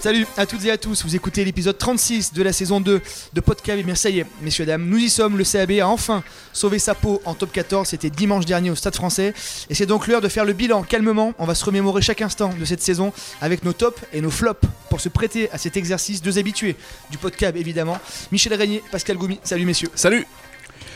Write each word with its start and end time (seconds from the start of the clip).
Salut 0.00 0.26
à 0.36 0.46
toutes 0.46 0.64
et 0.64 0.70
à 0.70 0.78
tous, 0.78 1.04
vous 1.04 1.16
écoutez 1.16 1.44
l'épisode 1.44 1.76
36 1.76 2.32
de 2.32 2.42
la 2.44 2.52
saison 2.52 2.80
2 2.80 3.00
de 3.32 3.40
Podcast. 3.40 3.80
Et 3.80 3.82
bien 3.82 3.96
ça 3.96 4.10
y 4.10 4.20
est, 4.20 4.26
messieurs, 4.42 4.64
dames, 4.64 4.86
nous 4.86 4.98
y 4.98 5.10
sommes, 5.10 5.36
le 5.36 5.42
CAB 5.42 5.72
a 5.80 5.88
enfin 5.88 6.22
sauvé 6.52 6.78
sa 6.78 6.94
peau 6.94 7.20
en 7.24 7.34
top 7.34 7.50
14, 7.50 7.88
c'était 7.88 8.08
dimanche 8.08 8.46
dernier 8.46 8.70
au 8.70 8.76
Stade 8.76 8.94
français. 8.94 9.34
Et 9.68 9.74
c'est 9.74 9.86
donc 9.86 10.06
l'heure 10.06 10.20
de 10.20 10.28
faire 10.28 10.44
le 10.44 10.52
bilan 10.52 10.84
calmement, 10.84 11.34
on 11.38 11.46
va 11.46 11.56
se 11.56 11.64
remémorer 11.64 12.00
chaque 12.00 12.22
instant 12.22 12.50
de 12.56 12.64
cette 12.64 12.80
saison 12.80 13.12
avec 13.40 13.64
nos 13.64 13.72
tops 13.72 14.00
et 14.12 14.20
nos 14.20 14.30
flops 14.30 14.68
pour 14.88 15.00
se 15.00 15.08
prêter 15.08 15.50
à 15.50 15.58
cet 15.58 15.76
exercice, 15.76 16.22
deux 16.22 16.38
habitués 16.38 16.76
du 17.10 17.18
podcast 17.18 17.56
évidemment. 17.56 17.98
Michel 18.30 18.54
Régnier, 18.54 18.84
Pascal 18.92 19.16
Goumi, 19.16 19.40
salut 19.42 19.64
messieurs. 19.64 19.90
Salut 19.96 20.26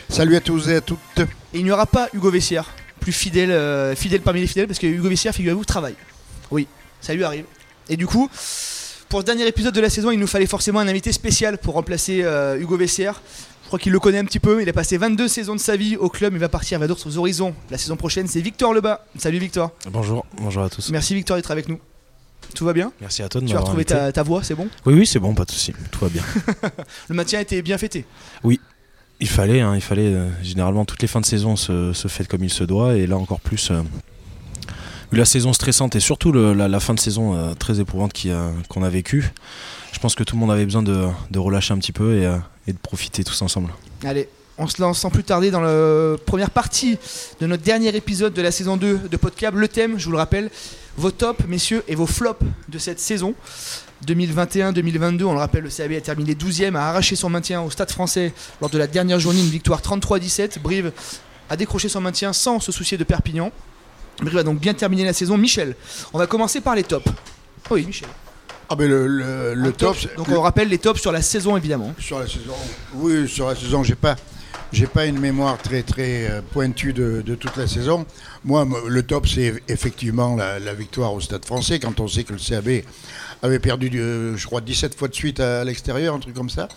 Salut 0.07 0.37
à 0.37 0.39
tous 0.39 0.69
et 0.69 0.75
à 0.75 0.81
toutes. 0.81 0.99
Et 1.19 1.59
il 1.59 1.65
n'y 1.65 1.71
aura 1.71 1.87
pas 1.87 2.07
Hugo 2.13 2.31
Vessière, 2.31 2.69
plus 3.01 3.11
fidèle, 3.11 3.51
euh, 3.51 3.95
fidèle 3.95 4.21
parmi 4.21 4.39
les 4.39 4.47
fidèles, 4.47 4.67
parce 4.67 4.79
que 4.79 4.87
Hugo 4.87 5.09
Vessière, 5.09 5.33
figurez-vous, 5.35 5.65
travaille. 5.65 5.95
Oui, 6.51 6.67
ça 7.01 7.13
lui 7.13 7.23
arrive. 7.25 7.45
Et 7.89 7.97
du 7.97 8.07
coup, 8.07 8.29
pour 9.13 9.21
ce 9.21 9.27
dernier 9.27 9.45
épisode 9.45 9.75
de 9.75 9.79
la 9.79 9.91
saison, 9.91 10.09
il 10.09 10.17
nous 10.17 10.25
fallait 10.25 10.47
forcément 10.47 10.79
un 10.79 10.87
invité 10.87 11.11
spécial 11.11 11.59
pour 11.59 11.75
remplacer 11.75 12.23
euh, 12.23 12.59
Hugo 12.59 12.77
Vessière. 12.77 13.21
Je 13.61 13.67
crois 13.67 13.77
qu'il 13.77 13.91
le 13.91 13.99
connaît 13.99 14.17
un 14.17 14.25
petit 14.25 14.39
peu. 14.39 14.59
Il 14.59 14.67
a 14.67 14.73
passé 14.73 14.97
22 14.97 15.27
saisons 15.27 15.53
de 15.53 15.59
sa 15.59 15.75
vie 15.75 15.95
au 15.97 16.09
club. 16.09 16.33
Il 16.33 16.39
va 16.39 16.49
partir 16.49 16.79
vers 16.79 16.87
d'autres 16.87 17.15
horizons. 17.19 17.53
La 17.69 17.77
saison 17.77 17.95
prochaine, 17.95 18.25
c'est 18.27 18.41
Victor 18.41 18.73
Lebas. 18.73 19.01
Salut 19.19 19.37
Victor. 19.37 19.69
Bonjour, 19.91 20.25
bonjour 20.41 20.63
à 20.63 20.69
tous. 20.71 20.89
Merci 20.89 21.13
Victor 21.13 21.37
d'être 21.37 21.51
avec 21.51 21.69
nous. 21.69 21.79
Tout 22.55 22.65
va 22.65 22.73
bien 22.73 22.91
Merci 23.01 23.21
à 23.21 23.29
toi 23.29 23.39
de 23.39 23.45
Tu 23.45 23.55
as 23.55 23.59
retrouvé 23.59 23.85
ta, 23.85 24.11
ta 24.11 24.23
voix, 24.23 24.41
c'est 24.41 24.55
bon? 24.55 24.67
Oui, 24.87 24.95
oui, 24.95 25.05
c'est 25.05 25.19
bon, 25.19 25.35
pas 25.35 25.45
de 25.45 25.51
souci. 25.51 25.73
Tout 25.91 25.99
va 26.05 26.09
bien. 26.09 26.23
Le 27.07 27.13
maintien 27.13 27.39
était 27.39 27.61
bien 27.61 27.77
fêté. 27.77 28.07
Il 29.19 29.29
fallait, 29.29 29.61
hein, 29.61 29.75
il 29.75 29.81
fallait. 29.81 30.11
euh, 30.11 30.27
généralement, 30.41 30.85
toutes 30.85 31.03
les 31.03 31.07
fins 31.07 31.21
de 31.21 31.27
saison 31.27 31.55
se, 31.55 31.93
se 31.93 32.07
fêtent 32.07 32.27
comme 32.29 32.43
il 32.43 32.49
se 32.49 32.63
doit, 32.63 32.95
et 32.95 33.05
là 33.05 33.15
encore 33.17 33.41
plus. 33.41 33.69
euh, 33.69 33.83
la 35.15 35.25
saison 35.25 35.53
stressante 35.53 35.95
et 35.95 35.99
surtout 35.99 36.31
la, 36.31 36.79
fin 36.79 36.93
de 36.93 36.99
saison 36.99 37.35
euh, 37.35 37.53
très 37.53 37.79
éprouvante 37.79 38.13
a- 38.25 38.51
qu'on 38.69 38.83
a 38.83 38.89
vécue, 38.89 39.31
je 39.91 39.99
pense 39.99 40.15
que 40.15 40.23
tout 40.23 40.35
le 40.35 40.39
monde 40.39 40.51
avait 40.51 40.65
besoin 40.65 40.83
de, 40.83 41.07
relâcher 41.37 41.73
un 41.73 41.77
petit 41.77 41.91
peu 41.91 42.17
et, 42.17 42.25
euh, 42.25 42.37
et 42.67 42.73
de 42.73 42.77
profiter 42.77 43.23
tous 43.23 43.41
ensemble. 43.41 43.71
Allez, 44.03 44.27
on 44.57 44.67
se 44.67 44.81
lance 44.81 44.99
sans 44.99 45.09
plus 45.09 45.23
tarder 45.23 45.51
dans 45.51 45.61
la 45.61 46.17
première 46.25 46.51
partie 46.51 46.97
de 47.39 47.47
notre 47.47 47.63
dernier 47.63 47.95
épisode 47.95 48.33
de 48.33 48.41
la 48.41 48.51
saison 48.51 48.77
2 48.77 49.01
de 49.09 49.17
Podcab. 49.17 49.55
Le 49.55 49.67
thème, 49.67 49.97
je 49.97 50.05
vous 50.05 50.11
le 50.11 50.17
rappelle, 50.17 50.49
vos 50.97 51.11
tops, 51.11 51.45
messieurs, 51.47 51.83
et 51.87 51.95
vos 51.95 52.05
flops 52.05 52.45
de 52.69 52.77
cette 52.77 52.99
saison. 52.99 53.33
2021-2022, 54.05 55.23
on 55.23 55.33
le 55.33 55.39
rappelle, 55.39 55.63
le 55.63 55.69
CAB 55.69 55.93
a 55.93 56.01
terminé 56.01 56.33
12e, 56.33 56.75
a 56.75 56.89
arraché 56.89 57.15
son 57.15 57.29
maintien 57.29 57.61
au 57.61 57.71
Stade 57.71 57.89
français 57.89 58.33
lors 58.61 58.69
de 58.69 58.77
la 58.77 58.87
dernière 58.87 59.19
journée, 59.19 59.39
une 59.39 59.49
victoire 59.49 59.81
33-17. 59.81 60.59
Brive 60.59 60.91
a 61.49 61.55
décroché 61.55 61.89
son 61.89 62.01
maintien 62.01 62.33
sans 62.33 62.59
se 62.59 62.71
soucier 62.71 62.97
de 62.97 63.03
Perpignan. 63.03 63.51
Brive 64.21 64.37
a 64.37 64.43
donc 64.43 64.59
bien 64.59 64.73
terminé 64.73 65.03
la 65.05 65.13
saison. 65.13 65.37
Michel, 65.37 65.75
on 66.13 66.17
va 66.19 66.27
commencer 66.27 66.61
par 66.61 66.75
les 66.75 66.83
tops. 66.83 67.05
Oui, 67.69 67.85
Michel. 67.85 68.07
Ah 68.69 68.75
ben 68.75 68.89
le, 68.89 69.53
le, 69.53 69.71
top, 69.73 69.95
Donc 70.17 70.27
le- 70.29 70.37
on 70.37 70.41
rappelle 70.41 70.69
les 70.69 70.77
tops 70.77 70.99
sur 71.01 71.11
la 71.11 71.21
saison, 71.21 71.57
évidemment. 71.57 71.93
sur 71.99 72.19
la 72.19 72.27
saison. 72.27 72.53
Oui, 72.95 73.27
sur 73.27 73.47
la 73.47 73.55
saison, 73.55 73.83
j'ai 73.83 73.95
pas, 73.95 74.15
j'ai 74.71 74.87
pas 74.87 75.05
une 75.05 75.19
mémoire 75.19 75.57
très 75.57 75.83
très 75.83 76.29
euh, 76.29 76.41
pointue 76.41 76.93
de, 76.93 77.21
de 77.25 77.35
toute 77.35 77.55
la 77.57 77.67
saison. 77.67 78.05
Moi, 78.45 78.65
le 78.87 79.03
top, 79.03 79.27
c'est 79.27 79.61
effectivement 79.67 80.35
la, 80.35 80.59
la 80.59 80.73
victoire 80.73 81.13
au 81.13 81.19
Stade 81.21 81.45
Français 81.45 81.79
quand 81.79 81.99
on 81.99 82.07
sait 82.07 82.23
que 82.23 82.33
le 82.33 82.39
CAB 82.39 82.83
avait 83.43 83.59
perdu, 83.59 83.91
euh, 83.95 84.37
je 84.37 84.45
crois, 84.47 84.61
17 84.61 84.97
fois 84.97 85.09
de 85.09 85.15
suite 85.15 85.39
à, 85.41 85.61
à 85.61 85.63
l'extérieur, 85.65 86.15
un 86.15 86.19
truc 86.19 86.33
comme 86.33 86.49
ça. 86.49 86.69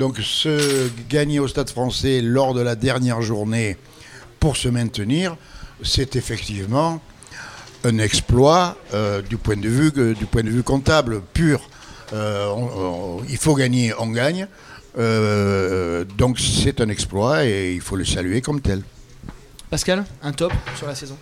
Donc, 0.00 0.18
se 0.18 0.90
gagner 1.08 1.38
au 1.38 1.46
Stade 1.48 1.70
Français 1.70 2.20
lors 2.20 2.52
de 2.52 2.60
la 2.60 2.74
dernière 2.74 3.22
journée 3.22 3.76
pour 4.40 4.56
se 4.56 4.68
maintenir, 4.68 5.36
c'est 5.82 6.16
effectivement 6.16 7.00
un 7.84 7.98
exploit 7.98 8.76
euh, 8.94 9.22
du 9.22 9.36
point 9.36 9.56
de 9.56 9.68
vue 9.68 9.92
que- 9.92 10.12
du 10.14 10.26
point 10.26 10.42
de 10.42 10.50
vue 10.50 10.62
comptable 10.62 11.22
pur. 11.32 11.60
Euh, 12.12 12.46
on- 12.48 13.18
on- 13.20 13.22
il 13.28 13.36
faut 13.36 13.54
gagner, 13.54 13.92
on 13.98 14.08
gagne. 14.08 14.46
Euh, 14.98 16.04
donc 16.16 16.38
c'est 16.40 16.80
un 16.80 16.88
exploit 16.88 17.44
et 17.44 17.74
il 17.74 17.80
faut 17.80 17.96
le 17.96 18.04
saluer 18.04 18.40
comme 18.40 18.60
tel. 18.60 18.82
Pascal, 19.70 20.04
un 20.22 20.32
top 20.32 20.52
sur 20.76 20.86
la 20.86 20.94
saison. 20.94 21.16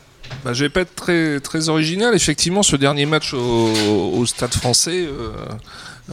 bah, 0.44 0.53
Je 0.53 0.65
vais 0.65 0.71
pas 0.71 0.81
être 0.83 0.94
très, 0.94 1.41
très 1.41 1.69
original. 1.69 2.15
Effectivement, 2.15 2.62
ce 2.62 2.77
dernier 2.77 3.05
match 3.06 3.34
au, 3.34 3.73
au 4.15 4.25
Stade 4.27 4.55
français 4.55 5.05
euh, 5.06 5.33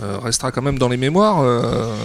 euh, 0.01 0.17
restera 0.17 0.51
quand 0.51 0.61
même 0.63 0.79
dans 0.79 0.89
les 0.89 0.97
mémoires. 0.97 1.41
Euh, 1.41 1.95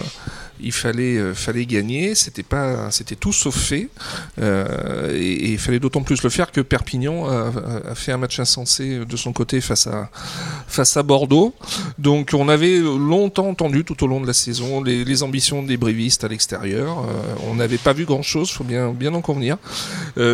il 0.61 0.73
fallait, 0.73 1.17
euh, 1.17 1.35
fallait 1.35 1.67
gagner, 1.67 2.15
c'était 2.15 2.43
pas, 2.43 2.91
c'était 2.91 3.17
tout 3.17 3.33
sauf 3.33 3.57
fait, 3.57 3.89
Euh, 4.41 5.13
et, 5.15 5.53
il 5.53 5.59
fallait 5.59 5.81
d'autant 5.81 6.03
plus 6.03 6.23
le 6.23 6.31
faire 6.31 6.53
que 6.53 6.61
Perpignan 6.61 7.27
a, 7.27 7.51
a 7.91 7.95
fait 7.95 8.13
un 8.13 8.19
match 8.19 8.39
insensé 8.39 9.05
de 9.05 9.17
son 9.17 9.33
côté 9.33 9.61
face 9.61 9.87
à, 9.87 10.11
face 10.67 10.97
à 10.97 11.03
Bordeaux. 11.03 11.55
Donc 11.99 12.31
on 12.35 12.49
avait 12.49 12.79
longtemps 12.79 13.49
entendu 13.49 13.85
tout 13.85 14.03
au 14.05 14.07
long 14.07 14.21
de 14.21 14.27
la 14.27 14.33
saison 14.33 14.83
les, 14.83 15.23
ambitions 15.23 15.63
des 15.63 15.77
brévistes 15.77 16.23
à 16.25 16.29
l'extérieur. 16.29 16.99
Euh, 16.99 17.49
on 17.49 17.57
n'avait 17.57 17.79
pas 17.79 17.93
vu 17.93 18.05
grand-chose, 18.05 18.51
faut 18.51 18.65
bien, 18.65 18.91
bien 18.91 19.15
en 19.15 19.21
convenir. 19.21 19.57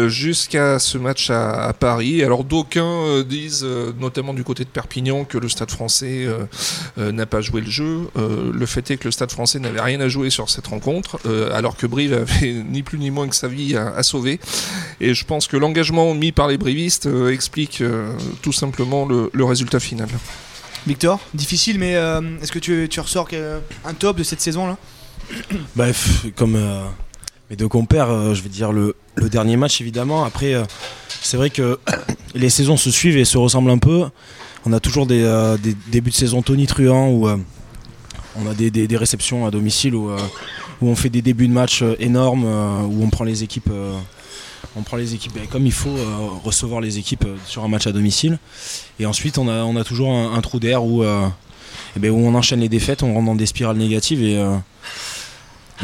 Jusqu'à 0.06 0.78
ce 0.78 0.98
match 0.98 1.30
à, 1.30 1.68
à 1.68 1.72
Paris. 1.72 2.22
Alors 2.22 2.44
d'aucuns 2.44 3.22
disent, 3.22 3.66
notamment 3.98 4.34
du 4.34 4.44
côté 4.44 4.64
de 4.64 4.68
Perpignan, 4.68 5.24
que 5.24 5.38
le 5.38 5.48
Stade 5.48 5.70
français 5.70 6.26
n'a 6.96 7.26
pas 7.26 7.40
joué 7.40 7.60
le 7.60 7.70
jeu. 7.70 8.08
Le 8.16 8.66
fait 8.66 8.90
est 8.90 8.96
que 8.96 9.04
le 9.04 9.12
Stade 9.12 9.30
français 9.30 9.58
n'avait 9.58 9.80
rien 9.80 10.00
à 10.00 10.08
jouer 10.08 10.13
sur 10.30 10.48
cette 10.50 10.66
rencontre, 10.66 11.18
euh, 11.26 11.54
alors 11.54 11.76
que 11.76 11.86
Brive 11.86 12.12
avait 12.14 12.52
ni 12.52 12.82
plus 12.82 12.98
ni 12.98 13.10
moins 13.10 13.28
que 13.28 13.36
sa 13.36 13.48
vie 13.48 13.76
à, 13.76 13.94
à 13.94 14.02
sauver. 14.02 14.40
Et 15.00 15.14
je 15.14 15.24
pense 15.24 15.46
que 15.46 15.56
l'engagement 15.56 16.14
mis 16.14 16.32
par 16.32 16.48
les 16.48 16.58
brivistes 16.58 17.06
euh, 17.06 17.32
explique 17.32 17.80
euh, 17.80 18.12
tout 18.42 18.52
simplement 18.52 19.06
le, 19.06 19.30
le 19.32 19.44
résultat 19.44 19.80
final. 19.80 20.08
Victor, 20.86 21.20
difficile, 21.32 21.78
mais 21.78 21.96
euh, 21.96 22.20
est-ce 22.42 22.52
que 22.52 22.58
tu, 22.58 22.86
tu 22.90 23.00
ressors 23.00 23.28
un 23.84 23.94
top 23.94 24.16
de 24.18 24.22
cette 24.22 24.40
saison-là? 24.40 24.76
Bref, 25.76 26.26
comme 26.36 26.56
euh, 26.56 26.82
mes 27.50 27.56
deux 27.56 27.68
compères, 27.68 28.10
euh, 28.10 28.34
je 28.34 28.42
vais 28.42 28.48
dire 28.48 28.72
le, 28.72 28.94
le 29.14 29.28
dernier 29.28 29.56
match 29.56 29.80
évidemment. 29.80 30.24
Après, 30.24 30.54
euh, 30.54 30.64
c'est 31.08 31.36
vrai 31.36 31.50
que 31.50 31.78
les 32.34 32.50
saisons 32.50 32.76
se 32.76 32.90
suivent 32.90 33.16
et 33.16 33.24
se 33.24 33.38
ressemblent 33.38 33.70
un 33.70 33.78
peu. 33.78 34.04
On 34.66 34.72
a 34.72 34.80
toujours 34.80 35.06
des, 35.06 35.22
euh, 35.22 35.56
des 35.56 35.76
débuts 35.88 36.10
de 36.10 36.14
saison 36.14 36.42
tonitruants 36.42 37.08
où 37.08 37.28
euh, 37.28 37.36
on 38.36 38.46
a 38.48 38.54
des, 38.54 38.96
réceptions 38.96 39.46
à 39.46 39.50
domicile 39.50 39.94
où, 39.94 40.10
euh, 40.10 40.18
où 40.80 40.88
on 40.88 40.96
fait 40.96 41.10
des 41.10 41.22
débuts 41.22 41.48
de 41.48 41.52
match 41.52 41.82
euh, 41.82 41.94
énormes, 41.98 42.44
euh, 42.46 42.82
où 42.82 43.02
on 43.02 43.10
prend 43.10 43.24
les 43.24 43.42
équipes. 43.42 43.70
ben, 45.34 45.46
comme 45.50 45.66
il 45.66 45.72
faut 45.72 45.96
recevoir 46.42 46.80
les 46.80 46.98
équipes 46.98 47.26
sur 47.46 47.62
un 47.64 47.68
match 47.68 47.86
à 47.86 47.92
domicile. 47.92 48.38
Et 48.98 49.06
ensuite, 49.06 49.38
on 49.38 49.48
a, 49.48 49.84
toujours 49.84 50.12
un, 50.12 50.40
trou 50.40 50.58
d'air 50.58 50.84
où, 50.84 51.04
eh 51.04 52.00
ben, 52.00 52.10
où 52.10 52.18
on 52.18 52.34
enchaîne 52.34 52.60
les 52.60 52.68
défaites, 52.68 53.02
on 53.02 53.14
rentre 53.14 53.26
dans 53.26 53.34
des 53.34 53.46
spirales 53.46 53.76
négatives 53.76 54.22
et, 54.22 54.42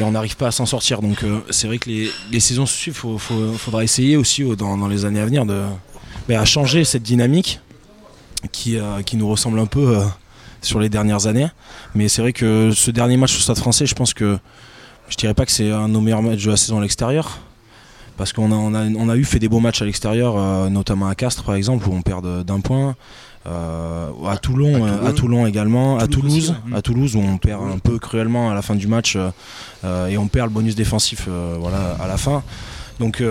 on 0.01 0.13
n'arrive 0.13 0.37
pas 0.37 0.49
à 0.49 0.51
s'en 0.51 0.67
sortir. 0.67 1.03
Donc 1.03 1.25
c'est 1.51 1.67
vrai 1.67 1.79
que 1.79 1.91
les, 1.91 2.41
saisons 2.41 2.67
suivent, 2.67 3.01
il 3.05 3.59
faudra 3.59 3.85
essayer 3.85 4.17
aussi 4.17 4.45
dans, 4.57 4.89
les 4.89 5.05
années 5.05 5.21
à 5.21 5.27
venir 5.27 5.47
de, 5.47 5.63
ben, 6.27 6.41
à 6.41 6.45
changer 6.45 6.85
cette 6.85 7.03
dynamique 7.03 7.61
qui, 8.51 8.79
nous 9.15 9.29
ressemble 9.29 9.61
un 9.61 9.67
peu 9.67 10.01
sur 10.63 10.81
les 10.81 10.89
dernières 10.89 11.27
années. 11.27 11.49
Mais 11.95 12.09
c'est 12.09 12.23
vrai 12.23 12.33
que 12.33 12.71
ce 12.73 12.91
dernier 12.91 13.17
match 13.17 13.37
au 13.37 13.41
Stade 13.41 13.59
français, 13.59 13.87
je 13.87 13.95
pense 13.95 14.15
que 14.15 14.39
je 15.09 15.17
dirais 15.17 15.35
pas 15.35 15.47
que 15.47 15.53
c'est 15.53 15.71
un 15.71 15.89
de 15.89 15.93
nos 15.95 16.01
meilleurs 16.01 16.23
matchs 16.23 16.45
de 16.45 16.51
la 16.51 16.57
saison 16.57 16.79
à 16.79 16.83
l'extérieur. 16.83 17.39
Parce 18.17 18.35
qu'on 18.35 18.53
a, 18.53 18.55
on 18.55 18.75
a, 18.75 18.85
on 18.85 19.09
a 19.09 19.17
eu 19.17 19.25
fait 19.25 19.39
des 19.39 19.49
beaux 19.49 19.61
matchs 19.61 19.81
à 19.81 19.87
l'extérieur, 19.87 20.35
euh, 20.37 20.69
notamment 20.69 21.09
à 21.09 21.15
Castres 21.15 21.43
par 21.43 21.55
exemple, 21.55 21.89
où 21.89 21.95
on 21.95 22.03
perd 22.03 22.45
d'un 22.45 22.61
point. 22.61 22.95
Euh, 23.47 24.11
à 24.29 24.37
Toulon, 24.37 24.85
À 24.85 24.89
euh, 24.89 24.97
Toulon. 24.99 25.07
à 25.07 25.13
Toulon 25.13 25.47
également, 25.47 25.99
à 25.99 26.07
Toulouse 26.07 26.51
aussi, 26.51 26.75
à 26.75 26.83
Toulouse 26.83 27.17
où 27.17 27.21
on 27.21 27.39
perd 27.39 27.63
un 27.63 27.79
peu 27.79 27.99
cruellement 27.99 28.51
à 28.51 28.55
la 28.55 28.61
fin 28.61 28.75
du 28.75 28.87
match 28.87 29.17
euh, 29.85 30.09
et 30.09 30.19
on 30.19 30.29
perd 30.29 30.49
le 30.49 30.53
bonus 30.53 30.75
défensif 30.75 31.27
voilà, 31.59 31.97
à 31.99 32.07
la 32.07 32.19
fin. 32.19 32.43
Donc 32.99 33.23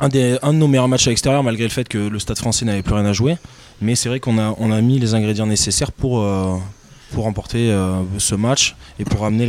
un, 0.00 0.08
des, 0.08 0.38
un 0.42 0.52
de 0.52 0.58
nos 0.58 0.66
meilleurs 0.66 0.88
matchs 0.88 1.06
à 1.06 1.10
l'extérieur 1.10 1.44
malgré 1.44 1.62
le 1.62 1.70
fait 1.70 1.88
que 1.88 1.98
le 1.98 2.18
Stade 2.18 2.38
français 2.38 2.64
n'avait 2.64 2.82
plus 2.82 2.94
rien 2.94 3.06
à 3.06 3.12
jouer. 3.12 3.36
Mais 3.80 3.94
c'est 3.94 4.08
vrai 4.08 4.20
qu'on 4.20 4.38
a, 4.38 4.54
on 4.58 4.70
a 4.72 4.80
mis 4.80 4.98
les 4.98 5.14
ingrédients 5.14 5.46
nécessaires 5.46 5.92
pour, 5.92 6.20
euh, 6.20 6.56
pour 7.12 7.24
remporter 7.24 7.70
euh, 7.70 8.02
ce 8.18 8.34
match 8.34 8.76
et 8.98 9.04
pour 9.04 9.20
ramener 9.20 9.46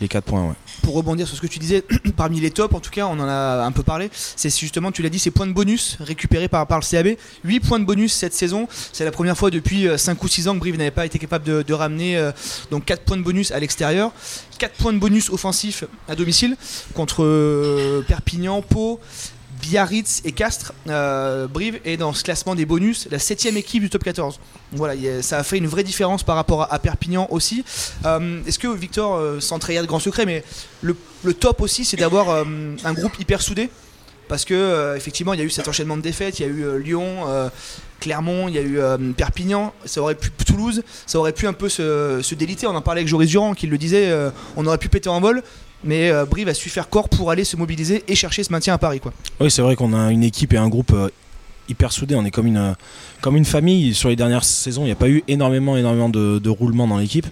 les 0.00 0.08
4 0.08 0.24
points. 0.24 0.56
Pour 0.82 0.94
rebondir 0.94 1.26
sur 1.26 1.36
ce 1.36 1.42
que 1.42 1.46
tu 1.46 1.58
disais, 1.58 1.84
parmi 2.16 2.40
les 2.40 2.50
tops, 2.50 2.74
en 2.74 2.80
tout 2.80 2.90
cas, 2.90 3.06
on 3.06 3.18
en 3.20 3.28
a 3.28 3.64
un 3.64 3.72
peu 3.72 3.82
parlé, 3.82 4.10
c'est 4.12 4.50
justement, 4.50 4.90
tu 4.90 5.02
l'as 5.02 5.08
dit, 5.08 5.18
ces 5.18 5.30
points 5.30 5.46
de 5.46 5.52
bonus 5.52 5.96
récupérés 6.00 6.48
par, 6.48 6.66
par 6.66 6.80
le 6.80 6.84
CAB. 6.84 7.16
8 7.44 7.60
points 7.60 7.78
de 7.78 7.84
bonus 7.84 8.12
cette 8.12 8.34
saison. 8.34 8.66
C'est 8.92 9.04
la 9.04 9.12
première 9.12 9.36
fois 9.36 9.50
depuis 9.50 9.86
5 9.96 10.22
ou 10.22 10.28
6 10.28 10.48
ans 10.48 10.54
que 10.54 10.60
Brive 10.60 10.76
n'avait 10.76 10.90
pas 10.90 11.06
été 11.06 11.18
capable 11.18 11.64
de, 11.64 11.72
ramener 11.72 12.16
euh, 12.16 12.32
donc 12.70 12.84
4 12.84 13.02
points 13.02 13.16
de 13.16 13.22
bonus 13.22 13.52
à 13.52 13.60
l'extérieur. 13.60 14.12
4 14.58 14.74
points 14.74 14.92
de 14.92 14.98
bonus 14.98 15.30
offensifs 15.30 15.84
à 16.08 16.16
domicile 16.16 16.56
contre 16.94 17.22
euh, 17.24 18.02
Perpignan, 18.06 18.62
Pau, 18.62 19.00
Biarritz 19.60 20.22
et 20.24 20.32
Castres. 20.32 20.72
Euh, 20.88 21.46
Brive 21.46 21.80
est 21.84 21.96
dans 21.96 22.12
ce 22.12 22.24
classement 22.24 22.54
des 22.54 22.66
bonus 22.66 23.08
la 23.10 23.18
7 23.18 23.46
équipe 23.46 23.82
du 23.82 23.90
top 23.90 24.04
14. 24.04 24.36
Donc 24.36 24.78
Voilà, 24.78 24.94
ça 25.22 25.38
a 25.38 25.42
fait 25.42 25.58
une 25.58 25.66
vraie 25.66 25.84
différence 25.84 26.22
par 26.22 26.36
rapport 26.36 26.72
à, 26.72 26.78
Perpignan 26.78 27.26
aussi. 27.30 27.64
Euh, 28.04 28.42
Est-ce 28.46 28.58
que 28.58 28.68
Victor, 28.68 29.14
euh, 29.14 29.40
sans 29.40 29.58
trahir 29.58 29.82
de 29.82 29.86
grands 29.86 29.98
secrets, 29.98 30.26
mais 30.26 30.44
le, 30.82 30.94
top 31.34 31.60
aussi, 31.60 31.84
c'est 31.84 31.96
d'avoir 31.96 32.30
un 32.30 32.92
groupe 32.92 33.18
hyper 33.18 33.42
soudé? 33.42 33.70
Parce 34.28 34.44
que 34.44 34.94
effectivement 34.96 35.34
il 35.34 35.40
y 35.40 35.42
a 35.42 35.44
eu 35.44 35.50
cet 35.50 35.66
enchaînement 35.66 35.96
de 35.96 36.02
défaites, 36.02 36.38
il 36.38 36.42
y 36.42 36.44
a 36.44 36.48
eu 36.48 36.80
Lyon, 36.80 37.50
Clermont, 37.98 38.46
il 38.46 38.54
y 38.54 38.58
a 38.58 38.62
eu 38.62 38.78
Perpignan, 39.14 39.74
ça 39.84 40.00
aurait 40.00 40.14
pu 40.14 40.30
Toulouse, 40.46 40.84
ça 41.04 41.18
aurait 41.18 41.32
pu 41.32 41.48
un 41.48 41.52
peu 41.52 41.68
se, 41.68 42.34
déliter. 42.36 42.68
On 42.68 42.76
en 42.76 42.80
parlait 42.80 43.00
avec 43.00 43.08
Joris 43.08 43.28
Durand 43.28 43.54
qui 43.54 43.66
le 43.66 43.76
disait, 43.76 44.14
on 44.56 44.64
aurait 44.66 44.78
pu 44.78 44.88
péter 44.88 45.08
en 45.08 45.20
vol. 45.20 45.42
Mais 45.84 46.12
Brive 46.30 46.48
a 46.48 46.54
su 46.54 46.68
faire 46.68 46.88
corps 46.88 47.08
pour 47.08 47.30
aller 47.30 47.44
se 47.44 47.56
mobiliser 47.56 48.04
et 48.06 48.14
chercher 48.14 48.44
ce 48.44 48.52
maintien 48.52 48.74
à 48.74 48.78
Paris. 48.78 49.00
Quoi. 49.00 49.12
Oui, 49.40 49.50
c'est 49.50 49.62
vrai 49.62 49.76
qu'on 49.76 49.94
a 49.94 50.10
une 50.10 50.22
équipe 50.22 50.52
et 50.52 50.58
un 50.58 50.68
groupe 50.68 50.94
hyper 51.68 51.90
soudés. 51.92 52.14
On 52.14 52.24
est 52.24 52.30
comme 52.30 52.46
une, 52.46 52.74
comme 53.20 53.36
une 53.36 53.44
famille. 53.46 53.94
Sur 53.94 54.10
les 54.10 54.16
dernières 54.16 54.44
saisons, 54.44 54.82
il 54.82 54.86
n'y 54.86 54.92
a 54.92 54.96
pas 54.96 55.08
eu 55.08 55.24
énormément, 55.26 56.08
de, 56.08 56.38
de 56.38 56.50
roulement 56.50 56.86
dans 56.86 56.98
l'équipe. 56.98 57.26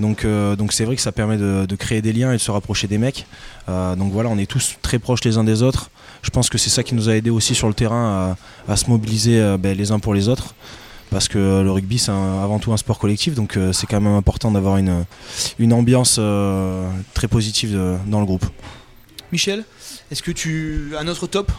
Donc 0.00 0.26
donc 0.26 0.72
c'est 0.72 0.84
vrai 0.84 0.96
que 0.96 1.02
ça 1.02 1.12
permet 1.12 1.36
de, 1.36 1.76
créer 1.76 2.02
des 2.02 2.12
liens 2.12 2.32
et 2.32 2.36
de 2.36 2.42
se 2.42 2.50
rapprocher 2.50 2.88
des 2.88 2.98
mecs. 2.98 3.26
donc 3.68 4.12
voilà, 4.12 4.28
on 4.28 4.38
est 4.38 4.50
tous 4.50 4.76
très 4.82 4.98
proches 4.98 5.22
les 5.24 5.38
uns 5.38 5.44
des 5.44 5.62
autres 5.62 5.90
je 6.24 6.30
pense 6.30 6.48
que 6.48 6.58
c'est 6.58 6.70
ça 6.70 6.82
qui 6.82 6.94
nous 6.94 7.08
a 7.08 7.14
aidé 7.14 7.30
aussi 7.30 7.54
sur 7.54 7.68
le 7.68 7.74
terrain 7.74 8.36
à, 8.66 8.76
se 8.76 8.88
mobiliser 8.88 9.40
euh, 9.40 9.58
ben, 9.58 9.76
les 9.76 9.92
uns 9.92 9.98
pour 9.98 10.14
les 10.14 10.28
autres. 10.28 10.54
Parce 11.10 11.28
que 11.28 11.62
le 11.62 11.70
rugby, 11.70 11.98
c'est 11.98 12.10
avant 12.10 12.58
tout 12.58 12.72
un 12.72 12.76
sport 12.76 12.98
collectif, 12.98 13.34
donc 13.34 13.56
euh, 13.56 13.72
c'est 13.72 13.86
quand 13.86 14.00
même 14.00 14.14
important 14.14 14.50
d'avoir 14.50 14.78
une, 14.78 15.04
une 15.58 15.72
ambiance 15.72 16.16
euh, 16.18 16.88
très 17.12 17.28
positive 17.28 17.78
dans 18.06 18.20
le 18.20 18.26
groupe. 18.26 18.44
Michel, 19.30 19.64
est-ce 20.10 20.22
que 20.22 20.32
tu. 20.32 20.92
Un 20.98 21.06
autre 21.08 21.26
top? 21.26 21.52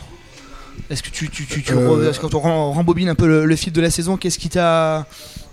Est-ce 0.89 1.01
que 1.01 1.09
tu, 1.09 1.29
tu, 1.29 1.45
tu, 1.45 1.63
quand 1.63 2.35
on 2.35 2.71
rembobine 2.71 3.09
un 3.09 3.15
peu 3.15 3.45
le, 3.45 3.55
fil 3.55 3.71
de 3.71 3.81
la 3.81 3.89
saison, 3.89 4.17
qu'est-ce 4.17 4.37
qui 4.37 4.49
t'a 4.49 5.07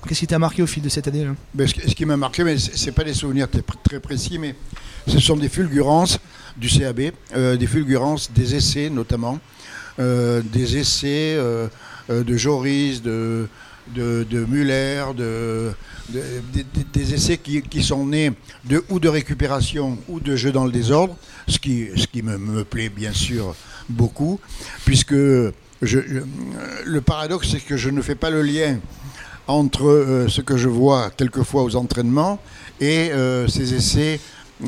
qu'est-ce 0.06 0.20
qui 0.20 0.26
t'a 0.26 0.38
marqué 0.38 0.62
au 0.62 0.66
fil 0.66 0.82
de 0.82 0.88
cette 0.88 1.06
année 1.06 1.26
ben, 1.54 1.66
ce, 1.66 1.74
qui 1.74 2.04
m'a 2.04 2.16
marqué, 2.16 2.42
mais 2.42 2.58
c'est 2.58 2.92
pas 2.92 3.04
des 3.04 3.14
souvenirs 3.14 3.46
très 3.48 4.00
précis, 4.00 4.38
mais 4.38 4.56
ce 5.06 5.20
sont 5.20 5.36
des 5.36 5.48
fulgurances 5.48 6.18
du 6.56 6.68
CAB, 6.68 7.12
euh, 7.34 7.56
des 7.56 7.66
fulgurances, 7.66 8.30
des 8.32 8.54
essais 8.54 8.90
notamment, 8.90 9.38
euh, 9.98 10.42
des 10.52 10.76
essais 10.76 11.34
euh, 11.36 11.68
de 12.08 12.36
Joris, 12.36 13.02
de, 13.02 13.48
de, 13.88 14.46
Muller, 14.48 15.04
de, 15.16 15.72
des 16.92 17.14
essais 17.14 17.38
qui, 17.38 17.82
sont 17.82 18.06
nés 18.06 18.32
de, 18.64 18.84
ou 18.88 19.00
de 19.00 19.08
récupération 19.08 19.98
ou 20.08 20.20
de 20.20 20.36
jeu 20.36 20.52
dans 20.52 20.64
le 20.64 20.72
désordre, 20.72 21.16
ce 21.48 21.58
qui, 21.58 21.88
qui 22.12 22.22
me, 22.22 22.64
plaît 22.64 22.88
bien 22.88 23.12
sûr 23.12 23.54
beaucoup, 23.88 24.40
puisque 24.84 25.14
je, 25.14 25.98
le 26.84 27.00
paradoxe 27.00 27.50
c'est 27.50 27.60
que 27.60 27.76
je 27.76 27.90
ne 27.90 28.02
fais 28.02 28.14
pas 28.14 28.30
le 28.30 28.42
lien 28.42 28.78
entre 29.48 30.26
ce 30.28 30.40
que 30.40 30.56
je 30.56 30.68
vois 30.68 31.10
quelquefois 31.10 31.64
aux 31.64 31.76
entraînements 31.76 32.38
et 32.80 33.10
ces 33.48 33.74
essais 33.74 34.20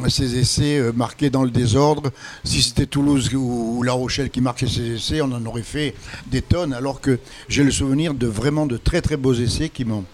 ces 0.09 0.39
essais 0.39 0.79
euh, 0.79 0.93
marqués 0.93 1.31
dans 1.31 1.43
le 1.43 1.51
désordre. 1.51 2.11
Si 2.45 2.63
c'était 2.63 2.87
Toulouse 2.87 3.31
ou 3.35 3.83
La 3.83 3.93
Rochelle 3.93 4.31
qui 4.31 4.41
marquaient 4.41 4.67
ces 4.67 4.95
essais, 4.95 5.21
on 5.21 5.33
en 5.33 5.45
aurait 5.47 5.63
fait 5.63 5.95
des 6.27 6.43
tonnes, 6.43 6.73
alors 6.73 7.01
que 7.01 7.19
j'ai 7.49 7.65
le 7.65 7.71
souvenir 7.71 8.15
de 8.15 8.27
vraiment 8.27 8.67
de 8.67 8.77
très 8.77 9.01
très 9.01 9.17
beaux 9.17 9.35
essais 9.35 9.69
qui 9.69 9.85
m'ont 9.85 10.05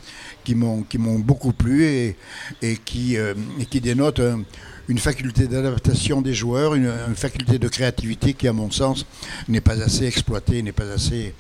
qui 0.45 0.55
m'ont 0.55 0.83
qui 0.83 0.99
m'ont 0.99 1.19
beaucoup 1.19 1.53
plu 1.53 1.85
et, 1.85 2.17
qui 2.85 3.17
euh, 3.17 3.35
qui 3.71 3.81
dénotent 3.81 4.23
une 4.91 4.99
faculté 4.99 5.47
d'adaptation 5.47 6.21
des 6.21 6.35
joueurs, 6.35 6.75
une, 6.75 6.91
faculté 7.15 7.61
de 7.61 7.69
créativité 7.69 8.35
qui, 8.35 8.49
à 8.49 8.53
mon 8.53 8.73
sens, 8.73 9.07
n'est 9.49 9.61
pas 9.61 9.81
assez 9.81 10.05
exploitée, 10.05 10.63
n'est 10.63 10.73
pas 10.73 10.91
assez 10.91 11.33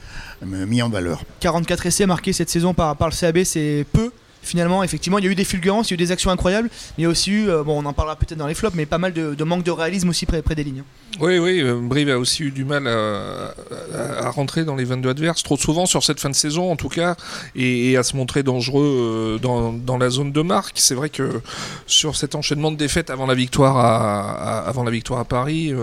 euh, 0.44 0.66
mis 0.66 0.80
en 0.82 0.88
valeur. 0.88 1.24
44 1.40 1.86
essais 1.86 2.06
marqués 2.06 2.32
cette 2.32 2.48
saison 2.48 2.74
par, 2.74 2.96
par 2.96 3.08
le 3.08 3.14
CAB, 3.14 3.42
c'est 3.42 3.84
peu 3.92 4.12
finalement, 4.42 4.82
effectivement, 4.82 5.18
il 5.18 5.24
y 5.24 5.28
a 5.28 5.30
eu 5.30 5.34
des 5.34 5.44
fulgurances, 5.44 5.90
il 5.90 5.92
y 5.92 5.94
a 5.94 5.96
eu 5.96 6.04
des 6.04 6.12
actions 6.12 6.30
incroyables, 6.30 6.68
mais 6.70 6.94
il 6.98 7.02
y 7.02 7.06
a 7.06 7.08
aussi 7.08 7.30
eu, 7.30 7.48
euh, 7.48 7.62
bon, 7.62 7.82
on 7.82 7.86
en 7.86 7.92
parlera 7.92 8.16
peut-être 8.16 8.38
dans 8.38 8.46
les 8.46 8.54
flops, 8.54 8.74
mais 8.74 8.86
pas 8.86 8.98
mal 8.98 9.12
de, 9.12 9.44
manque 9.44 9.64
de 9.64 9.70
réalisme 9.70 10.08
aussi 10.08 10.26
près, 10.26 10.42
des 10.54 10.64
lignes. 10.64 10.82
Oui, 11.20 11.38
oui, 11.38 11.60
euh, 11.60 11.78
Brive 11.80 12.10
a 12.10 12.18
aussi 12.18 12.44
eu 12.44 12.50
du 12.50 12.64
mal 12.64 12.86
à, 12.86 14.30
rentrer 14.30 14.64
dans 14.64 14.76
les 14.76 14.84
22 14.84 15.10
adverses, 15.10 15.42
trop 15.42 15.56
souvent 15.56 15.86
sur 15.86 16.04
cette 16.04 16.20
fin 16.20 16.30
de 16.30 16.34
saison 16.34 16.70
en 16.70 16.76
tout 16.76 16.88
cas, 16.88 17.16
et, 17.54 17.96
à 17.96 18.02
se 18.02 18.16
montrer 18.16 18.42
dangereux 18.42 19.38
euh, 19.42 19.72
dans, 19.78 19.98
la 19.98 20.10
zone 20.10 20.32
de 20.32 20.42
marque. 20.42 20.76
C'est 20.76 20.94
vrai 20.94 21.10
que 21.10 21.40
sur 21.86 22.16
cet 22.16 22.34
enchaînement 22.34 22.70
de 22.70 22.76
défaites 22.76 23.10
avant 23.10 23.26
la 23.26 23.34
victoire 23.34 23.76
à, 23.76 24.60
avant 24.60 24.84
la 24.84 24.90
victoire 24.90 25.20
à 25.20 25.24
Paris, 25.24 25.74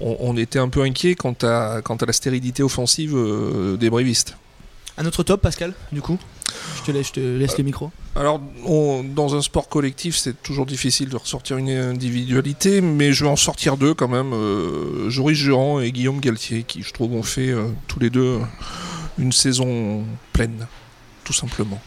on, 0.00 0.36
était 0.36 0.58
un 0.58 0.68
peu 0.68 0.82
inquiet 0.82 1.14
quant 1.14 1.36
à, 1.42 1.80
quant 1.82 1.96
à 1.96 2.06
la 2.06 2.12
stérilité 2.12 2.62
offensive 2.62 3.16
des 3.78 3.90
brivistes. 3.90 4.36
Un 4.96 5.06
autre 5.06 5.22
top, 5.22 5.40
Pascal, 5.40 5.74
du 5.92 6.02
coup 6.02 6.18
je 6.76 6.82
te 6.82 6.90
laisse, 6.90 7.08
je 7.08 7.12
te 7.12 7.20
laisse 7.20 7.56
le 7.58 7.64
micro. 7.64 7.90
Alors, 8.16 8.40
dans 9.14 9.34
un 9.34 9.42
sport 9.42 9.68
collectif, 9.68 10.16
c'est 10.16 10.42
toujours 10.42 10.66
difficile 10.66 11.08
de 11.08 11.16
ressortir 11.16 11.56
une 11.56 11.70
individualité, 11.70 12.80
mais 12.80 13.12
je 13.12 13.24
vais 13.24 13.30
en 13.30 13.36
sortir 13.36 13.76
deux 13.76 13.94
quand 13.94 14.08
même. 14.08 14.32
Euh, 14.32 15.10
Joris 15.10 15.36
Jurand 15.36 15.80
et 15.80 15.92
Guillaume 15.92 16.20
Galtier, 16.20 16.62
qui 16.62 16.82
je 16.82 16.92
trouve 16.92 17.12
ont 17.14 17.22
fait 17.22 17.50
euh, 17.50 17.68
tous 17.88 18.00
les 18.00 18.10
deux 18.10 18.38
une 19.18 19.32
saison 19.32 20.04
pleine, 20.32 20.66
tout 21.24 21.32
simplement. 21.32 21.80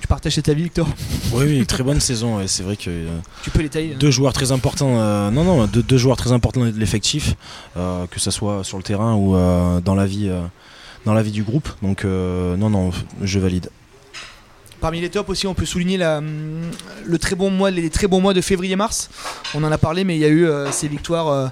Tu 0.00 0.06
partages 0.06 0.34
cet 0.34 0.48
avis, 0.48 0.64
Victor 0.64 0.88
Oui, 1.32 1.44
oui, 1.46 1.66
très 1.66 1.82
bonne 1.82 2.00
saison. 2.00 2.40
c'est 2.46 2.62
vrai 2.62 2.76
que 2.76 2.88
euh, 2.88 3.18
tu 3.42 3.50
peux 3.50 3.62
les 3.62 3.94
Deux 3.94 4.10
joueurs 4.10 4.32
très 4.32 4.50
importants. 4.50 5.30
non, 5.30 5.44
non, 5.44 5.66
deux, 5.66 5.82
deux, 5.82 5.98
joueurs 5.98 6.16
très 6.16 6.32
importants 6.32 6.64
de 6.64 6.78
l'effectif, 6.78 7.34
que 7.74 8.18
ce 8.18 8.30
soit 8.30 8.64
sur 8.64 8.78
le 8.78 8.82
terrain 8.82 9.14
ou 9.14 9.34
dans 9.82 9.94
la 9.94 10.06
vie 10.06 10.30
dans 11.04 11.14
la 11.14 11.22
vie 11.22 11.32
du 11.32 11.42
groupe. 11.42 11.68
Donc 11.82 12.04
euh, 12.04 12.56
non, 12.56 12.70
non, 12.70 12.90
je 13.22 13.38
valide. 13.38 13.70
Parmi 14.80 15.00
les 15.00 15.10
tops 15.10 15.28
aussi, 15.28 15.46
on 15.46 15.54
peut 15.54 15.66
souligner 15.66 15.98
la, 15.98 16.22
le 17.04 17.18
très 17.18 17.36
bon 17.36 17.50
mois, 17.50 17.70
les 17.70 17.90
très 17.90 18.06
bons 18.06 18.20
mois 18.20 18.32
de 18.32 18.40
février-mars. 18.40 19.10
On 19.54 19.62
en 19.62 19.70
a 19.70 19.76
parlé, 19.76 20.04
mais 20.04 20.16
il 20.16 20.20
y 20.20 20.24
a 20.24 20.28
eu 20.28 20.46
euh, 20.46 20.72
ces 20.72 20.88
victoires 20.88 21.28
euh, 21.28 21.48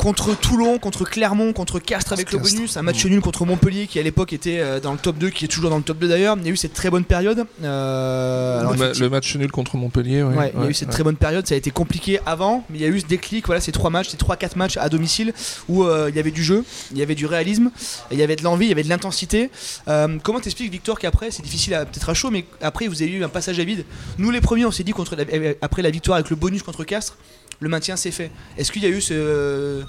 contre 0.00 0.34
Toulon, 0.34 0.78
contre 0.78 1.04
Clermont, 1.04 1.52
contre 1.52 1.78
Castres 1.78 2.14
avec 2.14 2.32
le 2.32 2.38
bonus, 2.38 2.78
un 2.78 2.82
match 2.82 3.04
nul 3.04 3.20
contre 3.20 3.44
Montpellier 3.44 3.86
qui 3.86 3.98
à 3.98 4.02
l'époque 4.02 4.32
était 4.32 4.58
euh, 4.58 4.80
dans 4.80 4.92
le 4.92 4.98
top 4.98 5.18
2, 5.18 5.28
qui 5.28 5.44
est 5.44 5.48
toujours 5.48 5.68
dans 5.68 5.76
le 5.76 5.82
top 5.82 5.98
2 5.98 6.08
d'ailleurs. 6.08 6.38
Il 6.38 6.46
y 6.46 6.48
a 6.48 6.52
eu 6.52 6.56
cette 6.56 6.72
très 6.72 6.88
bonne 6.88 7.04
période. 7.04 7.44
Euh, 7.62 8.62
le, 8.98 9.10
match 9.10 9.36
nul 9.36 9.52
contre 9.52 9.76
Montpellier, 9.76 10.22
ouais, 10.22 10.52
il 10.56 10.62
y 10.62 10.66
a 10.66 10.70
eu 10.70 10.74
cette 10.74 10.88
très 10.88 11.02
bonne 11.02 11.16
période, 11.16 11.46
ça 11.46 11.54
a 11.54 11.58
été 11.58 11.70
compliqué 11.70 12.18
avant, 12.24 12.64
mais 12.70 12.78
il 12.78 12.80
y 12.82 12.86
a 12.86 12.88
eu 12.88 12.98
ce 12.98 13.06
déclic, 13.06 13.44
voilà, 13.44 13.60
ces 13.60 13.72
trois 13.72 13.90
matchs, 13.90 14.08
ces 14.08 14.16
3-4 14.16 14.56
matchs 14.56 14.78
à 14.78 14.88
domicile 14.88 15.34
où 15.68 15.84
euh, 15.84 16.08
il 16.08 16.16
y 16.16 16.18
avait 16.18 16.30
du 16.30 16.42
jeu, 16.42 16.64
il 16.92 16.96
y 16.96 17.02
avait 17.02 17.14
du 17.14 17.26
réalisme, 17.26 17.70
il 18.10 18.18
y 18.18 18.22
avait 18.22 18.36
de 18.36 18.42
l'envie, 18.42 18.66
il 18.66 18.70
y 18.70 18.72
avait 18.72 18.84
de 18.84 18.88
l'intensité. 18.88 19.50
comment 19.84 20.40
t'expliques 20.40 20.72
Victor 20.72 20.98
qu'après, 20.98 21.30
c'est 21.30 21.42
difficile 21.42 21.78
peut-être 21.92 22.08
à 22.08 22.14
chaud, 22.14 22.30
mais 22.30 22.46
après 22.62 22.88
vous 22.88 23.02
avez 23.02 23.12
eu 23.12 23.22
un 23.22 23.28
passage 23.28 23.58
à 23.60 23.64
vide. 23.64 23.84
Nous 24.16 24.30
les 24.30 24.40
premiers, 24.40 24.64
on 24.64 24.70
s'est 24.70 24.84
dit 24.84 24.92
contre 24.92 25.14
après 25.60 25.82
la 25.82 25.90
victoire 25.90 26.16
avec 26.16 26.30
le 26.30 26.36
bonus 26.36 26.62
contre 26.62 26.84
Castres, 26.84 27.18
le 27.60 27.68
maintien 27.68 27.96
s'est 27.96 28.10
fait. 28.10 28.30
Est-ce 28.56 28.72
qu'il 28.72 28.82
y 28.82 28.86
a 28.86 28.88
eu 28.88 29.00
ce, 29.00 29.84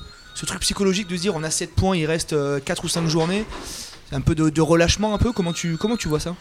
truc 0.46 0.60
psychologique 0.60 1.08
de 1.08 1.16
dire 1.16 1.36
on 1.36 1.44
a 1.44 1.50
7 1.50 1.74
points, 1.74 1.98
il 1.98 2.06
reste 2.06 2.30
4 2.30 2.36
euh, 2.36 2.86
ou 2.86 2.88
5 2.88 3.08
journées? 3.08 3.46
Un 4.12 4.22
peu 4.22 4.36
de, 4.36 4.62
relâchement 4.62 5.16
un 5.16 5.18
peu? 5.18 5.32
Comment 5.32 5.54
tu, 5.54 5.78
comment 5.78 5.96
tu 5.96 6.10
vois 6.10 6.20
ça? 6.20 6.36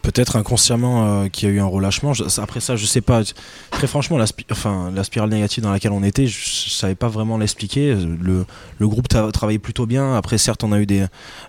Peut-être 0.00 0.34
inconsciemment 0.34 1.24
euh, 1.24 1.28
qu'il 1.28 1.48
y 1.48 1.52
a 1.52 1.54
eu 1.54 1.60
un 1.60 1.66
relâchement. 1.66 2.12
après 2.38 2.60
ça, 2.60 2.74
je 2.74 2.86
sais 2.86 3.02
pas. 3.02 3.22
Très 3.70 3.86
franchement, 3.86 4.16
la, 4.16 4.24
enfin, 4.50 4.90
la 4.92 5.04
spirale 5.04 5.28
négative 5.28 5.62
dans 5.62 5.70
laquelle 5.70 5.92
on 5.92 6.02
était, 6.02 6.26
je, 6.26 6.38
ne 6.40 6.70
savais 6.70 6.94
pas 6.94 7.08
vraiment 7.08 7.36
l'expliquer. 7.36 7.94
Le, 7.94 8.46
groupe 8.80 9.08
travaillait 9.08 9.60
plutôt 9.60 9.86
bien. 9.86 10.16
Après, 10.16 10.38
certes, 10.38 10.64
on 10.64 10.72
a 10.72 10.80
eu 10.80 10.86
des, 10.86 11.04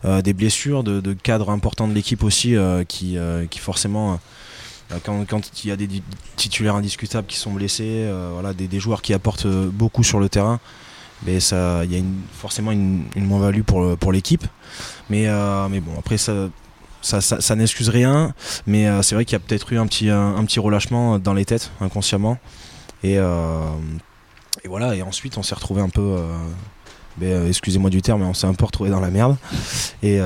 euh, 0.06 0.22
blessures 0.22 0.84
de, 0.84 1.00
de, 1.00 1.14
cadres 1.14 1.50
importants 1.50 1.88
de 1.88 1.94
l'équipe 1.94 2.24
aussi 2.24 2.56
qui, 2.90 3.18
qui 3.50 3.60
forcément 3.60 4.20
euh, 4.92 4.98
quand, 5.28 5.64
il 5.64 5.70
y 5.70 5.72
a 5.72 5.76
des 5.76 5.88
titulaires 6.36 6.76
indiscutables 6.76 7.28
qui 7.28 7.38
sont 7.38 7.52
blessés, 7.52 8.06
euh, 8.06 8.32
voilà, 8.34 8.54
des, 8.54 8.80
joueurs 8.80 9.02
qui 9.02 9.14
apportent 9.14 9.46
euh, 9.46 9.70
beaucoup 9.72 10.04
sur 10.04 10.20
le 10.20 10.30
terrain, 10.30 10.60
il 11.26 11.34
y 11.34 11.38
a 11.38 12.04
forcément 12.34 12.72
une, 12.72 13.06
moins-value 13.16 13.62
pour, 13.62 13.98
pour 13.98 14.12
l'équipe. 14.12 14.46
Mais, 15.10 15.28
mais 15.70 15.80
bon, 15.80 15.94
après, 15.98 16.18
ça, 16.18 16.50
ça, 17.02 17.56
n'excuse 17.56 17.88
rien, 17.88 18.34
mais 18.68 18.90
c'est 19.04 19.16
vrai 19.16 19.24
qu'il 19.24 19.34
y 19.34 19.36
a 19.38 19.40
peut-être 19.40 19.72
eu 19.72 19.78
un 19.78 19.88
petit, 19.88 20.10
un, 20.10 20.44
petit 20.44 20.60
relâchement 20.60 21.20
dans 21.20 21.34
les 21.34 21.46
têtes, 21.46 21.72
inconsciemment. 21.80 22.40
Et, 23.04 23.14
et 23.14 24.68
voilà, 24.68 24.96
et 24.96 25.02
ensuite, 25.02 25.38
on 25.38 25.44
s'est 25.44 25.56
retrouvé 25.56 25.82
un 25.82 25.88
peu. 25.88 26.18
Ben, 27.16 27.48
excusez-moi 27.48 27.90
du 27.90 28.02
terme, 28.02 28.20
mais 28.20 28.28
on 28.28 28.34
s'est 28.34 28.48
un 28.48 28.54
peu 28.54 28.66
retrouvé 28.66 28.90
dans 28.90 29.00
la 29.00 29.10
merde. 29.10 29.38
Et, 30.02 30.18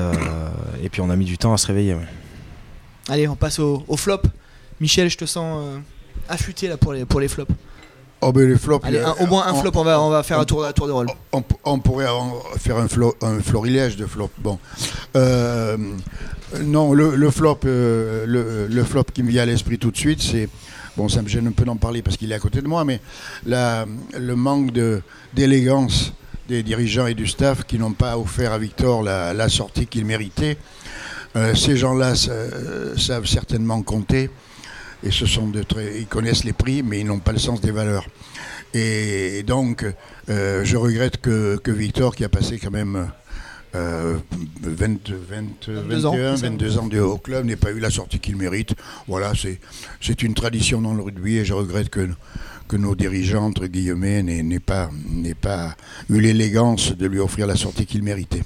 et 0.82 0.88
puis 0.88 1.00
on 1.00 1.10
a 1.10 1.14
mis 1.14 1.26
du 1.26 1.38
temps 1.38 1.52
à 1.52 1.58
se 1.58 1.68
réveiller. 1.68 1.94
Allez, 3.08 3.28
on 3.28 3.36
passe 3.36 3.60
au, 3.60 3.84
au 3.86 3.96
flop. 3.96 4.22
Michel, 4.80 5.10
je 5.10 5.16
te 5.16 5.24
sens 5.24 5.64
euh, 5.64 5.78
affûté 6.28 6.68
là 6.68 6.76
pour 6.76 6.92
les, 6.92 7.04
pour 7.04 7.20
les 7.20 7.28
flops. 7.28 7.52
Oh 8.20 8.32
ben 8.32 8.48
les 8.48 8.58
flops. 8.58 8.84
Allez, 8.84 9.02
au 9.20 9.26
moins 9.26 9.46
un 9.46 9.54
flop, 9.54 9.70
on 9.74 9.84
va, 9.84 10.00
on 10.00 10.10
va 10.10 10.22
faire 10.24 10.40
un 10.40 10.44
tour, 10.44 10.64
un 10.64 10.72
tour 10.72 10.88
de 10.88 10.92
rôle. 10.92 11.06
On, 11.32 11.78
pourrait 11.78 12.08
faire 12.58 12.76
un, 12.76 12.88
un 13.22 13.40
florilège 13.40 13.96
de 13.96 14.06
flops. 14.06 14.34
Bon. 14.38 14.58
Euh, 15.14 15.76
non, 16.62 16.92
le, 16.92 17.30
flop, 17.30 17.60
euh, 17.64 18.66
le, 18.68 18.84
flop 18.84 19.04
qui 19.14 19.22
me 19.22 19.30
vient 19.30 19.42
à 19.42 19.46
l'esprit 19.46 19.78
tout 19.78 19.90
de 19.90 19.96
suite, 19.96 20.20
c'est. 20.20 20.48
Bon, 20.96 21.08
ça 21.08 21.22
me 21.22 21.28
gêne 21.28 21.46
un 21.46 21.52
peu 21.52 21.64
d'en 21.64 21.76
parler 21.76 22.02
parce 22.02 22.16
qu'il 22.16 22.32
est 22.32 22.34
à 22.34 22.40
côté 22.40 22.60
de 22.60 22.66
moi, 22.66 22.84
mais 22.84 23.00
la, 23.46 23.86
le 24.18 24.34
manque 24.34 24.72
d'élégance 25.32 26.12
des 26.48 26.64
dirigeants 26.64 27.06
et 27.06 27.14
du 27.14 27.28
staff 27.28 27.62
qui 27.64 27.78
n'ont 27.78 27.92
pas 27.92 28.18
offert 28.18 28.52
à 28.52 28.58
Victor 28.58 29.04
la, 29.04 29.32
la 29.32 29.48
sortie 29.48 29.86
qu'il 29.86 30.04
méritait. 30.06 30.56
ces 31.54 31.76
gens-là 31.76 32.14
savent 32.16 33.26
certainement 33.26 33.80
compter 33.82 34.28
et 35.02 35.10
ce 35.10 35.26
sont 35.26 35.48
de 35.48 35.62
très, 35.62 36.00
ils 36.00 36.06
connaissent 36.06 36.44
les 36.44 36.52
prix, 36.52 36.82
mais 36.82 37.00
ils 37.00 37.06
n'ont 37.06 37.18
pas 37.18 37.32
le 37.32 37.38
sens 37.38 37.60
des 37.60 37.70
valeurs. 37.70 38.06
Et, 38.74 39.42
donc, 39.44 39.86
euh, 40.28 40.64
je 40.64 40.76
regrette 40.76 41.20
que, 41.20 41.60
Victor, 41.66 42.14
qui 42.14 42.24
a 42.24 42.28
passé 42.28 42.58
quand 42.58 42.70
même 42.70 43.10
euh, 43.74 44.16
20, 44.62 45.10
20, 45.10 45.68
22 45.68 46.06
ans, 46.06 46.12
21, 46.12 46.36
c'est 46.36 46.42
ça. 46.42 46.48
22 46.48 46.78
ans 46.78 46.86
de 46.86 47.00
haut 47.00 47.18
club, 47.18 47.46
n'ait 47.46 47.56
pas 47.56 47.70
eu 47.70 47.80
la 47.80 47.90
sortie 47.90 48.18
qu'il 48.18 48.36
mérite. 48.36 48.74
Voilà, 49.06 49.32
c'est 49.34 49.60
c'est 50.00 50.22
une 50.22 50.34
tradition 50.34 50.80
dans 50.80 50.94
le 50.94 51.02
rugby 51.02 51.38
et 51.38 51.44
je 51.44 51.54
regrette 51.54 51.88
que, 51.88 52.08
que 52.66 52.76
nos 52.76 52.94
dirigeants, 52.94 53.44
entre 53.44 53.66
guillemets, 53.66 54.22
n'aient 54.22 54.58
pas, 54.58 54.90
pas 55.40 55.76
eu 56.10 56.20
l'élégance 56.20 56.96
de 56.96 57.06
lui 57.06 57.20
offrir 57.20 57.46
la 57.46 57.56
sortie 57.56 57.86
qu'il 57.86 58.02
méritait. 58.02 58.42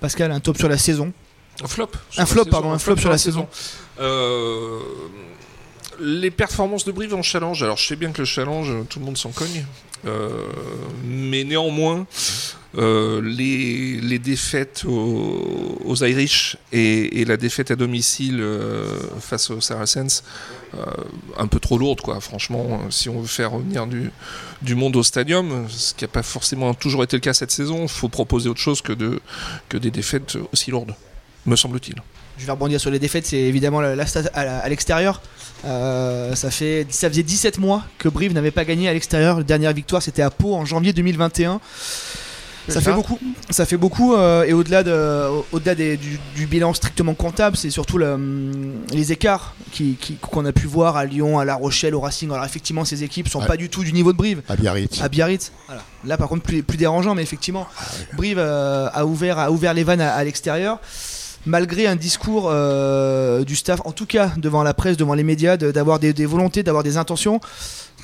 Pascal, 0.00 0.32
un 0.32 0.40
top 0.40 0.58
sur 0.58 0.68
la 0.68 0.78
saison. 0.78 1.12
Un 1.62 1.68
flop. 1.68 1.90
Un 2.16 2.26
flop, 2.26 2.46
pardon, 2.46 2.72
un 2.72 2.78
flop 2.78 2.96
sur 2.96 3.10
la 3.10 3.18
saison. 3.18 3.46
Euh, 4.00 4.80
les 6.02 6.30
performances 6.30 6.84
de 6.84 6.92
Brive 6.92 7.14
en 7.14 7.22
challenge. 7.22 7.62
Alors, 7.62 7.76
je 7.76 7.86
sais 7.86 7.96
bien 7.96 8.12
que 8.12 8.18
le 8.18 8.26
challenge, 8.26 8.72
tout 8.88 8.98
le 8.98 9.04
monde 9.04 9.16
s'en 9.16 9.30
cogne. 9.30 9.64
Euh, 10.04 10.46
mais 11.04 11.44
néanmoins, 11.44 12.06
euh, 12.76 13.20
les, 13.22 14.18
défaites 14.18 14.84
aux, 14.84 15.94
Irish 16.04 16.56
et, 16.72 17.24
la 17.24 17.36
défaite 17.36 17.70
à 17.70 17.76
domicile 17.76 18.40
euh, 18.40 18.98
face 19.20 19.50
aux 19.50 19.60
Saracens, 19.60 20.24
un 21.36 21.46
peu 21.46 21.60
trop 21.60 21.78
lourde, 21.78 22.00
quoi. 22.00 22.20
Franchement, 22.20 22.80
si 22.90 23.08
on 23.08 23.20
veut 23.20 23.26
faire 23.26 23.52
revenir 23.52 23.86
du, 23.86 24.74
monde 24.74 24.96
au 24.96 25.02
stadium, 25.02 25.66
ce 25.68 25.94
qui 25.94 26.04
n'a 26.04 26.08
pas 26.08 26.22
forcément 26.22 26.74
toujours 26.74 27.04
été 27.04 27.16
le 27.16 27.20
cas 27.20 27.34
cette 27.34 27.50
saison, 27.50 27.82
il 27.82 27.88
faut 27.88 28.08
proposer 28.08 28.48
autre 28.48 28.60
chose 28.60 28.80
que 28.80 28.92
des 29.76 29.90
défaites 29.90 30.38
aussi 30.52 30.70
lourdes, 30.70 30.94
me 31.46 31.56
semble-t-il. 31.56 31.94
Je 32.38 32.46
vais 32.46 32.52
rebondir 32.52 32.80
sur 32.80 32.90
les 32.90 32.98
défaites, 32.98 33.26
c'est 33.26 33.36
évidemment 33.38 33.80
la, 33.80 33.94
la 33.94 34.04
à, 34.34 34.44
la- 34.44 34.58
à 34.58 34.68
l'extérieur. 34.68 35.20
Euh, 35.64 36.34
ça, 36.34 36.50
fait, 36.50 36.86
ça 36.90 37.08
faisait 37.08 37.22
17 37.22 37.58
mois 37.58 37.82
que 37.98 38.08
Brive 38.08 38.32
n'avait 38.32 38.50
pas 38.50 38.64
gagné 38.64 38.88
à 38.88 38.92
l'extérieur. 38.92 39.38
La 39.38 39.44
dernière 39.44 39.72
victoire, 39.72 40.02
c'était 40.02 40.22
à 40.22 40.30
Pau 40.30 40.54
en 40.54 40.64
janvier 40.64 40.92
2021. 40.92 41.60
Ça 42.68 42.80
fait 42.80 42.92
beaucoup, 42.92 43.18
ça 43.50 43.66
fait 43.66 43.76
beaucoup 43.76 44.14
euh, 44.14 44.44
et 44.44 44.52
au-delà 44.52 44.84
de, 44.84 45.26
au-delà 45.50 45.74
des- 45.74 45.96
du, 45.96 46.20
du 46.36 46.46
bilan 46.46 46.72
strictement 46.74 47.12
comptable, 47.12 47.56
c'est 47.56 47.70
surtout 47.70 47.98
le, 47.98 48.12
hum, 48.12 48.72
les 48.92 49.10
écarts 49.10 49.56
qui- 49.72 49.96
qui- 50.00 50.14
qu'on 50.14 50.46
a 50.46 50.52
pu 50.52 50.68
voir 50.68 50.96
à 50.96 51.04
Lyon, 51.04 51.40
à 51.40 51.44
La 51.44 51.56
Rochelle, 51.56 51.92
au 51.96 52.00
Racing. 52.00 52.30
Alors 52.30 52.44
effectivement, 52.44 52.84
ces 52.84 53.02
équipes 53.02 53.28
sont 53.28 53.40
pas 53.40 53.56
du 53.56 53.68
tout 53.68 53.82
du 53.82 53.92
niveau 53.92 54.12
de 54.12 54.16
Brive. 54.16 54.42
À 54.48 54.54
Biarritz. 54.54 55.02
À 55.02 55.08
Biarritz, 55.08 55.50
voilà. 55.66 55.82
là 56.04 56.16
par 56.16 56.28
contre 56.28 56.44
plus, 56.44 56.62
plus 56.62 56.78
dérangeant, 56.78 57.16
mais 57.16 57.22
effectivement, 57.22 57.66
Brive 58.16 58.38
euh, 58.38 58.88
a, 58.94 59.04
ouvert, 59.06 59.40
a 59.40 59.50
ouvert 59.50 59.74
les 59.74 59.82
vannes 59.82 60.00
à, 60.00 60.14
à 60.14 60.22
l'extérieur. 60.22 60.78
Malgré 61.44 61.88
un 61.88 61.96
discours 61.96 62.48
euh, 62.50 63.42
du 63.44 63.56
staff, 63.56 63.80
en 63.84 63.90
tout 63.90 64.06
cas 64.06 64.32
devant 64.36 64.62
la 64.62 64.74
presse, 64.74 64.96
devant 64.96 65.14
les 65.14 65.24
médias, 65.24 65.56
d'avoir 65.56 65.98
des, 65.98 66.12
volontés, 66.24 66.62
d'avoir 66.62 66.84
des 66.84 66.98
intentions, 66.98 67.40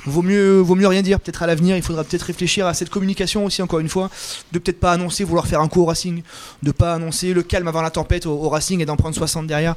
vaut 0.06 0.22
mieux, 0.22 0.58
vaut 0.58 0.74
mieux 0.74 0.88
rien 0.88 1.02
dire. 1.02 1.20
Peut-être 1.20 1.44
à 1.44 1.46
l'avenir, 1.46 1.76
il 1.76 1.82
faudra 1.82 2.02
peut-être 2.02 2.22
réfléchir 2.22 2.66
à 2.66 2.74
cette 2.74 2.90
communication 2.90 3.44
aussi, 3.44 3.62
encore 3.62 3.78
une 3.78 3.88
fois, 3.88 4.10
de 4.52 4.58
peut-être 4.58 4.80
pas 4.80 4.92
annoncer 4.92 5.22
vouloir 5.22 5.46
faire 5.46 5.60
un 5.60 5.68
coup 5.68 5.82
au 5.82 5.84
Racing, 5.84 6.22
de 6.64 6.72
pas 6.72 6.94
annoncer 6.94 7.32
le 7.32 7.44
calme 7.44 7.68
avant 7.68 7.82
la 7.82 7.90
tempête 7.90 8.26
au 8.26 8.48
Racing 8.48 8.80
et 8.80 8.86
d'en 8.86 8.96
prendre 8.96 9.14
60 9.14 9.46
derrière. 9.46 9.76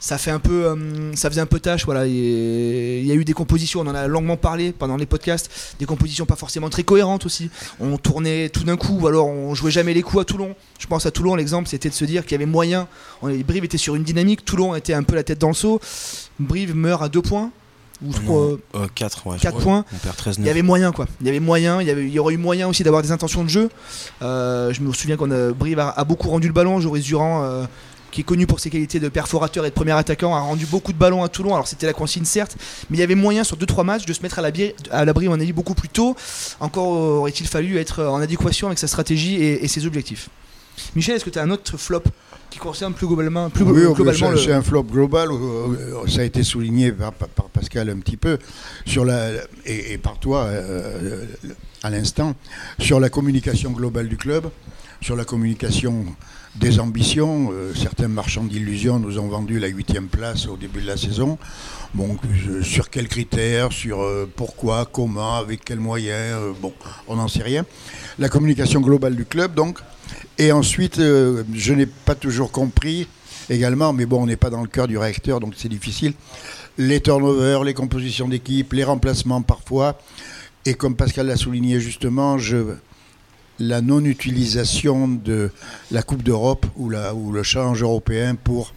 Ça 0.00 0.18
fait 0.18 0.30
un 0.30 0.38
peu, 0.38 0.66
euh, 0.66 1.14
ça 1.14 1.28
faisait 1.28 1.40
un 1.40 1.46
peu 1.46 1.60
tâche. 1.60 1.84
Voilà, 1.84 2.06
il 2.06 3.04
y 3.04 3.10
a 3.10 3.14
eu 3.14 3.24
des 3.24 3.32
compositions, 3.32 3.80
on 3.80 3.86
en 3.86 3.94
a 3.94 4.06
longuement 4.06 4.36
parlé 4.36 4.72
pendant 4.72 4.96
les 4.96 5.06
podcasts, 5.06 5.74
des 5.78 5.86
compositions 5.86 6.26
pas 6.26 6.36
forcément 6.36 6.70
très 6.70 6.84
cohérentes 6.84 7.26
aussi. 7.26 7.50
On 7.80 7.98
tournait 7.98 8.48
tout 8.48 8.64
d'un 8.64 8.76
coup, 8.76 8.98
ou 9.00 9.06
alors 9.06 9.26
on 9.26 9.54
jouait 9.54 9.70
jamais 9.70 9.94
les 9.94 10.02
coups 10.02 10.22
à 10.22 10.24
Toulon. 10.24 10.54
Je 10.78 10.86
pense 10.86 11.06
à 11.06 11.10
Toulon, 11.10 11.34
l'exemple, 11.34 11.68
c'était 11.68 11.88
de 11.88 11.94
se 11.94 12.04
dire 12.04 12.22
qu'il 12.24 12.32
y 12.32 12.36
avait 12.36 12.46
moyen. 12.46 12.88
On, 13.22 13.28
Brive 13.28 13.64
était 13.64 13.78
sur 13.78 13.94
une 13.94 14.04
dynamique, 14.04 14.44
Toulon 14.44 14.74
était 14.74 14.94
un 14.94 15.02
peu 15.02 15.14
la 15.14 15.24
tête 15.24 15.38
dans 15.38 15.48
le 15.48 15.54
seau. 15.54 15.80
Brive 16.38 16.74
meurt 16.74 17.02
à 17.02 17.08
deux 17.08 17.22
points. 17.22 17.50
Ou 18.04 18.12
je 18.12 18.20
crois, 18.20 18.56
euh, 18.76 18.86
4 18.94 19.26
ouais, 19.26 19.38
points. 19.60 19.84
On 19.92 19.96
perd 19.96 20.16
13 20.16 20.36
il 20.38 20.46
y 20.46 20.50
avait 20.50 20.62
moyen 20.62 20.92
quoi. 20.92 21.06
Il 21.20 21.26
y 21.26 21.30
avait 21.30 21.40
moyen, 21.40 21.80
il 21.82 21.88
y, 21.88 21.90
avait, 21.90 22.04
il 22.04 22.12
y 22.12 22.20
aurait 22.20 22.34
eu 22.34 22.36
moyen 22.36 22.68
aussi 22.68 22.84
d'avoir 22.84 23.02
des 23.02 23.10
intentions 23.10 23.42
de 23.42 23.48
jeu. 23.48 23.70
Euh, 24.22 24.72
je 24.72 24.80
me 24.82 24.92
souviens 24.92 25.16
qu'on 25.16 25.32
a 25.32 25.50
Brive 25.50 25.80
a, 25.80 25.90
a 25.90 26.04
beaucoup 26.04 26.28
rendu 26.28 26.46
le 26.46 26.52
ballon. 26.52 26.80
Joris 26.80 27.02
Durand, 27.02 27.42
euh, 27.42 27.64
qui 28.10 28.22
est 28.22 28.24
connu 28.24 28.46
pour 28.46 28.58
ses 28.60 28.70
qualités 28.70 29.00
de 29.00 29.08
perforateur 29.08 29.66
et 29.66 29.68
de 29.70 29.74
premier 29.74 29.92
attaquant, 29.92 30.34
a 30.34 30.40
rendu 30.40 30.66
beaucoup 30.66 30.92
de 30.92 30.98
ballons 30.98 31.22
à 31.22 31.28
Toulon. 31.28 31.54
Alors 31.54 31.68
c'était 31.68 31.86
la 31.86 31.92
consigne 31.92 32.24
certes, 32.24 32.56
mais 32.90 32.96
il 32.96 33.00
y 33.00 33.02
avait 33.02 33.14
moyen 33.14 33.44
sur 33.44 33.56
2-3 33.56 33.84
matchs 33.84 34.06
de 34.06 34.12
se 34.12 34.22
mettre 34.22 34.38
à 34.38 34.42
l'abri, 34.42 34.72
à 34.90 35.04
l'abri 35.04 35.26
à 35.26 35.30
mon 35.30 35.40
avis 35.40 35.52
beaucoup 35.52 35.74
plus 35.74 35.88
tôt. 35.88 36.16
Encore 36.60 36.86
aurait-il 36.88 37.46
fallu 37.46 37.76
être 37.78 38.04
en 38.04 38.20
adéquation 38.20 38.68
avec 38.68 38.78
sa 38.78 38.86
stratégie 38.88 39.34
et, 39.36 39.64
et 39.64 39.68
ses 39.68 39.86
objectifs. 39.86 40.28
Michel, 40.94 41.16
est-ce 41.16 41.24
que 41.24 41.30
tu 41.30 41.38
as 41.38 41.42
un 41.42 41.50
autre 41.50 41.76
flop 41.76 42.02
qui 42.50 42.58
concerne 42.58 42.94
plus 42.94 43.06
globalement, 43.06 43.50
plus 43.50 43.62
Oui, 43.64 43.82
globalement 43.92 44.30
c'est 44.36 44.46
le- 44.46 44.54
un 44.54 44.62
flop 44.62 44.84
global, 44.84 45.28
euh, 45.30 46.06
ça 46.08 46.20
a 46.20 46.24
été 46.24 46.42
souligné 46.42 46.92
par, 46.92 47.12
par- 47.12 47.28
par 47.28 47.44
Pascal 47.46 47.90
un 47.90 47.98
petit 47.98 48.16
peu, 48.16 48.38
sur 48.86 49.04
la, 49.04 49.32
et, 49.66 49.92
et 49.92 49.98
par 49.98 50.18
toi 50.18 50.44
euh, 50.44 51.24
à 51.82 51.90
l'instant, 51.90 52.34
sur 52.78 53.00
la 53.00 53.10
communication 53.10 53.70
globale 53.72 54.08
du 54.08 54.16
club, 54.16 54.48
sur 55.00 55.16
la 55.16 55.24
communication 55.24 56.04
des 56.56 56.80
ambitions. 56.80 57.50
Euh, 57.52 57.72
certains 57.74 58.08
marchands 58.08 58.44
d'illusions 58.44 58.98
nous 58.98 59.18
ont 59.18 59.28
vendu 59.28 59.58
la 59.58 59.68
huitième 59.68 60.08
place 60.08 60.46
au 60.46 60.56
début 60.56 60.80
de 60.80 60.86
la 60.86 60.96
saison. 60.96 61.38
Bon, 61.94 62.16
euh, 62.48 62.62
sur 62.62 62.90
quels 62.90 63.08
critères, 63.08 63.72
sur 63.72 64.00
euh, 64.00 64.28
pourquoi, 64.34 64.88
comment, 64.90 65.36
avec 65.36 65.64
quels 65.64 65.80
moyens, 65.80 66.36
bon, 66.60 66.72
on 67.06 67.16
n'en 67.16 67.28
sait 67.28 67.42
rien. 67.42 67.64
La 68.18 68.28
communication 68.28 68.80
globale 68.80 69.14
du 69.14 69.24
club, 69.24 69.54
donc. 69.54 69.78
Et 70.38 70.52
ensuite, 70.52 70.98
je 70.98 71.72
n'ai 71.74 71.86
pas 71.86 72.14
toujours 72.14 72.52
compris 72.52 73.08
également, 73.50 73.92
mais 73.92 74.06
bon, 74.06 74.22
on 74.22 74.26
n'est 74.26 74.36
pas 74.36 74.50
dans 74.50 74.62
le 74.62 74.68
cœur 74.68 74.86
du 74.86 74.96
réacteur, 74.96 75.40
donc 75.40 75.54
c'est 75.56 75.68
difficile. 75.68 76.14
Les 76.76 77.00
turnovers, 77.00 77.64
les 77.64 77.74
compositions 77.74 78.28
d'équipe, 78.28 78.72
les 78.72 78.84
remplacements 78.84 79.42
parfois. 79.42 79.98
Et 80.64 80.74
comme 80.74 80.94
Pascal 80.94 81.26
l'a 81.26 81.36
souligné 81.36 81.80
justement, 81.80 82.38
je, 82.38 82.74
la 83.58 83.80
non-utilisation 83.80 85.08
de 85.08 85.50
la 85.90 86.02
Coupe 86.02 86.22
d'Europe 86.22 86.66
ou, 86.76 86.90
le 86.90 87.42
challenge 87.42 87.82
européen 87.82 88.34
pour 88.34 88.74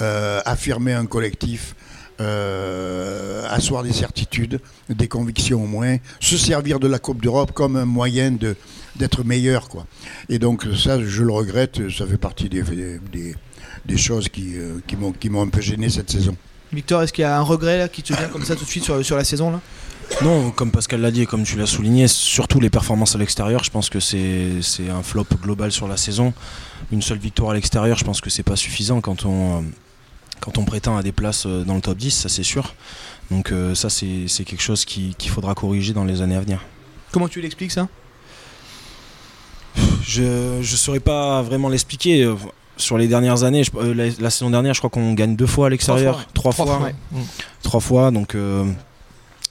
euh, 0.00 0.40
affirmer 0.44 0.92
un 0.92 1.06
collectif, 1.06 1.74
euh, 2.20 3.46
asseoir 3.48 3.82
des 3.82 3.92
certitudes, 3.92 4.60
des 4.88 5.08
convictions 5.08 5.62
au 5.62 5.66
moins, 5.66 5.96
se 6.20 6.36
servir 6.36 6.80
de 6.80 6.88
la 6.88 6.98
Coupe 6.98 7.22
d'Europe 7.22 7.52
comme 7.52 7.76
un 7.76 7.84
moyen 7.84 8.36
d'être 8.96 9.24
meilleur 9.24 9.68
quoi. 9.68 9.86
Et 10.28 10.38
donc 10.38 10.66
ça, 10.76 11.02
je 11.02 11.22
le 11.22 11.32
regrette, 11.32 11.90
ça 11.90 12.06
fait 12.06 12.16
partie 12.16 12.48
des, 12.48 13.96
choses 13.96 14.28
qui, 14.28 14.56
euh, 14.56 14.78
qui 14.86 14.96
m'ont 14.96 15.12
qui 15.12 15.28
m'ont 15.28 15.42
un 15.42 15.48
peu 15.48 15.60
gêné 15.60 15.90
cette 15.90 16.10
saison. 16.10 16.36
Victor, 16.72 17.02
est-ce 17.02 17.12
qu'il 17.12 17.22
y 17.22 17.24
a 17.24 17.36
un 17.38 17.42
regret 17.42 17.78
là, 17.78 17.88
qui 17.88 18.02
te 18.02 18.12
vient 18.12 18.28
comme 18.28 18.44
ça 18.44 18.56
tout 18.56 18.64
de 18.64 18.68
suite 18.70 18.84
sur, 18.84 19.04
sur 19.04 19.16
la 19.16 19.24
saison 19.24 19.50
là? 19.50 19.60
Non, 20.22 20.50
comme 20.52 20.70
Pascal 20.70 21.00
l'a 21.00 21.10
dit 21.10 21.22
et 21.22 21.26
comme 21.26 21.42
tu 21.42 21.56
l'as 21.56 21.66
souligné, 21.66 22.06
surtout 22.06 22.60
les 22.60 22.70
performances 22.70 23.14
à 23.16 23.18
l'extérieur, 23.18 23.64
je 23.64 23.70
pense 23.70 23.90
que 23.90 23.98
c'est 23.98 24.60
un 24.90 25.02
flop 25.02 25.26
global 25.42 25.72
sur 25.72 25.88
la 25.88 25.96
saison. 25.96 26.32
Une 26.92 27.02
seule 27.02 27.18
victoire 27.18 27.50
à 27.50 27.54
l'extérieur, 27.54 27.98
je 27.98 28.04
pense 28.04 28.20
que 28.20 28.30
c'est 28.30 28.44
pas 28.44 28.54
suffisant 28.56 29.00
quand 29.00 29.24
on, 29.24 29.64
quand 30.40 30.58
on 30.58 30.64
prétend 30.64 30.96
à 30.96 31.02
des 31.02 31.10
places 31.12 31.44
euh, 31.46 31.64
dans 31.64 31.74
le 31.74 31.80
top 31.80 31.96
10, 31.98 32.10
ça 32.12 32.28
c'est 32.28 32.44
sûr. 32.44 32.74
Donc 33.32 33.50
euh, 33.50 33.74
ça 33.74 33.90
c'est 33.90 34.26
quelque 34.44 34.62
chose 34.62 34.84
qui- 34.84 35.14
qu'il 35.18 35.30
faudra 35.30 35.54
corriger 35.54 35.92
dans 35.92 36.04
les 36.04 36.22
années 36.22 36.36
à 36.36 36.40
venir. 36.40 36.60
Comment 37.10 37.28
tu 37.28 37.40
l'expliques 37.40 37.72
ça? 37.72 37.88
Je 40.02 40.58
ne 40.58 40.62
saurais 40.62 41.00
pas 41.00 41.42
vraiment 41.42 41.68
l'expliquer. 41.68 42.32
Euh, 42.76 42.80
Sur 42.80 42.98
les 42.98 43.08
dernières 43.08 43.42
années, 43.44 43.64
je- 43.64 43.70
euh, 43.76 43.94
la, 43.94 44.04
la 44.20 44.30
saison 44.30 44.50
dernière, 44.50 44.74
je 44.74 44.80
crois 44.80 44.90
qu'on 44.90 45.12
gagne 45.14 45.36
deux 45.36 45.46
fois 45.46 45.66
à 45.66 45.70
l'extérieur. 45.70 46.26
Trois 46.34 46.52
Trois 46.52 46.66
fois, 46.66 46.76
fois. 46.76 46.86
ouais. 46.86 46.94
Mm. 47.12 47.18
Trois 47.62 47.80
fois. 47.80 48.10
Donc, 48.10 48.34
euh, 48.34 48.64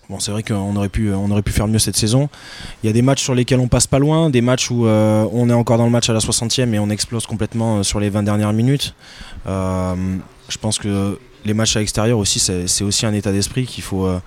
bon, 0.09 0.19
c'est 0.19 0.31
vrai 0.31 0.43
qu'on 0.43 0.75
aurait, 0.75 0.89
pu, 0.89 1.11
on 1.13 1.29
aurait 1.31 1.41
pu 1.41 1.51
faire 1.51 1.67
mieux 1.67 1.79
cette 1.79 1.97
saison. 1.97 2.29
Il 2.83 2.87
y 2.87 2.89
a 2.89 2.93
des 2.93 3.01
matchs 3.01 3.23
sur 3.23 3.35
lesquels 3.35 3.59
on 3.59 3.67
passe 3.67 3.87
pas 3.87 3.99
loin, 3.99 4.29
des 4.29 4.41
matchs 4.41 4.69
où 4.71 4.85
euh, 4.85 5.25
on 5.33 5.49
est 5.49 5.53
encore 5.53 5.77
dans 5.77 5.85
le 5.85 5.91
match 5.91 6.09
à 6.09 6.13
la 6.13 6.19
60e 6.19 6.73
et 6.73 6.79
on 6.79 6.89
explose 6.89 7.25
complètement 7.25 7.77
euh, 7.79 7.83
sur 7.83 7.99
les 7.99 8.09
20 8.09 8.23
dernières 8.23 8.53
minutes. 8.53 8.93
Euh, 9.47 9.95
je 10.49 10.57
pense 10.57 10.77
que 10.79 11.19
les 11.43 11.53
matchs 11.53 11.75
à 11.75 11.79
l'extérieur 11.79 12.17
aussi, 12.19 12.39
c'est 12.39 12.83
aussi 12.83 13.05
un 13.05 13.13
état 13.13 13.31
d'esprit 13.31 13.65
qu'il 13.65 13.83
faut, 13.83 14.05
euh, 14.05 14.19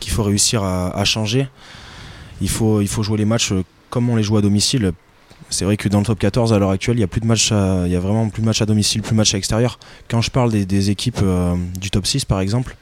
qu'il 0.00 0.12
faut 0.12 0.22
réussir 0.22 0.62
à, 0.62 0.88
à 0.96 1.04
changer. 1.04 1.48
Il 2.40 2.48
faut, 2.48 2.80
il 2.80 2.88
faut 2.88 3.02
jouer 3.02 3.18
les 3.18 3.24
matchs 3.24 3.52
euh, 3.52 3.64
comme 3.90 4.08
on 4.10 4.16
les 4.16 4.22
joue 4.22 4.36
à 4.36 4.42
domicile. 4.42 4.92
C'est 5.50 5.64
vrai 5.64 5.76
que 5.76 5.88
dans 5.88 5.98
le 6.00 6.04
top 6.04 6.18
14 6.18 6.52
à 6.52 6.58
l'heure 6.58 6.70
actuelle, 6.70 6.96
il 6.98 7.00
y 7.00 7.04
a 7.04 7.06
plus 7.08 7.20
de 7.20 7.26
matchs, 7.26 7.50
il 7.52 7.90
y 7.90 7.96
a 7.96 8.00
vraiment 8.00 8.28
plus 8.28 8.42
de 8.42 8.46
matchs 8.46 8.60
à 8.62 8.66
domicile, 8.66 9.02
plus 9.02 9.12
de 9.12 9.16
matchs 9.16 9.34
à 9.34 9.38
l'extérieur. 9.38 9.78
Quand 10.08 10.20
je 10.20 10.30
parle 10.30 10.50
des, 10.50 10.90
équipes 10.90 11.20
euh, 11.22 11.56
du 11.80 11.90
top 11.90 12.06
6 12.06 12.24
par 12.26 12.40
exemple, 12.40 12.76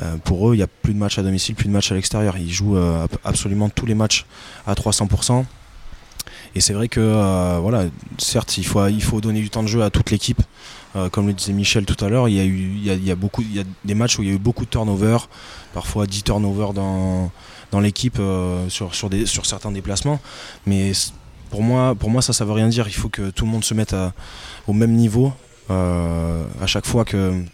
euh, 0.00 0.16
pour 0.24 0.48
eux, 0.48 0.54
il 0.54 0.58
y 0.58 0.62
a 0.62 0.66
plus 0.66 0.94
de 0.94 0.98
matchs 0.98 1.18
à 1.18 1.22
domicile, 1.22 1.54
plus 1.54 1.66
de 1.68 1.72
matchs 1.72 1.92
à 1.92 1.94
l'extérieur. 1.94 2.36
Ils 2.38 2.50
jouent 2.50 2.76
euh, 2.76 3.04
ab- 3.04 3.18
absolument 3.24 3.68
tous 3.68 3.84
les 3.84 3.94
matchs 3.94 4.24
à 4.66 4.74
300%. 4.74 5.44
Et 6.54 6.60
c'est 6.60 6.72
vrai 6.72 6.88
que 6.88 7.58
voilà, 7.60 7.84
certes, 8.16 8.56
il 8.56 8.64
faut, 8.64 8.86
il 8.86 9.02
faut 9.02 9.20
donner 9.20 9.40
du 9.40 9.50
temps 9.50 9.62
de 9.62 9.68
jeu 9.68 9.82
à 9.82 9.90
toute 9.90 10.10
l'équipe. 10.10 10.40
Comme 11.12 11.26
le 11.26 11.34
disait 11.34 11.52
Michel 11.52 11.84
tout 11.84 12.02
à 12.02 12.08
l'heure, 12.08 12.28
il 12.28 12.34
y 12.34 12.40
a 12.40 12.44
eu 12.44 12.72
il 12.82 13.04
y 13.04 13.10
a, 13.10 13.14
beaucoup, 13.14 13.42
il 13.42 13.54
y 13.54 13.60
a 13.60 13.64
des 13.84 13.94
matchs 13.94 14.18
où 14.18 14.22
il 14.22 14.28
y 14.28 14.32
a 14.32 14.34
eu 14.34 14.38
beaucoup 14.38 14.64
de 14.64 14.70
turnovers, 14.70 15.28
parfois 15.74 16.06
10 16.06 16.24
turnovers 16.24 16.72
dans, 16.72 17.30
dans 17.70 17.80
l'équipe 17.80 18.18
sur, 18.68 18.94
sur, 18.94 19.10
des, 19.10 19.26
sur 19.26 19.44
certains 19.46 19.70
déplacements. 19.70 20.20
Mais 20.66 20.92
pour 21.50 21.62
moi, 21.62 22.22
ça, 22.22 22.32
ça 22.32 22.44
veut 22.44 22.52
rien 22.52 22.68
dire. 22.68 22.86
Il 22.88 22.94
faut 22.94 23.08
que 23.08 23.30
tout 23.30 23.44
le 23.44 23.50
monde 23.50 23.64
se 23.64 23.74
mette 23.74 23.94
au 24.66 24.72
même 24.72 24.92
niveau 24.92 25.32
euh, 25.70 26.44
à 26.60 26.66
chaque 26.66 26.86
fois 26.86 27.04
qu'ils 27.04 27.46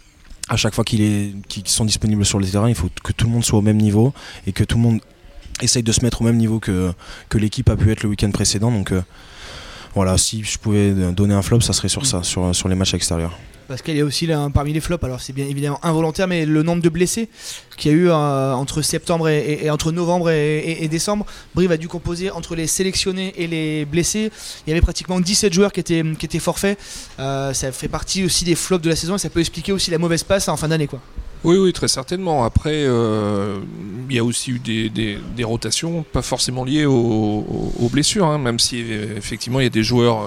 sont 1.65 1.85
disponibles 1.85 2.25
sur 2.25 2.39
le 2.39 2.47
terrain, 2.47 2.69
il 2.69 2.75
faut 2.75 2.89
que 3.03 3.11
tout 3.11 3.25
le 3.25 3.31
monde 3.31 3.43
soit 3.43 3.59
au 3.59 3.63
même 3.63 3.77
niveau 3.77 4.13
et 4.47 4.53
que 4.53 4.63
tout 4.63 4.77
le 4.77 4.83
monde 4.83 4.99
essaye 5.61 5.83
de 5.83 5.91
se 5.91 6.01
mettre 6.01 6.21
au 6.21 6.23
même 6.23 6.37
niveau 6.37 6.59
que, 6.59 6.93
l'équipe 7.33 7.69
a 7.69 7.75
pu 7.75 7.91
être 7.91 8.03
le 8.03 8.09
week-end 8.09 8.31
précédent. 8.31 8.71
Donc 8.71 8.91
euh, 8.91 9.01
voilà, 9.93 10.17
si 10.17 10.43
je 10.43 10.57
pouvais 10.57 10.91
donner 11.11 11.33
un 11.33 11.41
flop, 11.41 11.61
ça 11.61 11.73
serait 11.73 11.89
sur 11.89 12.05
ça, 12.05 12.23
sur 12.23 12.67
les 12.67 12.75
matchs 12.75 12.93
extérieurs. 12.93 13.37
Parce 13.67 13.81
y 13.87 14.01
a 14.01 14.05
aussi 14.05 14.27
là, 14.27 14.49
parmi 14.53 14.73
les 14.73 14.79
flops, 14.79 15.03
alors 15.03 15.19
c'est 15.21 15.33
bien 15.33 15.45
évidemment 15.45 15.83
involontaire, 15.83 16.27
mais 16.27 16.45
le 16.45 16.61
nombre 16.61 16.81
de 16.81 16.89
blessés 16.89 17.29
qu'il 17.77 17.91
y 17.91 17.93
a 17.93 17.97
eu 17.97 18.09
euh, 18.09 18.53
entre 18.53 18.81
septembre 18.81 19.27
et, 19.27 19.69
entre 19.69 19.91
novembre 19.91 20.29
et, 20.29 20.87
décembre. 20.89 21.25
Brive 21.55 21.71
a 21.71 21.77
dû 21.77 21.87
composer 21.87 22.31
entre 22.31 22.55
les 22.55 22.67
sélectionnés 22.67 23.33
et 23.37 23.47
les 23.47 23.85
blessés. 23.85 24.31
Il 24.65 24.69
y 24.69 24.73
avait 24.73 24.81
pratiquement 24.81 25.19
17 25.19 25.51
joueurs 25.51 25.71
qui 25.71 25.79
étaient, 25.79 26.03
qui 26.17 26.25
étaient 26.25 26.39
forfaits. 26.39 26.79
Euh, 27.19 27.53
ça 27.53 27.71
fait 27.71 27.87
partie 27.87 28.23
aussi 28.23 28.45
des 28.45 28.55
flops 28.55 28.83
de 28.83 28.89
la 28.89 28.95
saison 28.95 29.15
et 29.15 29.19
ça 29.19 29.29
peut 29.29 29.39
expliquer 29.39 29.71
aussi 29.71 29.91
la 29.91 29.97
mauvaise 29.97 30.23
passe 30.23 30.47
en 30.47 30.57
fin 30.57 30.67
d'année. 30.67 30.87
quoi. 30.87 31.01
Oui, 31.43 31.57
oui, 31.57 31.73
très 31.73 31.87
certainement. 31.87 32.43
Après, 32.43 32.73
euh, 32.73 33.59
il 34.09 34.15
y 34.15 34.19
a 34.19 34.23
aussi 34.23 34.51
eu 34.51 34.59
des, 34.59 35.43
rotations, 35.43 36.03
pas 36.11 36.21
forcément 36.21 36.63
liées 36.63 36.85
aux, 36.85 37.89
blessures, 37.91 38.25
hein, 38.25 38.37
même 38.39 38.57
si 38.57 38.79
effectivement 38.79 39.59
il 39.59 39.63
y 39.63 39.67
a 39.67 39.69
des 39.69 39.83
joueurs. 39.83 40.25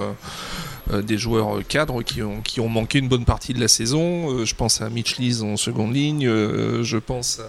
Euh, 0.90 1.02
des 1.02 1.18
joueurs 1.18 1.58
cadres 1.66 2.02
qui 2.02 2.22
ont, 2.22 2.40
qui 2.40 2.60
ont 2.60 2.68
manqué 2.68 2.98
une 2.98 3.08
bonne 3.08 3.26
partie 3.26 3.52
de 3.52 3.60
la 3.60 3.68
saison. 3.68 4.30
Euh, 4.30 4.44
je 4.46 4.54
pense 4.54 4.80
à 4.80 4.88
Mitch 4.88 5.18
Lees 5.18 5.42
en 5.42 5.58
seconde 5.58 5.94
ligne, 5.94 6.26
euh, 6.26 6.82
je 6.82 6.96
pense 6.96 7.40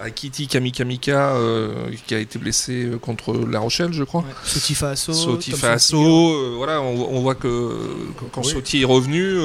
à, 0.00 0.10
Kitty 0.10 0.46
Kamikamika 0.46 1.34
qui 2.06 2.14
a 2.14 2.20
été 2.20 2.38
blessé 2.38 2.88
contre 3.02 3.34
La 3.34 3.58
Rochelle, 3.58 3.92
je 3.92 4.04
crois. 4.04 4.24
Sotifa 4.44 4.90
Asso. 4.90 5.12
Sotifa 5.12 5.72
Asso. 5.72 6.56
voilà, 6.56 6.80
on, 6.80 7.20
voit 7.20 7.34
que 7.34 7.76
quand 8.30 8.44
Soti 8.44 8.82
est 8.82 8.84
revenu, 8.84 9.40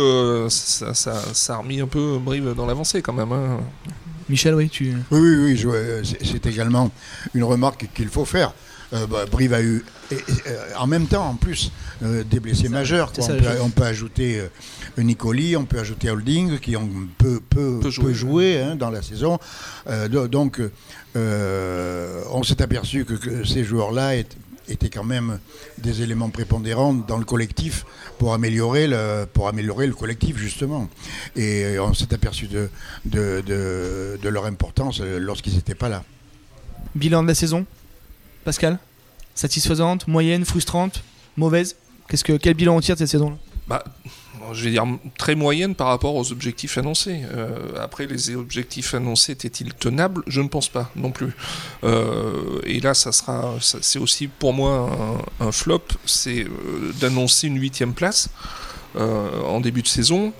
ça, 0.49 0.93
ça, 0.93 1.55
a 1.55 1.57
remis 1.57 1.81
un 1.81 1.87
peu 1.87 2.19
Brive 2.19 2.53
dans 2.55 2.67
l'avancée 2.67 3.01
quand 3.01 3.13
même. 3.13 3.31
Hein. 3.31 3.61
Michel, 4.29 4.53
oui, 4.53 4.69
tu. 4.69 4.93
Oui, 5.09 5.19
oui, 5.19 5.65
oui 5.65 6.17
c'est 6.23 6.45
également 6.45 6.91
une 7.33 7.43
remarque 7.43 7.89
qu'il 7.95 8.09
faut 8.09 8.25
faire. 8.25 8.53
Bah, 9.09 9.25
Brive 9.29 9.53
a 9.53 9.61
eu, 9.61 9.83
en 10.77 10.87
même 10.87 11.07
temps, 11.07 11.27
en 11.27 11.35
plus, 11.35 11.71
euh, 12.03 12.23
des 12.23 12.39
blessés 12.39 12.69
majeurs. 12.69 13.11
on, 13.61 13.69
peut, 13.69 13.83
ajouter 13.83 14.39
euh, 14.39 15.03
Nicoli, 15.03 15.55
on 15.55 15.65
peut 15.65 15.79
ajouter 15.79 16.09
Holding, 16.09 16.59
qui 16.59 16.75
ont 16.75 16.89
peu, 17.17 17.39
peu, 17.39 17.79
joué, 17.89 18.59
hein, 18.59 18.75
dans 18.75 18.89
la 18.89 19.01
saison. 19.01 19.39
Euh, 19.87 20.07
donc, 20.27 20.61
on 21.15 22.43
s'est 22.43 22.61
aperçu 22.61 23.05
que, 23.05 23.45
ces 23.45 23.63
joueurs-là 23.63 24.15
étaient 24.67 24.89
quand 24.89 25.03
même 25.03 25.39
des 25.77 26.01
éléments 26.01 26.29
prépondérants 26.29 26.93
dans 26.93 27.17
le 27.17 27.25
collectif 27.25 27.85
pour 28.17 28.33
améliorer 28.33 28.87
le, 28.87 29.25
pour 29.31 29.47
améliorer 29.47 29.87
le 29.87 29.93
collectif 29.93 30.37
justement. 30.37 30.89
Et 31.35 31.77
on 31.79 31.93
s'est 31.93 32.13
aperçu 32.13 32.47
de, 32.47 32.69
de, 33.05 33.43
de, 34.21 34.29
leur 34.29 34.45
importance 34.45 35.01
lorsqu'ils 35.01 35.55
n'étaient 35.55 35.75
pas 35.75 35.89
là. 35.89 36.03
Bilan 36.95 37.23
de 37.23 37.27
la 37.27 37.35
saison, 37.35 37.65
Pascal 38.43 38.79
Satisfaisante, 39.35 40.07
moyenne, 40.07 40.45
frustrante, 40.45 41.03
mauvaise 41.37 41.75
Qu'est-ce 42.07 42.23
que, 42.23 42.33
quel 42.33 42.53
bilan 42.53 42.75
on 42.75 42.81
tire 42.81 42.95
de 42.95 42.99
cette 42.99 43.07
saison-là 43.09 43.37
bah, 43.67 43.81
je 44.51 44.65
vais 44.65 44.71
dire 44.71 44.85
très 45.17 45.35
moyenne 45.35 45.73
par 45.73 45.87
rapport 45.87 46.15
aux 46.15 46.31
objectifs 46.31 46.77
annoncés. 46.77 47.21
Euh, 47.33 47.55
après, 47.79 48.07
les 48.07 48.35
objectifs 48.35 48.93
annoncés 48.93 49.31
étaient-ils 49.31 49.73
tenables? 49.73 50.23
Je 50.27 50.41
ne 50.41 50.49
pense 50.49 50.67
pas 50.67 50.91
non 50.95 51.11
plus. 51.11 51.31
Euh, 51.83 52.59
et 52.65 52.79
là, 52.81 52.93
ça 52.93 53.11
sera, 53.11 53.55
c'est 53.61 53.99
aussi 53.99 54.27
pour 54.27 54.53
moi 54.53 55.25
un, 55.39 55.51
flop, 55.51 55.83
c'est 56.05 56.43
euh, 56.43 56.91
d'annoncer 56.99 57.47
une 57.47 57.59
huitième 57.59 57.93
place. 57.93 58.29
En 58.95 59.59
début 59.59 59.81
de 59.81 59.87
saison. 59.87 60.33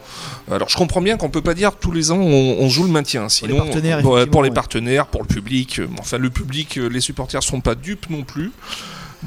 Alors 0.52 0.70
je 0.70 0.78
comprends 0.78 1.02
bien 1.02 1.18
qu'on 1.18 1.30
peut 1.30 1.42
pas 1.42 1.54
dire 1.54 1.74
tous 1.76 1.92
les 1.92 2.12
ans 2.12 2.20
on, 2.20 2.70
joue 2.70 2.84
le 2.84 2.92
maintien. 2.92 3.30
Sinon, 3.30 3.58
pour 3.58 3.66
les 3.66 3.72
partenaires, 3.72 4.02
pour, 4.30 4.44
les, 4.44 4.52
partenaires 4.52 5.08
pour 5.08 5.22
le 5.22 5.28
public. 5.28 5.82
Enfin 6.00 6.18
le 6.18 6.30
public, 6.30 6.76
les 6.76 7.02
supporters 7.02 7.44
sont 7.44 7.62
pas 7.62 7.76
dupes 7.76 8.10
non 8.10 8.24
plus 8.24 8.52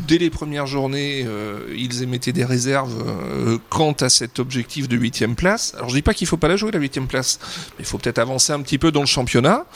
dès 0.07 0.19
les 0.19 0.31
premières 0.31 0.67
journées, 0.67 1.25
euh, 1.27 1.61
ils 1.77 2.03
émettaient 2.03 2.33
des 2.33 2.45
réserves 2.45 3.03
euh, 3.07 3.59
quant 3.71 3.93
à 3.93 4.09
cet 4.09 4.39
objectif 4.39 4.89
de 4.89 4.97
huitième 4.97 5.35
place. 5.35 5.75
Alors 5.77 5.89
je 5.89 5.95
dis 5.95 6.03
pas 6.03 6.15
qu'il 6.15 6.27
faut 6.27 6.37
pas 6.37 6.49
la 6.49 6.57
jouer 6.57 6.71
la 6.71 6.79
huitième 6.79 7.07
place, 7.07 7.39
mais 7.79 7.81
il 7.81 7.85
faut 7.85 7.99
peut-être 7.99 8.19
avancer 8.19 8.53
un 8.53 8.61
petit 8.61 8.79
peu 8.79 8.93
dans 8.93 9.01
le 9.01 9.07
championnat, 9.07 9.67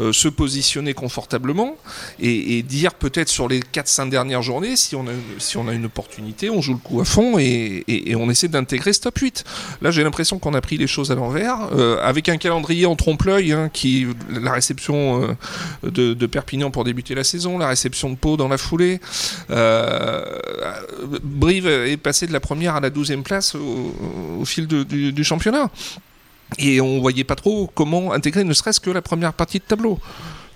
euh, 0.00 0.12
se 0.12 0.28
positionner 0.28 0.94
confortablement 0.94 1.76
et, 2.18 2.62
dire 2.62 2.94
peut-être 2.94 3.28
sur 3.28 3.48
les 3.48 3.60
4-5 3.60 4.08
dernières 4.08 4.42
journées, 4.42 4.76
si 4.76 4.96
on, 4.96 5.06
a, 5.06 5.72
une 5.72 5.84
opportunité, 5.84 6.50
on 6.50 6.60
joue 6.60 6.72
le 6.72 6.78
coup 6.78 7.00
à 7.00 7.04
fond 7.04 7.38
et, 7.38 7.84
on 8.16 8.30
essaie 8.30 8.48
d'intégrer 8.48 8.92
ce 8.92 9.00
top 9.00 9.18
8. 9.18 9.44
Là 9.82 9.90
j'ai 9.90 10.02
l'impression 10.02 10.38
qu'on 10.38 10.54
a 10.54 10.60
pris 10.60 10.78
les 10.78 10.86
choses 10.86 11.12
à 11.12 11.14
l'envers, 11.14 11.58
avec 12.02 12.28
un 12.28 12.38
calendrier 12.38 12.86
en 12.86 12.96
trompe-l'œil, 12.96 13.52
hein, 13.52 13.70
qui 13.72 14.06
la 14.30 14.52
réception 14.52 15.36
de, 15.82 16.26
Perpignan 16.26 16.70
pour 16.70 16.84
débuter 16.84 17.14
la 17.14 17.24
saison, 17.24 17.58
la 17.58 17.68
réception 17.68 18.10
de 18.10 18.16
Pau 18.16 18.36
dans 18.36 18.48
la 18.48 18.58
foulée. 18.58 19.00
Brive 21.22 21.66
est 21.66 21.96
passé 21.96 22.26
de 22.26 22.32
la 22.32 22.40
première 22.40 22.76
à 22.76 22.80
la 22.80 22.90
douzième 22.90 23.22
place 23.22 23.54
au, 23.54 24.44
fil 24.44 24.66
du, 24.66 25.24
championnat. 25.24 25.70
Et 26.58 26.80
on 26.80 27.00
voyait 27.00 27.24
pas 27.24 27.34
trop 27.34 27.70
comment 27.74 28.12
intégrer 28.12 28.44
ne 28.44 28.52
serait-ce 28.52 28.80
que 28.80 28.90
la 28.90 29.02
première 29.02 29.32
partie 29.32 29.58
de 29.58 29.64
tableau. 29.64 29.98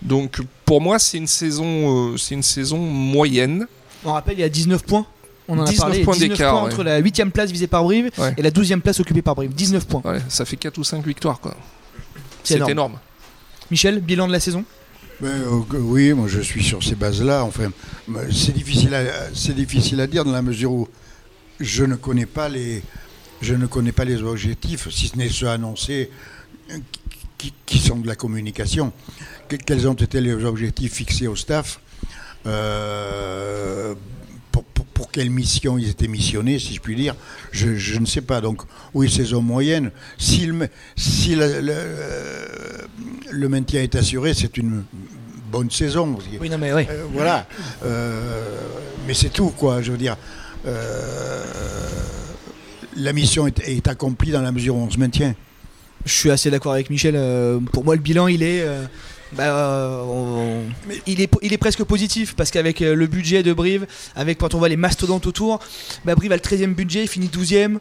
Donc 0.02 0.40
pour 0.64 0.80
moi, 0.80 0.98
c'est 0.98 1.18
une 1.18 1.26
saison, 1.26 2.12
euh, 2.12 2.16
c'est 2.16 2.34
une 2.34 2.42
saison 2.42 2.78
moyenne. 2.78 3.66
On 4.04 4.12
rappelle, 4.12 4.38
il 4.38 4.40
y 4.40 4.44
a 4.44 4.48
19 4.48 4.84
points. 4.84 5.06
On 5.48 5.58
en 5.58 5.66
a 5.66 5.72
parlé, 5.72 6.02
points 6.04 6.16
d'écart 6.16 6.56
entre 6.56 6.84
la 6.84 6.98
8 6.98 7.24
place 7.32 7.50
visée 7.50 7.66
par 7.66 7.82
Brive 7.82 8.10
et 8.36 8.42
la 8.42 8.52
12 8.52 8.72
place 8.82 9.00
occupée 9.00 9.20
par 9.20 9.34
Brive. 9.34 9.52
19 9.52 9.86
points. 9.86 10.02
ça 10.28 10.44
fait 10.44 10.56
4 10.56 10.78
ou 10.78 10.84
5 10.84 11.04
victoires. 11.04 11.40
C'est 12.44 12.68
énorme. 12.68 12.98
Michel, 13.70 14.00
bilan 14.00 14.26
de 14.26 14.32
la 14.32 14.40
saison? 14.40 14.64
Euh, 15.22 15.62
oui, 15.72 16.12
moi 16.12 16.28
je 16.28 16.40
suis 16.40 16.62
sur 16.62 16.82
ces 16.82 16.94
bases-là. 16.94 17.44
Enfin, 17.44 17.70
c'est 18.30 18.52
difficile, 18.52 18.94
à, 18.94 19.02
c'est 19.34 19.54
difficile 19.54 20.00
à 20.00 20.06
dire 20.06 20.24
dans 20.24 20.32
la 20.32 20.42
mesure 20.42 20.72
où 20.72 20.88
je 21.58 21.84
ne 21.84 21.96
connais 21.96 22.26
pas 22.26 22.48
les, 22.48 22.82
je 23.40 23.54
ne 23.54 23.66
connais 23.66 23.92
pas 23.92 24.04
les 24.04 24.22
objectifs, 24.22 24.88
si 24.90 25.08
ce 25.08 25.16
n'est 25.16 25.28
ceux 25.28 25.48
annoncés, 25.48 26.10
qui, 27.66 27.78
sont 27.78 27.98
de 27.98 28.06
la 28.06 28.16
communication. 28.16 28.92
Quels 29.66 29.88
ont 29.88 29.94
été 29.94 30.20
les 30.20 30.32
objectifs 30.44 30.92
fixés 30.92 31.26
au 31.26 31.36
staff 31.36 31.80
euh, 32.46 33.94
pour, 34.94 35.10
quelle 35.10 35.30
mission 35.30 35.78
ils 35.78 35.88
étaient 35.88 36.08
missionnés, 36.08 36.58
si 36.58 36.74
je 36.74 36.80
puis 36.80 36.94
dire, 36.94 37.16
je, 37.52 37.98
ne 37.98 38.06
sais 38.06 38.20
pas. 38.20 38.40
Donc, 38.40 38.62
oui, 38.94 39.10
saison 39.10 39.40
moyenne. 39.40 39.90
Si, 40.18 40.48
si 40.96 41.34
le, 43.30 43.48
maintien 43.48 43.82
est 43.82 43.94
assuré, 43.94 44.34
c'est 44.34 44.56
une 44.56 44.84
bonne 45.50 45.70
saison. 45.70 46.16
Oui, 46.40 46.48
non, 46.48 46.58
mais 46.58 46.72
oui. 46.72 46.86
Euh, 46.88 47.04
voilà. 47.12 47.46
Euh, 47.84 48.58
mais 49.06 49.14
c'est 49.14 49.30
tout, 49.30 49.50
quoi. 49.50 49.82
Je 49.82 49.92
veux 49.92 49.98
dire, 49.98 50.16
euh, 50.66 51.44
la 52.96 53.12
mission 53.12 53.46
est, 53.46 53.88
accomplie 53.88 54.30
dans 54.30 54.42
la 54.42 54.52
mesure 54.52 54.76
où 54.76 54.80
on 54.80 54.90
se 54.90 54.98
maintient. 54.98 55.34
Je 56.04 56.12
suis 56.12 56.30
assez 56.30 56.50
d'accord 56.50 56.72
avec 56.72 56.90
Michel. 56.90 57.14
pour 57.72 57.84
moi, 57.84 57.94
le 57.94 58.00
bilan, 58.00 58.28
il 58.28 58.42
est. 58.42 58.64
Bah, 59.32 60.02
il, 61.06 61.20
est, 61.20 61.30
il 61.40 61.52
est 61.52 61.58
presque 61.58 61.84
positif 61.84 62.34
parce 62.34 62.50
qu'avec 62.50 62.80
le 62.80 63.06
budget 63.06 63.44
de 63.44 63.52
Brive, 63.52 63.86
avec 64.16 64.38
quand 64.38 64.54
on 64.54 64.58
voit 64.58 64.68
les 64.68 64.76
mastodontes 64.76 65.26
autour, 65.26 65.60
bah, 66.04 66.16
Brive 66.16 66.32
a 66.32 66.36
le 66.36 66.40
13e 66.40 66.74
budget, 66.74 67.02
il 67.02 67.08
finit 67.08 67.28
12e 67.28 67.78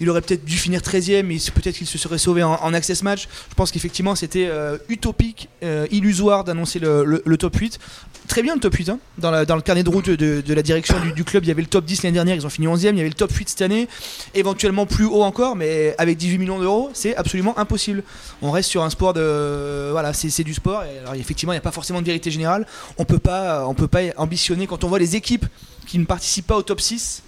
il 0.00 0.08
aurait 0.08 0.22
peut-être 0.22 0.44
dû 0.44 0.56
finir 0.56 0.80
13ème, 0.80 1.24
mais 1.24 1.36
peut-être 1.54 1.76
qu'il 1.76 1.86
se 1.86 1.98
serait 1.98 2.18
sauvé 2.18 2.42
en, 2.42 2.74
access 2.74 3.02
match. 3.02 3.28
Je 3.50 3.54
pense 3.54 3.70
qu'effectivement, 3.70 4.14
c'était 4.14 4.46
euh, 4.48 4.78
utopique, 4.88 5.48
euh, 5.62 5.86
illusoire 5.90 6.44
d'annoncer 6.44 6.78
le, 6.78 7.36
top 7.36 7.54
8. 7.56 7.78
Très 8.26 8.42
bien 8.42 8.54
le 8.54 8.60
top 8.60 8.74
8, 8.74 8.88
hein. 8.88 8.98
dans, 9.18 9.30
le 9.30 9.60
carnet 9.60 9.82
de 9.82 9.90
route 9.90 10.08
de, 10.08 10.54
la 10.54 10.62
direction 10.62 10.96
du, 11.14 11.24
club, 11.24 11.44
il 11.44 11.48
y 11.48 11.50
avait 11.50 11.62
le 11.62 11.68
top 11.68 11.84
10 11.84 12.02
l'année 12.02 12.14
dernière, 12.14 12.34
ils 12.34 12.46
ont 12.46 12.50
fini 12.50 12.66
11ème, 12.66 12.92
il 12.92 12.96
y 12.96 13.00
avait 13.00 13.08
le 13.08 13.14
top 13.14 13.32
8 13.32 13.48
cette 13.50 13.62
année, 13.62 13.88
éventuellement 14.34 14.86
plus 14.86 15.04
haut 15.04 15.22
encore, 15.22 15.54
mais 15.54 15.94
avec 15.98 16.16
18 16.16 16.38
millions 16.38 16.58
d'euros, 16.58 16.90
c'est 16.94 17.14
absolument 17.16 17.58
impossible. 17.58 18.02
On 18.40 18.50
reste 18.50 18.70
sur 18.70 18.82
un 18.82 18.90
sport 18.90 19.12
de. 19.12 19.90
Voilà, 19.90 20.12
c'est 20.12 20.44
du 20.44 20.54
sport, 20.54 20.84
et 20.84 20.98
alors 21.00 21.14
effectivement, 21.14 21.52
il 21.52 21.56
n'y 21.56 21.60
a 21.60 21.62
pas 21.62 21.72
forcément 21.72 22.00
de 22.00 22.06
vérité 22.06 22.30
générale. 22.30 22.66
On 22.96 23.02
on 23.10 23.74
peut 23.74 23.88
pas 23.88 24.14
ambitionner 24.16 24.66
quand 24.66 24.84
on 24.84 24.88
voit 24.88 24.98
les 25.00 25.16
équipes 25.16 25.46
qui 25.86 25.98
ne 25.98 26.04
participent 26.04 26.46
pas 26.46 26.56
au 26.56 26.62
top 26.62 26.80
6 26.80 27.22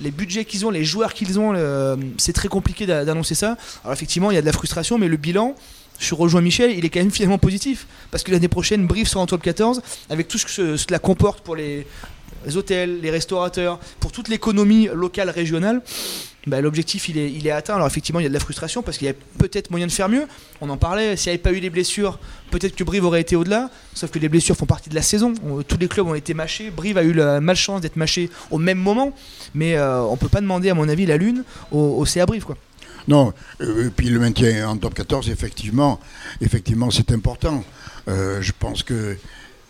les 0.00 0.10
budgets 0.10 0.44
qu'ils 0.44 0.66
ont, 0.66 0.70
les 0.70 0.84
joueurs 0.84 1.14
qu'ils 1.14 1.38
ont, 1.38 1.54
c'est 2.18 2.32
très 2.32 2.48
compliqué 2.48 2.86
d'annoncer 2.86 3.34
ça. 3.34 3.56
Alors 3.82 3.92
effectivement, 3.92 4.30
il 4.30 4.34
y 4.34 4.38
a 4.38 4.40
de 4.40 4.46
la 4.46 4.52
frustration, 4.52 4.98
mais 4.98 5.08
le 5.08 5.16
bilan, 5.16 5.54
je 5.98 6.14
rejoins 6.14 6.40
Michel, 6.40 6.72
il 6.76 6.84
est 6.84 6.90
quand 6.90 7.00
même 7.00 7.10
finalement 7.10 7.38
positif. 7.38 7.86
Parce 8.10 8.22
que 8.22 8.32
l'année 8.32 8.48
prochaine, 8.48 8.86
Brive 8.86 9.06
sera 9.06 9.20
en 9.20 9.26
top 9.26 9.42
14, 9.42 9.82
avec 10.10 10.28
tout 10.28 10.38
ce 10.38 10.46
que 10.46 10.76
cela 10.76 10.98
comporte 10.98 11.40
pour 11.40 11.56
les, 11.56 11.86
les 12.46 12.56
hôtels, 12.56 13.00
les 13.00 13.10
restaurateurs, 13.10 13.78
pour 14.00 14.12
toute 14.12 14.28
l'économie 14.28 14.88
locale, 14.92 15.30
régionale. 15.30 15.82
Bah, 16.46 16.60
l'objectif 16.60 17.08
il 17.08 17.18
est, 17.18 17.32
il 17.32 17.46
est 17.46 17.50
atteint. 17.50 17.74
Alors 17.74 17.86
effectivement 17.86 18.20
il 18.20 18.24
y 18.24 18.26
a 18.26 18.28
de 18.28 18.34
la 18.34 18.40
frustration 18.40 18.82
parce 18.82 18.98
qu'il 18.98 19.06
y 19.06 19.10
a 19.10 19.14
peut-être 19.38 19.70
moyen 19.70 19.86
de 19.86 19.92
faire 19.92 20.08
mieux. 20.08 20.26
On 20.60 20.68
en 20.68 20.76
parlait, 20.76 21.16
s'il 21.16 21.30
n'y 21.30 21.34
avait 21.34 21.42
pas 21.42 21.52
eu 21.52 21.60
les 21.60 21.70
blessures, 21.70 22.18
peut-être 22.50 22.76
que 22.76 22.84
Brive 22.84 23.04
aurait 23.04 23.20
été 23.20 23.36
au-delà. 23.36 23.70
Sauf 23.94 24.10
que 24.10 24.18
les 24.18 24.28
blessures 24.28 24.56
font 24.56 24.66
partie 24.66 24.90
de 24.90 24.94
la 24.94 25.02
saison. 25.02 25.32
tous 25.66 25.78
les 25.78 25.88
clubs 25.88 26.06
ont 26.06 26.14
été 26.14 26.34
mâchés. 26.34 26.70
Brive 26.70 26.98
a 26.98 27.02
eu 27.02 27.12
la 27.12 27.40
malchance 27.40 27.80
d'être 27.80 27.96
mâché 27.96 28.30
au 28.50 28.58
même 28.58 28.78
moment. 28.78 29.12
Mais 29.54 29.76
euh, 29.76 30.02
on 30.02 30.12
ne 30.12 30.16
peut 30.16 30.28
pas 30.28 30.40
demander 30.40 30.70
à 30.70 30.74
mon 30.74 30.88
avis 30.88 31.06
la 31.06 31.16
lune 31.16 31.44
au, 31.70 32.04
CA 32.04 32.26
Brive. 32.26 32.44
Quoi. 32.44 32.56
Non, 33.08 33.32
euh, 33.60 33.86
et 33.86 33.90
puis 33.90 34.08
le 34.08 34.18
maintien 34.18 34.68
en 34.68 34.76
top 34.76 34.94
14, 34.94 35.30
effectivement, 35.30 36.00
effectivement 36.40 36.90
c'est 36.90 37.10
important. 37.12 37.64
Euh, 38.08 38.40
je 38.40 38.52
pense 38.58 38.82
que 38.82 39.16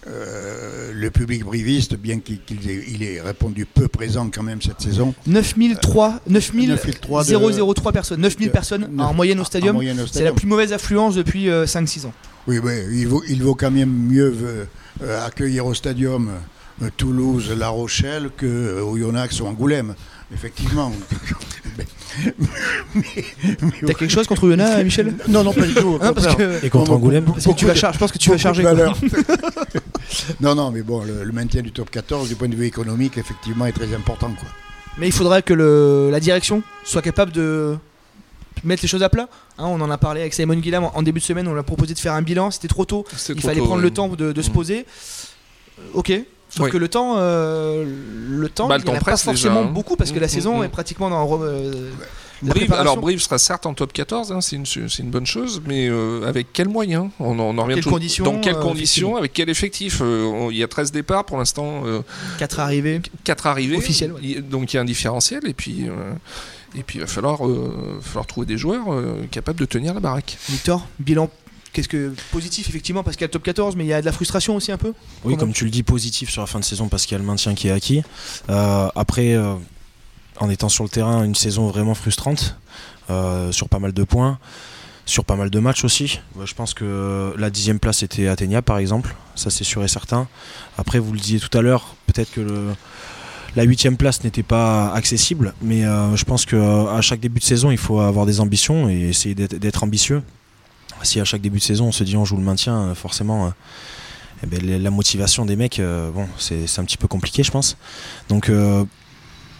euh, 0.07 0.93
le 0.95 1.11
public 1.11 1.45
briviste, 1.45 1.97
bien 1.97 2.19
qu'il 2.21 2.37
ait, 2.71 2.85
il 2.88 3.03
ait 3.03 3.21
répondu 3.21 3.67
peu 3.67 3.88
présent 3.88 4.29
quand 4.33 4.43
même 4.43 4.61
cette 4.62 4.81
saison. 4.81 5.14
9003, 5.27 6.21
9003 6.29 7.25
de- 7.25 7.33
9003 7.33 7.93
personnes, 7.93 8.21
9000 8.21 8.49
de- 8.49 8.53
personnes 8.53 9.01
en 9.01 9.14
moyenne 9.14 9.38
au 9.38 9.43
en 9.43 9.45
stadium. 9.47 9.75
moyenne 9.75 9.97
au 10.01 10.07
C'est 10.07 10.07
la 10.07 10.31
stadium. 10.31 10.35
plus 10.37 10.47
mauvaise 10.47 10.73
affluence 10.73 11.14
depuis 11.14 11.49
euh, 11.49 11.67
5-6 11.67 12.07
ans. 12.07 12.12
Oui, 12.47 12.59
oui, 12.62 12.73
il 12.93 13.09
vaut, 13.09 13.23
il 13.29 13.43
vaut 13.43 13.55
quand 13.55 13.71
même 13.71 13.90
mieux 13.90 14.35
euh, 14.43 14.64
euh, 15.03 15.27
accueillir 15.27 15.64
au 15.67 15.73
stadium 15.75 16.31
Toulouse, 16.97 17.53
La 17.57 17.69
Rochelle 17.69 18.31
que 18.37 18.81
au 18.81 18.97
Yonax 18.97 19.40
ou 19.40 19.47
Angoulême, 19.47 19.95
effectivement. 20.35 20.92
Mais- 21.77 21.87
mais- 22.94 23.05
mais- 23.62 23.73
T'as 23.87 23.94
quelque 23.94 24.09
chose 24.11 24.27
contre 24.27 24.49
Yona, 24.49 24.83
Michel 24.85 25.14
Non, 25.29 25.42
non, 25.42 25.53
pas 25.53 25.66
du 25.66 25.75
tout. 25.75 25.99
Hein, 26.01 26.12
parce, 26.12 26.35
que, 26.37 26.64
Et 26.64 26.70
contre 26.70 26.92
Angoulême 26.92 27.25
parce 27.25 27.38
que 27.38 27.42
tu 27.42 27.49
vas 27.49 27.53
Beaucoup 27.55 27.75
de- 27.75 27.75
char- 27.81 27.92
je 27.92 27.99
pense 27.99 28.12
que 28.12 28.18
tu 28.18 28.31
vas 28.31 28.38
charger. 28.38 28.62
non, 30.40 30.55
non, 30.55 30.70
mais 30.70 30.83
bon, 30.83 31.03
le, 31.05 31.25
le 31.25 31.33
maintien 31.33 31.62
du 31.62 31.73
top 31.73 31.90
14, 31.90 32.29
du 32.29 32.37
point 32.37 32.49
de 32.49 32.55
vue 32.55 32.66
économique, 32.66 33.18
effectivement, 33.18 33.66
est 33.66 33.73
très 33.73 33.92
important. 33.94 34.29
Quoi. 34.38 34.49
Mais 34.99 35.07
il 35.09 35.12
faudrait 35.12 35.42
que 35.42 35.55
le- 35.55 36.11
la 36.11 36.20
direction 36.20 36.62
soit 36.85 37.03
capable 37.03 37.33
de 37.33 37.77
mettre 38.62 38.83
les 38.83 38.88
choses 38.88 39.03
à 39.03 39.09
plat. 39.09 39.29
Hein, 39.59 39.64
on 39.66 39.81
en 39.81 39.90
a 39.90 39.99
parlé 39.99 40.20
avec 40.20 40.35
Simon 40.35 40.55
Guillam 40.57 40.85
en, 40.85 40.97
en 40.97 41.03
début 41.03 41.20
de 41.20 41.25
semaine, 41.25 41.49
on 41.49 41.53
lui 41.53 41.61
a 41.61 41.64
proposé 41.64 41.94
de 41.94 41.99
faire 41.99 42.12
un 42.14 42.23
bilan, 42.23 42.51
c'était 42.51 42.68
trop 42.68 42.85
tôt. 42.85 43.05
Il 43.29 43.35
trop 43.37 43.49
fallait 43.49 43.59
tôt, 43.61 43.66
prendre 43.66 43.81
ouais. 43.83 43.88
le 43.88 43.90
temps 43.92 44.09
de, 44.09 44.33
de 44.33 44.42
se 44.42 44.51
Mm. 44.51 44.53
poser. 44.53 44.87
Euh, 45.81 45.83
Ok. 45.94 46.12
Sauf 46.57 46.67
Oui. 46.67 46.71
que 46.71 46.77
le 46.77 46.88
temps, 46.88 47.14
euh, 47.19 47.85
le 48.29 48.49
temps, 48.49 48.69
Bah, 48.69 48.79
le 48.79 48.85
il 48.85 48.90
n'y 48.90 48.97
a 48.97 49.01
pas 49.01 49.17
forcément 49.17 49.33
déjà, 49.35 49.53
hein. 49.53 49.73
beaucoup 49.73 49.97
parce 49.97 50.12
que 50.12 50.21
la 50.21 50.27
Mm, 50.27 50.31
saison 50.31 50.59
mm, 50.61 50.64
est 50.64 50.69
mm. 50.69 50.71
pratiquement 50.71 51.11
dans 51.11 51.40
euh, 51.43 51.90
Brive, 52.43 52.73
alors 52.75 52.97
Brive 52.99 53.21
sera 53.21 53.38
certes 53.38 53.64
en 53.67 53.75
top 53.75 53.93
14, 53.93 54.31
hein, 54.31 54.40
c'est 54.40 54.55
une, 54.57 54.67
c'est 54.67 54.99
une 54.99 55.11
bonne 55.11 55.25
chose, 55.27 55.62
mais 55.67 55.88
euh, 55.88 56.29
avec 56.29 56.53
quels 56.53 56.69
moyens? 56.69 57.09
On, 57.19 57.38
en- 57.38 57.43
on 57.45 57.59
en 57.59 57.62
revient 57.64 57.75
Quelles 57.77 57.85
conditions, 57.93 58.25
Dans 58.25 58.38
quelles 58.40 58.57
euh, 58.57 58.61
conditions 58.62 59.17
Avec 59.17 59.33
quel 59.33 59.49
effectif 59.49 60.01
Euh, 60.03 60.49
Il 60.51 60.57
y 60.57 60.62
a 60.62 60.69
13 60.69 60.93
départs 60.93 61.25
pour 61.25 61.38
l'instant, 61.38 61.83
euh, 61.87 62.03
4 62.38 62.61
arrivées. 62.61 63.01
4 63.25 63.47
arrivées. 63.47 63.77
Officielles, 63.79 64.12
ouais. 64.12 64.40
Donc 64.43 64.73
il 64.73 64.77
y 64.77 64.79
a 64.79 64.83
un 64.83 64.85
différentiel, 64.85 65.40
et 65.49 65.55
puis, 65.55 65.87
et 66.77 66.83
puis 66.83 66.99
il 66.99 67.01
va 67.01 67.07
falloir, 67.09 67.38
falloir 68.03 68.27
trouver 68.27 68.47
des 68.47 68.59
joueurs 68.59 68.85
capables 69.31 69.59
de 69.59 69.64
tenir 69.64 69.95
la 69.95 70.01
baraque. 70.01 70.37
Victor, 70.51 70.87
bilan 71.01 71.31
Qu'est-ce 71.74 71.88
que 71.88 72.14
positif 72.30 72.68
effectivement 72.68 73.02
parce 73.02 73.16
qu'il 73.16 73.22
y 73.22 73.24
a 73.24 73.26
le 73.26 73.32
top 73.32 73.42
14 73.42 73.74
mais 73.74 73.84
il 73.84 73.88
y 73.88 73.92
a 73.92 74.00
de 74.00 74.06
la 74.06 74.12
frustration 74.12 74.54
aussi 74.54 74.70
un 74.70 74.78
peu 74.78 74.94
Oui, 75.24 75.37
comme 75.37 75.52
tu 75.52 75.64
le 75.64 75.70
dis, 75.70 75.82
positif 75.82 76.30
sur 76.30 76.40
la 76.40 76.46
fin 76.46 76.60
de 76.60 76.64
saison 76.64 76.87
parce 76.87 77.04
qu'il 77.04 77.12
y 77.12 77.14
a 77.16 77.18
le 77.18 77.24
maintien 77.24 77.54
qui 77.54 77.66
est 77.66 77.72
acquis. 77.72 78.04
Euh, 78.48 78.88
après, 78.94 79.34
euh, 79.34 79.54
en 80.38 80.48
étant 80.50 80.68
sur 80.68 80.84
le 80.84 80.88
terrain, 80.88 81.24
une 81.24 81.34
saison 81.34 81.66
vraiment 81.66 81.94
frustrante 81.94 82.56
euh, 83.10 83.50
sur 83.50 83.68
pas 83.68 83.80
mal 83.80 83.92
de 83.92 84.04
points, 84.04 84.38
sur 85.04 85.24
pas 85.24 85.34
mal 85.34 85.50
de 85.50 85.58
matchs 85.58 85.82
aussi. 85.82 86.20
Je 86.44 86.54
pense 86.54 86.74
que 86.74 87.34
la 87.37 87.50
dixième 87.50 87.80
place 87.80 88.04
était 88.04 88.28
atteignable 88.28 88.64
par 88.64 88.78
exemple, 88.78 89.16
ça 89.34 89.50
c'est 89.50 89.64
sûr 89.64 89.82
et 89.82 89.88
certain. 89.88 90.28
Après, 90.78 91.00
vous 91.00 91.12
le 91.12 91.18
disiez 91.18 91.40
tout 91.40 91.58
à 91.58 91.60
l'heure, 91.60 91.96
peut-être 92.06 92.30
que 92.30 92.40
le, 92.40 92.66
la 93.56 93.64
huitième 93.64 93.96
place 93.96 94.22
n'était 94.22 94.44
pas 94.44 94.92
accessible, 94.92 95.54
mais 95.60 95.82
je 95.82 96.24
pense 96.24 96.46
qu'à 96.46 97.00
chaque 97.00 97.18
début 97.18 97.40
de 97.40 97.44
saison, 97.44 97.72
il 97.72 97.78
faut 97.78 97.98
avoir 97.98 98.26
des 98.26 98.38
ambitions 98.38 98.88
et 98.88 99.08
essayer 99.08 99.34
d'être 99.34 99.82
ambitieux. 99.82 100.22
Si 101.02 101.20
à 101.20 101.24
chaque 101.24 101.42
début 101.42 101.59
de 101.59 101.62
saison 101.62 101.87
on 101.87 101.92
se 101.92 102.04
dit 102.04 102.16
on 102.16 102.24
joue 102.24 102.37
le 102.37 102.42
maintien, 102.42 102.76
euh, 102.76 102.94
forcément. 102.94 103.46
euh, 103.46 103.50
eh 104.42 104.46
ben, 104.46 104.83
la 104.83 104.90
motivation 104.90 105.46
des 105.46 105.57
mecs, 105.57 105.78
euh, 105.78 106.11
bon, 106.11 106.26
c'est 106.38 106.66
un 106.78 106.85
petit 106.85 106.98
peu 106.98 107.09
compliqué, 107.09 107.42
je 107.42 107.50
pense. 107.50 107.78
Donc, 108.28 108.50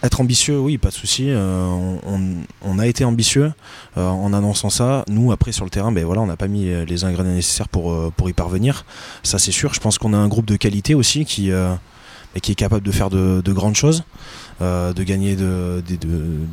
être 0.03 0.21
ambitieux, 0.21 0.59
oui, 0.59 0.77
pas 0.77 0.89
de 0.89 0.93
souci. 0.93 1.31
on, 1.33 2.79
a 2.79 2.85
été 2.85 3.03
ambitieux 3.03 3.51
en 3.95 4.31
annonçant 4.31 4.69
ça. 4.69 5.03
Nous, 5.07 5.31
après, 5.31 5.53
sur 5.53 5.63
le 5.63 5.71
terrain, 5.71 5.91
ben 5.91 6.05
voilà, 6.05 6.21
on 6.21 6.27
n'a 6.27 6.35
pas 6.35 6.47
mis 6.47 6.65
les 6.85 7.03
ingrédients 7.03 7.33
nécessaires 7.33 7.69
pour, 7.69 8.11
pour 8.11 8.29
y 8.29 8.33
parvenir. 8.33 8.85
Ça, 9.23 9.39
c'est 9.39 9.53
sûr. 9.53 9.73
Je 9.73 9.79
pense 9.79 9.97
qu'on 9.97 10.13
a 10.13 10.17
un 10.17 10.27
groupe 10.27 10.45
de 10.45 10.55
qualité 10.57 10.93
aussi 10.93 11.25
qui, 11.25 11.49
ben, 11.49 11.79
qui 12.43 12.51
est 12.51 12.55
capable 12.55 12.85
de 12.85 12.91
faire 12.91 13.09
de, 13.09 13.41
de 13.43 13.53
grandes 13.53 13.75
choses. 13.75 14.03
de 14.59 15.03
gagner 15.03 15.35
de, 15.35 15.81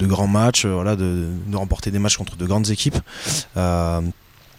grands 0.07 0.29
matchs, 0.29 0.64
voilà, 0.64 0.97
de, 0.97 1.29
remporter 1.53 1.90
des 1.90 1.99
matchs 1.99 2.16
contre 2.16 2.37
de 2.37 2.47
grandes 2.47 2.71
équipes. 2.71 2.99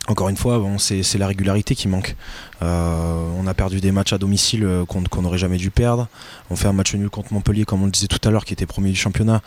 Encore 0.08 0.28
une 0.28 0.36
fois, 0.36 0.60
bon, 0.60 0.78
c'est 0.78 1.18
la 1.18 1.28
régularité 1.28 1.76
qui 1.76 1.88
manque. 1.88 2.16
Euh, 2.62 3.32
on 3.38 3.48
a 3.48 3.54
perdu 3.54 3.80
des 3.80 3.92
matchs 3.92 4.14
à 4.14 4.18
domicile 4.18 4.66
euh, 4.66 4.86
qu'on 4.86 5.22
n'aurait 5.22 5.38
jamais 5.38 5.58
dû 5.58 5.72
perdre. 5.72 6.08
On 6.50 6.56
fait 6.56 6.68
un 6.68 6.74
match 6.74 6.94
nul 6.94 7.10
contre 7.10 7.34
Montpellier, 7.34 7.64
comme 7.64 7.82
on 7.84 7.86
le 7.86 7.92
disait 7.92 8.08
tout 8.08 8.20
à 8.28 8.32
l'heure, 8.32 8.44
qui 8.44 8.54
était 8.54 8.66
premier 8.66 8.90
du 8.90 8.98
championnat. 8.98 9.42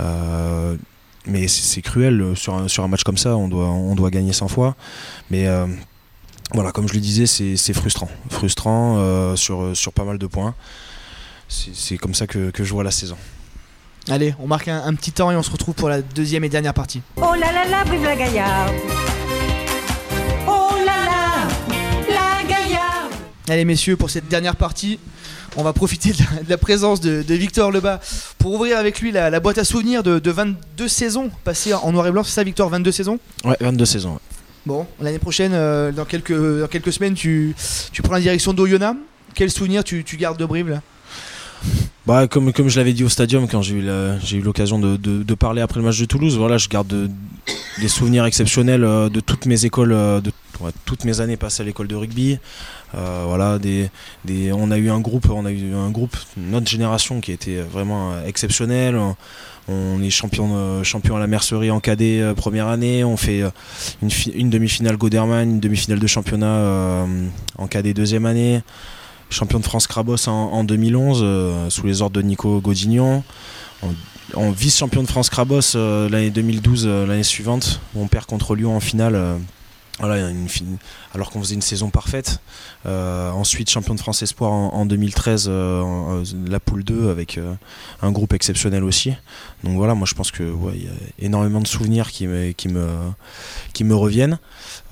Euh, 0.00 0.76
mais 1.26 1.46
c'est 1.46 1.82
cruel, 1.82 2.32
sur 2.36 2.54
un, 2.54 2.68
sur 2.68 2.84
un 2.84 2.88
match 2.88 3.04
comme 3.04 3.18
ça, 3.18 3.36
on 3.36 3.48
doit, 3.48 3.66
on 3.66 3.94
doit 3.94 4.10
gagner 4.10 4.32
100 4.32 4.48
fois. 4.48 4.76
Mais 5.30 5.46
euh, 5.46 5.66
voilà, 6.54 6.72
comme 6.72 6.88
je 6.88 6.94
le 6.94 7.00
disais, 7.00 7.26
c'est 7.26 7.72
frustrant. 7.74 8.08
Frustrant 8.30 8.96
euh, 8.98 9.36
sur, 9.36 9.76
sur 9.76 9.92
pas 9.92 10.04
mal 10.04 10.16
de 10.16 10.26
points. 10.26 10.54
C'est 11.48 11.98
comme 11.98 12.14
ça 12.14 12.26
que, 12.26 12.50
que 12.50 12.64
je 12.64 12.72
vois 12.72 12.84
la 12.84 12.90
saison. 12.90 13.16
Allez, 14.08 14.34
on 14.38 14.46
marque 14.46 14.68
un, 14.68 14.82
un 14.84 14.94
petit 14.94 15.12
temps 15.12 15.30
et 15.30 15.36
on 15.36 15.42
se 15.42 15.50
retrouve 15.50 15.74
pour 15.74 15.90
la 15.90 16.00
deuxième 16.00 16.44
et 16.44 16.48
dernière 16.48 16.74
partie. 16.74 17.02
Oh 17.16 17.34
là 17.38 17.52
là 17.52 17.66
là, 17.68 17.84
vive 17.84 18.04
la 18.04 18.16
Gaillarde 18.16 18.74
Allez 23.48 23.64
messieurs, 23.64 23.96
pour 23.96 24.10
cette 24.10 24.28
dernière 24.28 24.56
partie, 24.56 24.98
on 25.56 25.62
va 25.62 25.72
profiter 25.72 26.10
de 26.12 26.18
la, 26.36 26.42
de 26.42 26.50
la 26.50 26.58
présence 26.58 27.00
de, 27.00 27.22
de 27.22 27.34
Victor 27.34 27.70
Lebas 27.72 27.98
pour 28.38 28.52
ouvrir 28.54 28.76
avec 28.78 29.00
lui 29.00 29.10
la, 29.10 29.30
la 29.30 29.40
boîte 29.40 29.56
à 29.58 29.64
souvenirs 29.64 30.02
de, 30.02 30.18
de 30.18 30.30
22 30.30 30.86
saisons 30.88 31.30
passées 31.44 31.72
en 31.72 31.90
noir 31.92 32.06
et 32.06 32.10
blanc. 32.10 32.22
C'est 32.24 32.32
ça 32.34 32.44
Victor, 32.44 32.68
22 32.68 32.92
saisons? 32.92 33.18
Ouais, 33.44 33.56
22 33.60 33.84
saisons. 33.86 34.12
ouais. 34.14 34.18
Bon, 34.66 34.86
l'année 35.00 35.18
prochaine, 35.18 35.52
euh, 35.54 35.92
dans, 35.92 36.04
quelques, 36.04 36.32
dans 36.60 36.66
quelques 36.68 36.92
semaines, 36.92 37.14
tu, 37.14 37.54
tu 37.90 38.02
prends 38.02 38.12
la 38.14 38.20
direction 38.20 38.52
d'Oyonnax. 38.52 38.98
Quel 39.34 39.50
souvenir 39.50 39.82
tu, 39.82 40.04
tu 40.04 40.16
gardes 40.18 40.38
de 40.38 40.44
Brive 40.44 40.68
là? 40.68 40.82
Bah, 42.08 42.26
comme, 42.26 42.50
je 42.70 42.78
l'avais 42.78 42.94
dit 42.94 43.04
au 43.04 43.10
stadium 43.10 43.46
quand 43.46 43.60
j'ai 43.60 43.74
eu 43.74 44.40
l'occasion 44.40 44.78
de, 44.78 45.34
parler 45.34 45.60
après 45.60 45.78
le 45.78 45.84
match 45.84 46.00
de 46.00 46.06
Toulouse, 46.06 46.38
voilà, 46.38 46.56
je 46.56 46.66
garde 46.66 46.88
de- 46.88 47.10
des 47.82 47.88
souvenirs 47.88 48.24
exceptionnels 48.24 48.82
euh, 48.82 49.10
de 49.10 49.20
toutes 49.20 49.44
mes 49.44 49.66
écoles, 49.66 49.92
euh, 49.92 50.22
de 50.22 50.32
toutes 50.86 51.04
mes 51.04 51.20
années 51.20 51.36
passées 51.36 51.62
à 51.62 51.66
l'école 51.66 51.86
de 51.86 51.94
rugby. 51.94 52.38
Euh, 52.94 53.24
voilà, 53.26 53.58
on 54.54 54.70
a 54.70 54.78
eu 54.78 54.88
un 54.88 55.00
groupe, 55.00 55.28
on 55.28 55.44
a 55.44 55.52
eu 55.52 55.74
un 55.74 55.90
groupe, 55.90 56.16
notre 56.38 56.66
génération 56.66 57.20
qui 57.20 57.30
était 57.30 57.60
vraiment 57.60 58.12
euh, 58.14 58.24
exceptionnel. 58.26 58.98
On, 59.68 60.02
est 60.02 60.08
champion, 60.08 60.80
à 60.80 61.18
la 61.18 61.26
mercerie 61.26 61.70
en 61.70 61.78
cadet 61.78 62.22
première 62.34 62.68
année. 62.68 63.04
On 63.04 63.18
fait 63.18 63.42
une, 64.00 64.10
fi- 64.10 64.30
une 64.30 64.48
demi-finale 64.48 64.96
Goderman, 64.96 65.46
une 65.50 65.60
demi-finale 65.60 65.98
de 65.98 66.06
championnat 66.06 67.04
en 67.58 67.66
cadet 67.66 67.92
deuxième 67.92 68.24
année 68.24 68.62
champion 69.30 69.58
de 69.58 69.64
France 69.64 69.86
Crabos 69.86 70.28
en, 70.28 70.32
en 70.32 70.64
2011 70.64 71.20
euh, 71.22 71.70
sous 71.70 71.86
les 71.86 72.02
ordres 72.02 72.16
de 72.16 72.22
Nico 72.22 72.60
Godignon. 72.60 73.22
En, 74.34 74.50
vice-champion 74.50 75.02
de 75.02 75.08
France 75.08 75.30
Crabos 75.30 75.74
euh, 75.74 76.08
l'année 76.08 76.30
2012, 76.30 76.84
euh, 76.86 77.06
l'année 77.06 77.22
suivante, 77.22 77.80
on 77.96 78.08
perd 78.08 78.26
contre 78.26 78.54
Lyon 78.54 78.76
en 78.76 78.80
finale. 78.80 79.38
Voilà, 79.98 80.28
une 80.30 80.48
fin- 80.48 80.64
alors 81.14 81.30
qu'on 81.30 81.40
faisait 81.40 81.54
une 81.54 81.62
saison 81.62 81.90
parfaite. 81.90 82.40
Euh, 82.86 83.30
ensuite, 83.30 83.68
champion 83.70 83.94
de 83.94 84.00
France 84.00 84.22
Espoir 84.22 84.52
en, 84.52 84.72
en 84.74 84.86
2013, 84.86 85.46
euh, 85.48 85.80
en- 85.80 86.18
euh, 86.20 86.22
la 86.46 86.60
poule 86.60 86.84
2 86.84 87.10
avec 87.10 87.38
euh, 87.38 87.54
un 88.02 88.12
groupe 88.12 88.32
exceptionnel 88.32 88.84
aussi. 88.84 89.12
Donc 89.64 89.76
voilà, 89.76 89.94
moi 89.94 90.06
je 90.08 90.14
pense 90.14 90.30
que 90.30 90.42
ouais, 90.44 90.72
il 90.76 90.84
y 90.84 90.88
a 90.88 90.92
énormément 91.18 91.60
de 91.60 91.66
souvenirs 91.66 92.10
qui 92.10 92.26
me, 92.26 92.52
qui 92.52 92.68
me, 92.68 92.86
qui 93.72 93.84
me 93.84 93.94
reviennent. 93.94 94.38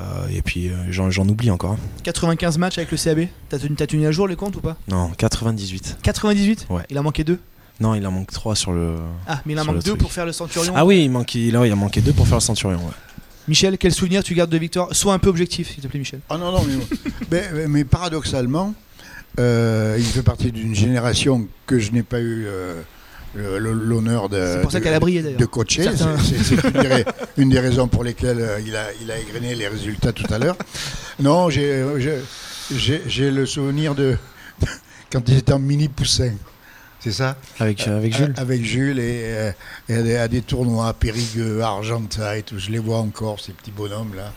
Euh, 0.01 0.27
et 0.31 0.43
puis 0.43 0.71
j'en 0.91 1.11
j'en 1.11 1.29
oublie 1.29 1.51
encore. 1.51 1.73
hein. 1.73 1.79
95 2.03 2.59
matchs 2.59 2.79
avec 2.79 2.91
le 2.91 2.97
CAB. 2.99 3.29
T'as 3.49 3.59
tenu, 3.59 3.75
t'as 3.77 3.87
tenu 3.87 4.07
à 4.07 4.11
jour 4.13 4.27
les 4.29 4.37
comptes 4.37 4.57
ou 4.57 4.61
pas? 4.61 4.77
Non, 4.89 5.11
98. 5.17 5.99
98 6.03 6.67
Ouais. 6.71 6.83
Il 6.91 6.99
en 6.99 7.03
manquait 7.05 7.25
deux? 7.25 7.39
Non, 7.79 7.95
il 7.95 8.07
en 8.07 8.11
manque 8.11 8.33
3 8.33 8.57
sur 8.57 8.73
le. 8.73 8.97
Ah, 9.27 9.41
mais 9.45 9.53
il 9.53 9.61
en 9.61 9.65
manque 9.67 9.77
le 9.77 9.83
deux 9.83 9.91
truc. 9.91 10.01
pour 10.01 10.13
faire 10.13 10.25
le 10.27 10.33
Centurion. 10.33 10.73
Ah 10.75 10.87
oui, 10.87 11.05
il, 11.05 11.11
manquait, 11.11 11.41
il, 11.47 11.55
a- 11.57 11.67
il 11.67 11.73
en 11.73 11.77
manquait 11.77 12.01
2 12.01 12.13
pour 12.15 12.27
faire 12.27 12.39
le 12.39 12.41
Centurion. 12.41 12.79
ouais. 12.79 12.93
Michel, 13.49 13.79
quel 13.79 13.93
souvenir 13.93 14.23
tu 14.25 14.35
gardes 14.35 14.51
de 14.51 14.59
Victor 14.59 14.95
Sois 14.95 15.15
un 15.15 15.19
peu 15.19 15.29
objectif, 15.29 15.73
s'il 15.73 15.83
te 15.83 15.89
plaît, 15.89 15.99
Michel. 15.99 16.21
Ah 16.29 16.37
non, 16.39 16.53
non, 16.53 16.65
mais, 17.31 17.43
mais- 17.53 17.69
mais 17.69 17.85
paradoxalement, 17.85 18.75
euh, 19.39 19.97
il 19.99 20.05
fait 20.05 20.23
partie 20.23 20.51
d'une 20.53 20.75
génération 20.75 21.47
que 21.67 21.79
je 21.79 21.93
n'ai 21.93 22.03
pas 22.03 22.21
eu 22.21 22.47
euh, 22.47 22.83
l'honneur 23.59 24.29
de, 24.29 24.41
C'est 24.55 24.63
pour 24.63 24.73
ça 24.73 24.79
de- 24.79 24.85
qu'elle 24.85 24.95
a 24.95 25.01
brillé 25.01 25.23
d'ailleurs. 25.23 25.39
de 25.39 25.45
coacher. 25.47 25.83
Certains- 25.85 26.17
C'est 26.19 26.39
c'est- 26.39 26.57
c'est 26.61 26.65
une, 26.75 26.81
des, 26.83 26.89
ra- 27.05 27.13
une 27.37 27.49
des 27.51 27.61
raisons 27.61 27.87
pour 27.89 28.03
lesquelles 28.03 28.41
euh, 28.41 28.59
il, 28.67 28.75
a, 28.75 28.87
il 29.03 29.11
a 29.11 29.19
égrené 29.19 29.55
les 29.55 29.69
résultats 29.69 30.13
tout 30.13 30.33
à 30.33 30.39
l'heure. 30.39 30.57
Non, 31.21 31.51
j'ai 31.51 31.85
j'ai- 31.99 32.21
j'ai- 32.75 33.03
j'ai 33.07 33.31
le 33.31 33.47
souvenir 33.47 33.95
de 33.95 34.17
quand 35.13 35.29
il 35.29 35.37
était 35.39 35.53
en 35.53 35.59
mini 35.59 35.89
poussin. 35.89 36.33
C'est 37.01 37.13
ça 37.13 37.37
Avec, 37.61 37.87
avec 37.87 38.15
Jules. 38.15 38.35
Euh, 38.37 38.41
Avec 38.41 38.65
Jules 38.65 38.99
et, 38.99 39.23
euh, 39.25 39.53
et 39.89 40.17
à, 40.17 40.29
des, 40.29 40.43
tournois, 40.43 40.93
Périgueux, 40.95 41.61
Argenta 41.63 42.37
et 42.37 42.43
tout. 42.43 42.59
Je 42.59 42.71
les 42.71 42.79
vois 42.79 42.99
encore, 42.99 43.39
ces 43.41 43.53
petits 43.53 43.71
bonhommes-là, 43.71 44.33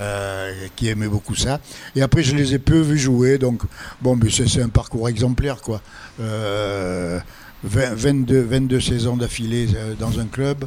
euh, 0.00 0.66
qui 0.76 0.88
aimaient 0.88 1.08
beaucoup 1.08 1.34
ça. 1.34 1.60
Et 1.96 2.02
après, 2.02 2.22
je 2.22 2.36
les 2.36 2.54
ai 2.54 2.58
peu 2.58 2.80
vus 2.80 2.98
jouer. 2.98 3.38
Donc, 3.38 3.62
bon, 4.00 4.16
mais 4.16 4.30
c'est 4.30 4.62
un 4.62 4.68
parcours 4.68 5.08
exemplaire, 5.08 5.60
quoi. 5.62 5.80
Euh, 6.20 7.18
20 7.64 7.94
22, 7.94 8.40
22 8.42 8.80
saisons 8.80 9.16
d'affilée 9.16 9.68
euh, 9.74 9.94
dans 9.98 10.18
un 10.20 10.26
club. 10.26 10.66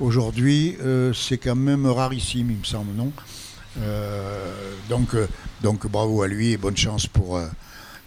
Aujourd'hui, 0.00 0.76
euh, 0.82 1.12
c'est 1.12 1.36
quand 1.38 1.56
même 1.56 1.86
rarissime, 1.86 2.50
il 2.50 2.58
me 2.58 2.64
semble, 2.64 2.94
non? 2.94 3.12
Euh, 3.82 4.74
donc, 4.88 5.14
euh, 5.14 5.26
donc, 5.62 5.86
bravo 5.86 6.22
à 6.22 6.28
lui 6.28 6.52
et 6.52 6.56
bonne 6.56 6.76
chance 6.76 7.06
pour, 7.06 7.36
euh, 7.36 7.46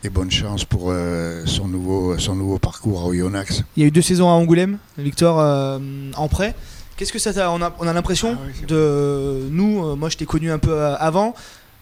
et 0.03 0.09
bonne 0.09 0.31
chance 0.31 0.65
pour 0.65 0.87
euh, 0.91 1.43
son, 1.45 1.67
nouveau, 1.67 2.17
son 2.17 2.35
nouveau 2.35 2.59
parcours 2.59 3.01
à 3.01 3.05
Oyonnax. 3.05 3.63
Il 3.77 3.83
y 3.83 3.85
a 3.85 3.87
eu 3.87 3.91
deux 3.91 4.01
saisons 4.01 4.27
à 4.27 4.33
Angoulême, 4.33 4.77
Victor 4.97 5.39
euh, 5.39 5.79
en 6.15 6.27
prêt. 6.27 6.55
Qu'est-ce 6.97 7.13
que 7.13 7.19
ça 7.19 7.33
t'a 7.33 7.51
On 7.51 7.61
a, 7.61 7.73
on 7.79 7.87
a 7.87 7.93
l'impression 7.93 8.37
Ah 8.37 8.45
oui, 8.45 8.65
de 8.67 9.47
nous, 9.49 9.83
euh, 9.85 9.95
moi 9.95 10.09
je 10.09 10.17
t'ai 10.17 10.25
connu 10.25 10.51
un 10.51 10.59
peu 10.59 10.77
avant. 10.85 11.33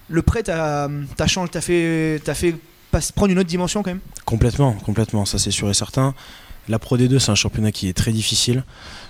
Le 0.10 0.22
prêt 0.22 0.44
t'a 0.44 0.90
t'a 1.16 1.28
changé, 1.28 1.50
t'a 1.52 1.62
fait, 1.62 2.22
t'a 2.24 2.34
fait 2.36 2.56
pas- 2.92 3.00
prendre 3.16 3.32
une 3.32 3.40
autre 3.40 3.50
dimension 3.50 3.82
quand 3.82 3.92
même? 3.92 4.02
Complètement, 4.26 4.74
complètement, 4.74 5.26
ça 5.26 5.38
c'est 5.40 5.52
sûr 5.52 5.70
et 5.70 5.74
certain. 5.74 6.14
La 6.70 6.78
Pro 6.78 6.98
D2, 6.98 7.18
c'est 7.18 7.32
un 7.32 7.36
championnat 7.36 7.72
qui 7.72 7.88
est 7.90 7.94
très 7.94 8.12
difficile. 8.12 8.64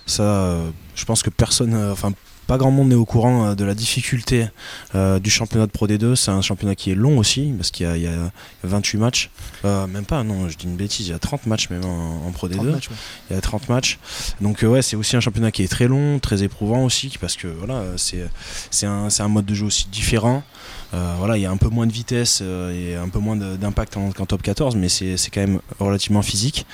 Ça, 0.05 0.23
euh, 0.23 0.69
je 0.95 1.03
pense 1.05 1.21
que 1.21 1.29
personne, 1.29 1.73
euh, 1.73 1.91
enfin, 1.91 2.13
pas 2.51 2.57
grand 2.57 2.69
monde 2.71 2.89
n'est 2.89 2.95
au 2.95 3.05
courant 3.05 3.45
euh, 3.45 3.55
de 3.55 3.63
la 3.63 3.73
difficulté 3.73 4.45
euh, 4.93 5.19
du 5.19 5.29
championnat 5.29 5.67
de 5.67 5.71
Pro 5.71 5.87
D2. 5.87 6.15
C'est 6.17 6.31
un 6.31 6.41
championnat 6.41 6.75
qui 6.75 6.91
est 6.91 6.95
long 6.95 7.17
aussi, 7.17 7.53
parce 7.55 7.71
qu'il 7.71 7.85
y, 7.85 7.89
a- 7.89 7.95
il 7.95 8.03
y 8.03 8.07
a 8.07 8.29
28 8.65 8.97
matchs. 8.97 9.29
Euh, 9.63 9.87
même 9.87 10.03
pas, 10.03 10.21
non, 10.23 10.49
je 10.49 10.57
dis 10.57 10.65
une 10.65 10.75
bêtise, 10.75 11.07
il 11.07 11.11
y 11.11 11.13
a 11.13 11.19
30 11.19 11.45
matchs 11.45 11.69
même 11.69 11.85
en, 11.85 12.27
en 12.27 12.31
Pro 12.33 12.49
D2. 12.49 12.55
30 12.57 12.65
matchs, 12.73 12.89
ouais. 12.89 12.95
Il 13.29 13.35
y 13.35 13.37
a 13.37 13.41
30 13.41 13.69
matchs. 13.69 13.99
Donc 14.41 14.63
euh, 14.65 14.67
ouais, 14.67 14.81
c'est 14.81 14.97
aussi 14.97 15.15
un 15.15 15.21
championnat 15.21 15.51
qui 15.51 15.63
est 15.63 15.69
très 15.69 15.87
long, 15.87 16.19
très 16.19 16.43
éprouvant 16.43 16.83
aussi, 16.83 17.13
parce 17.21 17.37
que 17.37 17.47
voilà, 17.47 17.83
c'est 17.95 18.85
un, 18.85 19.27
mode 19.29 19.45
de 19.45 19.53
jeu 19.55 19.65
aussi 19.67 19.87
différent. 19.89 20.43
Voilà, 20.91 21.37
il 21.37 21.41
y 21.41 21.45
a 21.45 21.51
un 21.51 21.55
peu 21.57 21.69
moins 21.69 21.87
de 21.87 21.93
vitesse 21.93 22.41
et 22.41 22.95
un 22.95 23.07
peu 23.07 23.19
moins 23.19 23.37
d'impact 23.37 23.95
en- 23.95 24.11
qu'en 24.11 24.25
top 24.25 24.41
14, 24.41 24.75
mais 24.75 24.89
c'est 24.89 25.15
quand 25.33 25.39
même 25.39 25.61
relativement 25.79 26.21
physique. 26.21 26.65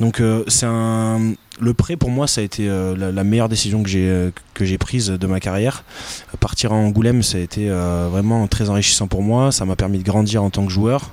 Donc 0.00 0.20
euh, 0.20 0.44
c'est 0.48 0.66
un 0.66 1.34
le 1.60 1.74
prêt 1.74 1.96
pour 1.96 2.08
moi 2.08 2.26
ça 2.26 2.40
a 2.40 2.44
été 2.44 2.66
euh, 2.70 2.96
la, 2.96 3.22
meilleure 3.22 3.50
décision 3.50 3.82
que 3.82 3.88
j'ai 3.90 4.08
euh, 4.08 4.30
que 4.54 4.64
j'ai 4.64 4.78
prise 4.78 5.08
de 5.08 5.26
ma 5.26 5.40
carrière. 5.40 5.84
Partir 6.40 6.72
à 6.72 6.76
Angoulême 6.76 7.22
ça 7.22 7.36
a 7.36 7.40
été 7.40 7.68
vraiment 7.68 8.46
très 8.48 8.70
enrichissant 8.70 9.06
pour 9.06 9.22
moi. 9.22 9.52
Ça 9.52 9.66
m'a 9.66 9.76
permis 9.76 9.98
de 9.98 10.04
grandir 10.04 10.42
en 10.42 10.50
tant 10.50 10.64
que 10.64 10.72
joueur, 10.72 11.12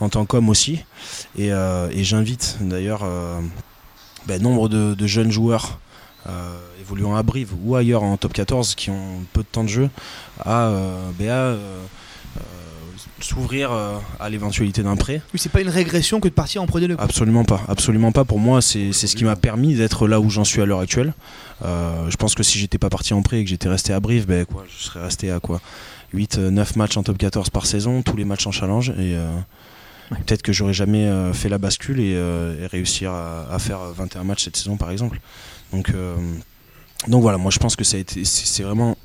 en 0.00 0.08
tant 0.08 0.24
qu'homme 0.24 0.48
aussi. 0.48 0.80
Et, 1.36 1.48
et 1.48 2.04
j'invite 2.04 2.56
d'ailleurs 2.60 3.04
ben, 4.26 4.40
nombre 4.40 4.68
de, 4.70 5.06
jeunes 5.06 5.30
joueurs 5.30 5.78
évoluant 6.80 7.14
à 7.14 7.22
Brive 7.22 7.50
ou 7.64 7.76
ailleurs 7.76 8.02
en 8.02 8.16
top 8.16 8.32
14 8.32 8.74
qui 8.74 8.88
ont 8.88 9.24
peu 9.34 9.42
de 9.42 9.48
temps 9.48 9.64
de 9.64 9.68
jeu 9.68 9.90
à, 10.40 10.72
ben, 11.18 11.28
à, 11.28 11.56
s'ouvrir 13.22 13.72
euh, 13.72 13.96
à 14.20 14.28
l'éventualité 14.28 14.82
d'un 14.82 14.96
prêt. 14.96 15.22
Oui, 15.32 15.38
c'est 15.38 15.50
pas 15.50 15.60
une 15.60 15.68
régression 15.68 16.20
que 16.20 16.28
de 16.28 16.34
partir 16.34 16.62
en 16.62 16.66
Pro 16.66 16.80
D2. 16.80 16.96
Absolument 16.98 17.44
pas, 17.44 17.62
absolument 17.68 18.12
pas. 18.12 18.24
Pour 18.24 18.38
moi, 18.38 18.62
c'est 18.62 18.92
ce 18.92 19.16
qui 19.16 19.24
m'a 19.24 19.36
permis 19.36 19.74
d'être 19.74 20.08
là 20.08 20.20
où 20.20 20.30
j'en 20.30 20.44
suis 20.44 20.60
à 20.60 20.66
l'heure 20.66 20.80
actuelle. 20.80 21.14
Euh, 21.64 22.10
je 22.10 22.16
pense 22.16 22.34
que 22.34 22.42
si 22.42 22.58
j'étais 22.58 22.78
pas 22.78 22.90
parti 22.90 23.14
en 23.14 23.22
prêt 23.22 23.40
et 23.40 23.44
que 23.44 23.50
j'étais 23.50 23.68
resté 23.68 23.92
à 23.92 24.00
Brive, 24.00 24.26
ben, 24.26 24.44
quoi, 24.44 24.64
je 24.68 24.84
serais 24.84 25.02
resté 25.02 25.30
à 25.30 25.40
quoi 25.40 25.60
8, 26.12 26.38
9 26.38 26.76
matchs 26.76 26.96
en 26.96 27.02
top 27.02 27.18
14 27.18 27.50
par 27.50 27.66
saison, 27.66 28.02
tous 28.02 28.16
les 28.16 28.24
matchs 28.24 28.46
en 28.46 28.52
challenge. 28.52 28.90
Et 28.90 29.16
euh, 29.16 29.30
peut-être 30.10 30.42
que 30.42 30.52
j'aurais 30.52 30.72
jamais 30.74 31.06
euh, 31.06 31.32
fait 31.32 31.48
la 31.48 31.58
bascule 31.58 32.00
et, 32.00 32.14
euh, 32.14 32.64
et 32.64 32.66
réussir 32.66 33.12
à, 33.12 33.46
à 33.52 33.58
faire 33.58 33.80
21 33.96 34.24
matchs 34.24 34.44
cette 34.44 34.56
saison, 34.56 34.76
par 34.76 34.90
exemple. 34.90 35.20
Donc, 35.72 35.90
euh, 35.90 36.14
donc 37.08 37.22
voilà, 37.22 37.38
moi 37.38 37.50
je 37.50 37.58
pense 37.58 37.76
que 37.76 37.84
c'est 37.84 38.62
vraiment 38.62 38.96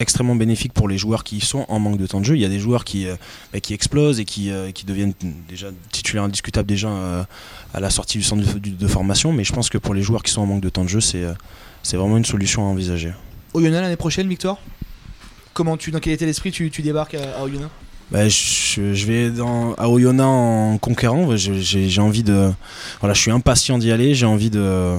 extrêmement 0.00 0.36
bénéfique 0.36 0.72
pour 0.72 0.88
les 0.88 0.98
joueurs 0.98 1.24
qui 1.24 1.40
sont 1.40 1.64
en 1.68 1.78
manque 1.78 1.98
de 1.98 2.06
temps 2.06 2.20
de 2.20 2.24
jeu. 2.24 2.36
Il 2.36 2.40
y 2.40 2.44
a 2.44 2.48
des 2.48 2.60
joueurs 2.60 2.84
qui, 2.84 3.06
euh, 3.06 3.16
bah, 3.52 3.60
qui 3.60 3.74
explosent 3.74 4.20
et 4.20 4.24
qui, 4.24 4.50
euh, 4.50 4.70
qui 4.70 4.84
deviennent 4.86 5.14
déjà 5.48 5.68
titulaires 5.90 6.24
indiscutables 6.24 6.68
déjà 6.68 6.88
euh, 6.88 7.24
à 7.74 7.80
la 7.80 7.90
sortie 7.90 8.18
du 8.18 8.24
centre 8.24 8.42
de, 8.58 8.86
formation, 8.88 9.32
mais 9.32 9.44
je 9.44 9.52
pense 9.52 9.68
que 9.68 9.78
pour 9.78 9.94
les 9.94 10.02
joueurs 10.02 10.22
qui 10.22 10.30
sont 10.32 10.42
en 10.42 10.46
manque 10.46 10.62
de 10.62 10.68
temps 10.68 10.84
de 10.84 10.88
jeu, 10.88 11.00
c'est 11.00 11.26
vraiment 11.96 12.16
une 12.16 12.24
solution 12.24 12.62
à 12.62 12.66
envisager. 12.66 13.12
Oyonnax 13.54 13.82
l'année 13.82 13.96
prochaine, 13.96 14.28
Victor? 14.28 14.60
Comment 15.54 15.76
tu, 15.76 15.90
dans 15.90 15.98
quel 15.98 16.12
état 16.12 16.26
d'esprit 16.26 16.52
tu, 16.52 16.70
tu 16.70 16.82
débarques 16.82 17.14
à, 17.14 17.38
à 17.38 17.42
Oyonnax? 17.42 17.70
Bah, 18.10 18.28
je, 18.28 18.94
je 18.94 19.06
vais 19.06 19.30
dans, 19.30 19.74
à 19.74 19.88
Oyonnax 19.88 20.26
en 20.26 20.78
conquérant. 20.78 21.36
Je- 21.36 21.54
J'ai 21.54 22.00
envie 22.00 22.22
de. 22.22 22.50
Voilà, 23.00 23.12
je 23.14 23.20
suis 23.20 23.30
impatient 23.30 23.78
d'y 23.78 23.90
aller. 23.90 24.14
J'ai 24.14 24.24
envie 24.26 24.48
de, 24.50 24.96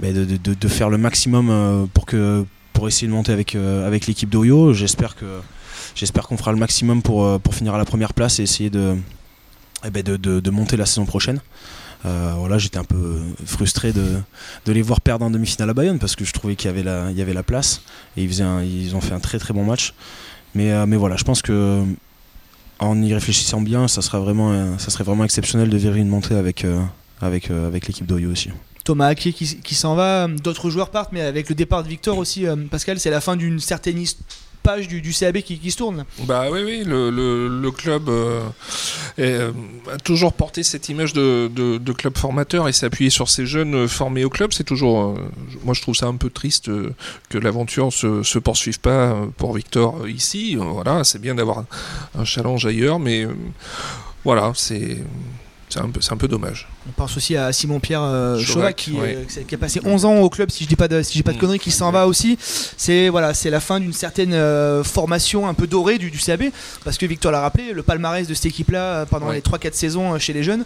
bah, 0.00 0.12
de, 0.12 0.24
de- 0.24 0.68
faire 0.68 0.88
le 0.90 0.98
maximum 0.98 1.88
pour, 1.94 2.06
que, 2.06 2.44
pour 2.74 2.86
essayer 2.88 3.06
de 3.08 3.12
monter 3.12 3.32
avec, 3.32 3.54
euh, 3.54 3.86
avec 3.86 4.06
l'équipe 4.06 4.28
d'Oyo. 4.28 4.74
J'espère 4.74 5.16
que 5.16 5.40
j'espère 5.94 6.28
qu'on 6.28 6.36
fera 6.36 6.52
le 6.52 6.58
maximum 6.58 7.00
pour, 7.00 7.24
euh, 7.24 7.38
pour 7.38 7.54
finir 7.54 7.74
à 7.74 7.78
la 7.78 7.86
première 7.86 8.12
place 8.12 8.38
et 8.38 8.42
essayer 8.42 8.68
de, 8.68 8.96
eh 9.86 9.90
ben, 9.90 10.02
de, 10.02 10.16
de- 10.18 10.50
monter 10.50 10.76
la 10.76 10.84
saison 10.84 11.06
prochaine. 11.06 11.40
Euh, 12.04 12.58
j'étais 12.58 12.76
un 12.76 12.84
peu 12.84 13.22
frustré 13.46 13.92
de, 13.92 14.04
de 14.66 14.72
les 14.72 14.82
voir 14.82 15.00
perdre 15.00 15.24
en 15.24 15.30
demi-finale 15.30 15.70
à 15.70 15.74
Bayonne 15.74 15.98
parce 15.98 16.14
que 16.16 16.24
je 16.26 16.32
trouvais 16.32 16.54
qu'il 16.54 16.66
y 16.68 16.70
avait 16.70 16.82
la, 16.82 17.10
il 17.10 17.16
y 17.16 17.22
avait 17.22 17.32
la 17.32 17.42
place 17.42 17.80
et 18.18 18.22
ils, 18.22 18.40
ils 18.40 18.94
ont 18.94 19.00
fait 19.00 19.14
un 19.14 19.20
très 19.20 19.38
très 19.38 19.54
bon 19.54 19.64
match. 19.64 19.94
Mais, 20.54 20.86
mais 20.86 20.96
voilà, 20.96 21.16
je 21.16 21.24
pense 21.24 21.40
que 21.42 21.82
en 22.78 23.00
y 23.02 23.14
réfléchissant 23.14 23.60
bien, 23.60 23.88
ça, 23.88 24.00
vraiment, 24.18 24.78
serait 24.78 25.04
vraiment 25.04 25.24
exceptionnel 25.24 25.70
de 25.70 25.76
verrer 25.78 26.00
une 26.00 26.08
montée 26.08 26.34
avec, 26.34 26.66
avec, 27.20 27.50
avec 27.50 27.86
l'équipe 27.86 28.06
d'Oyo 28.06 28.30
aussi. 28.30 28.50
Thomas 28.84 29.14
qui, 29.14 29.32
qui 29.32 29.74
s'en 29.74 29.94
va, 29.94 30.28
d'autres 30.28 30.70
joueurs 30.70 30.90
partent, 30.90 31.12
mais 31.12 31.22
avec 31.22 31.48
le 31.48 31.54
départ 31.54 31.82
de 31.82 31.88
Victor 31.88 32.18
aussi, 32.18 32.46
euh, 32.46 32.54
Pascal, 32.70 33.00
c'est 33.00 33.10
la 33.10 33.20
fin 33.22 33.34
d'une 33.36 33.58
certaine 33.58 34.04
page 34.62 34.88
du, 34.88 35.00
du 35.02 35.12
CAB 35.12 35.38
qui, 35.38 35.58
qui 35.58 35.70
se 35.70 35.76
tourne. 35.76 36.04
Bah 36.26 36.46
oui, 36.50 36.60
oui, 36.64 36.84
le, 36.84 37.10
le- 37.10 37.70
club 37.70 38.08
euh, 38.08 38.40
euh, 39.18 39.52
a 39.92 39.98
toujours 39.98 40.32
porté 40.32 40.62
cette 40.62 40.88
image 40.88 41.12
de, 41.12 41.50
de- 41.54 41.92
club 41.92 42.16
formateur 42.16 42.66
et 42.66 42.72
s'est 42.72 42.86
appuyé 42.86 43.10
sur 43.10 43.28
ces 43.28 43.44
jeunes 43.46 43.86
formés 43.88 44.24
au 44.24 44.30
club. 44.30 44.52
C'est 44.52 44.64
toujours, 44.64 45.18
moi 45.64 45.74
je 45.74 45.82
trouve 45.82 45.94
ça 45.94 46.06
un 46.06 46.16
peu 46.16 46.30
triste 46.30 46.70
que 47.28 47.38
l'aventure 47.38 47.92
se, 47.92 48.22
se 48.22 48.38
poursuive 48.38 48.80
pas 48.80 49.14
pour 49.36 49.54
Victor 49.54 50.08
ici. 50.08 50.56
Voilà, 50.56 51.04
c'est 51.04 51.20
bien 51.20 51.34
d'avoir 51.34 51.64
un, 52.18 52.24
challenge 52.24 52.64
ailleurs, 52.64 52.98
mais 52.98 53.26
voilà, 54.24 54.52
c'est 54.54 54.96
c'est 55.74 55.80
un 55.80 55.88
peu, 55.90 56.00
c'est 56.00 56.12
un 56.12 56.16
peu 56.16 56.28
dommage. 56.28 56.68
On 56.88 56.92
pense 56.92 57.16
aussi 57.16 57.36
à 57.36 57.52
Simon-Pierre 57.52 58.00
euh, 58.02 58.38
Chauvac, 58.38 58.46
Chauvac 58.46 58.76
qui, 58.76 58.92
ouais. 58.92 59.16
euh, 59.38 59.42
qui 59.46 59.54
a 59.54 59.58
passé 59.58 59.80
11 59.84 60.04
ans 60.04 60.16
au 60.18 60.30
club, 60.30 60.50
si 60.50 60.64
je 60.64 60.68
dis 60.68 60.76
pas 60.76 60.86
de, 60.88 61.02
si 61.02 61.18
j'ai 61.18 61.22
pas 61.24 61.32
de 61.32 61.36
Mm. 61.36 61.40
conneries, 61.40 61.58
qui 61.58 61.70
s'en 61.72 61.90
va 61.90 62.06
aussi. 62.06 62.38
C'est 62.40 63.08
voilà, 63.08 63.34
c'est 63.34 63.50
la 63.50 63.60
fin 63.60 63.80
d'une 63.80 63.92
certaine 63.92 64.32
euh, 64.34 64.84
formation 64.84 65.48
un 65.48 65.54
peu 65.54 65.66
dorée 65.66 65.98
du, 65.98 66.10
du 66.10 66.18
CAB, 66.18 66.44
parce 66.84 66.96
que 66.96 67.06
Victor 67.06 67.32
l'a 67.32 67.40
rappelé, 67.40 67.72
le 67.72 67.82
palmarès 67.82 68.26
de 68.28 68.34
cette 68.34 68.46
équipe-là 68.46 68.82
euh, 69.00 69.04
pendant 69.06 69.28
Ouais. 69.28 69.34
les 69.36 69.40
3-4 69.40 69.72
saisons 69.74 70.14
euh, 70.14 70.18
chez 70.18 70.32
les 70.32 70.42
jeunes, 70.44 70.64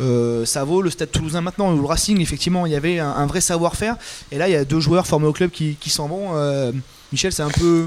euh, 0.00 0.44
ça 0.44 0.64
vaut 0.64 0.82
le 0.82 0.90
Stade 0.90 1.10
Toulousain 1.12 1.40
maintenant. 1.40 1.72
Où 1.72 1.80
le 1.80 1.86
Racing, 1.86 2.20
effectivement, 2.20 2.66
il 2.66 2.72
y 2.72 2.76
avait 2.76 2.98
un, 2.98 3.10
un 3.10 3.26
vrai 3.26 3.40
savoir-faire, 3.40 3.96
et 4.32 4.38
là 4.38 4.48
il 4.48 4.52
y 4.52 4.56
a 4.56 4.64
deux 4.64 4.80
joueurs 4.80 5.06
formés 5.06 5.26
au 5.26 5.32
club 5.32 5.50
qui, 5.50 5.76
qui 5.80 5.90
s'en 5.90 6.08
vont. 6.08 6.30
Euh, 6.34 6.72
Michel, 7.12 7.32
c'est 7.32 7.42
un 7.42 7.50
peu, 7.50 7.86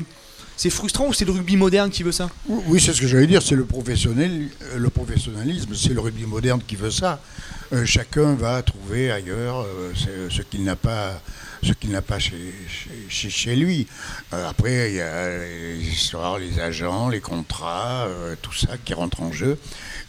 c'est 0.58 0.70
frustrant 0.70 1.08
ou 1.08 1.13
c'est 1.13 1.26
le 1.26 1.32
rugby 1.32 1.58
moderne 1.58 1.89
qui 1.89 2.04
veut 2.04 2.12
ça 2.12 2.30
Oui, 2.48 2.80
c'est 2.80 2.94
ce 2.94 3.02
que 3.02 3.08
j'allais 3.08 3.28
dire, 3.28 3.42
c'est 3.42 3.56
le, 3.56 3.66
professionnel, 3.66 4.50
le 4.76 4.89
professionnalisme, 4.89 5.74
c'est 5.76 5.94
le 5.94 6.00
rugby 6.00 6.26
moderne 6.26 6.62
qui 6.66 6.76
veut 6.76 6.92
ça. 6.92 7.22
Euh, 7.71 7.86
chacun 7.86 8.34
va 8.36 8.62
trouver 8.62 9.12
ailleurs 9.12 9.62
euh, 9.62 9.91
ce 10.30 10.41
qu'il 10.41 10.63
n'a 10.63 10.76
pas, 10.76 11.21
ce 11.63 11.71
qu'il 11.73 11.91
n'a 11.91 12.02
pas 12.02 12.19
chez, 12.19 12.54
chez, 13.10 13.56
lui. 13.56 13.88
Euh, 14.34 14.49
après, 14.49 14.91
il 14.91 14.95
y 14.97 15.02
a 15.02 15.30
les 16.39 16.60
agents, 16.60 17.10
les 17.10 17.21
contrats, 17.21 18.08
tout 18.41 18.54
ça 18.54 18.78
qui 18.84 18.93
rentre 18.93 19.21
en 19.21 19.32
jeu. 19.32 19.58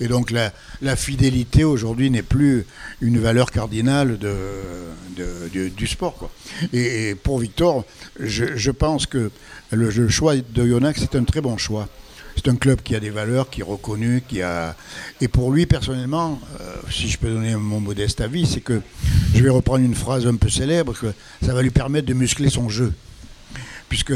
Et 0.01 0.09
donc 0.09 0.31
la, 0.31 0.53
la 0.83 0.97
fidélité 0.97 1.65
aujourd'hui 1.65 2.11
n'est 2.11 2.23
plus 2.23 2.67
une 3.01 3.19
valeur 3.19 3.51
cardinale 3.51 4.19
de, 4.19 4.35
de- 5.17 5.69
du- 5.69 5.87
sport. 5.87 6.15
Quoi. 6.17 6.31
Et, 6.73 7.15
pour 7.15 7.39
Victor, 7.39 7.85
je, 8.19 8.57
je 8.57 8.71
pense 8.71 9.07
que 9.07 9.31
le, 9.71 10.09
choix 10.09 10.35
de 10.37 10.67
Yonax, 10.67 11.01
c'est 11.01 11.17
un 11.17 11.25
très 11.25 11.41
bon 11.41 11.57
choix. 11.57 11.89
C'est 12.37 12.49
un 12.49 12.57
club 12.57 12.81
qui 12.83 12.95
a 12.95 13.01
des 13.01 13.11
valeurs, 13.11 13.49
qui 13.51 13.61
est 13.61 13.65
reconnu, 13.65 14.23
qui 14.27 14.43
a. 14.43 14.77
Et 15.21 15.29
pour 15.29 15.53
lui, 15.53 15.67
personnellement, 15.67 16.41
euh, 16.61 16.75
si 16.91 17.09
je 17.09 17.19
peux 17.19 17.29
donner 17.29 17.55
mon 17.55 17.81
modeste 17.81 18.21
avis, 18.21 18.47
c'est 18.47 18.61
que 18.61 18.81
je 19.35 19.43
vais 19.43 19.51
reprendre 19.51 19.85
une 19.85 19.95
phrase 19.95 20.27
un 20.27 20.37
peu 20.37 20.49
célèbre, 20.49 20.95
que 20.99 21.13
ça 21.45 21.55
va 21.55 21.63
lui 21.63 21.71
permettre 21.71 22.07
de 22.07 22.15
muscler 22.15 22.51
son 22.51 22.69
jeu. 22.69 22.93
Puisque 23.89 24.15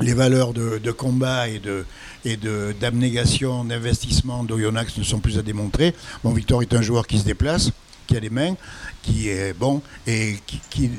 les 0.00 0.14
valeurs 0.14 0.52
de, 0.52 0.90
combat 0.90 1.48
et 1.48 1.58
de 1.58 1.84
et 2.24 2.38
d'abnégation, 2.80 3.64
d'investissement 3.64 4.44
d'Oyonax 4.44 4.96
ne 4.96 5.02
sont 5.02 5.18
plus 5.18 5.38
à 5.38 5.42
démontrer. 5.42 5.94
Bon, 6.22 6.30
Victor 6.30 6.62
est 6.62 6.72
un 6.72 6.82
joueur 6.82 7.06
qui 7.06 7.18
se 7.18 7.24
déplace, 7.24 7.72
qui 8.06 8.16
a 8.16 8.20
des 8.20 8.30
mains, 8.30 8.54
qui 9.02 9.28
est 9.28 9.52
bon 9.52 9.82
et 10.06 10.36
qui, 10.46 10.90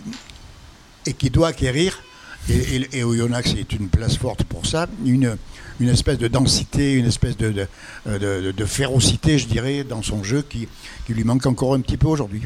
et 1.06 1.14
qui 1.14 1.30
doit 1.30 1.50
acquérir. 1.50 2.04
Et, 2.50 2.76
et, 2.76 2.98
et 2.98 3.04
Oyonnax 3.06 3.54
est 3.54 3.72
une 3.72 3.88
place 3.88 4.18
forte 4.18 4.44
pour 4.44 4.66
ça, 4.66 4.88
une, 5.06 5.38
une 5.80 5.90
espèce 5.90 6.18
de 6.18 6.28
densité, 6.28 6.94
une 6.94 7.06
espèce 7.08 7.36
de, 7.38 7.52
de, 7.52 7.68
de- 8.06 8.18
de- 8.42 8.52
de 8.52 8.66
férocité, 8.66 9.38
je 9.40 9.48
dirais, 9.48 9.84
dans 9.84 10.02
son 10.02 10.24
jeu 10.24 10.44
qui, 10.48 10.68
qui 11.06 11.14
lui 11.14 11.24
manque 11.24 11.46
encore 11.46 11.74
un 11.74 11.82
petit 11.82 11.98
peu 11.98 12.08
aujourd'hui. 12.08 12.44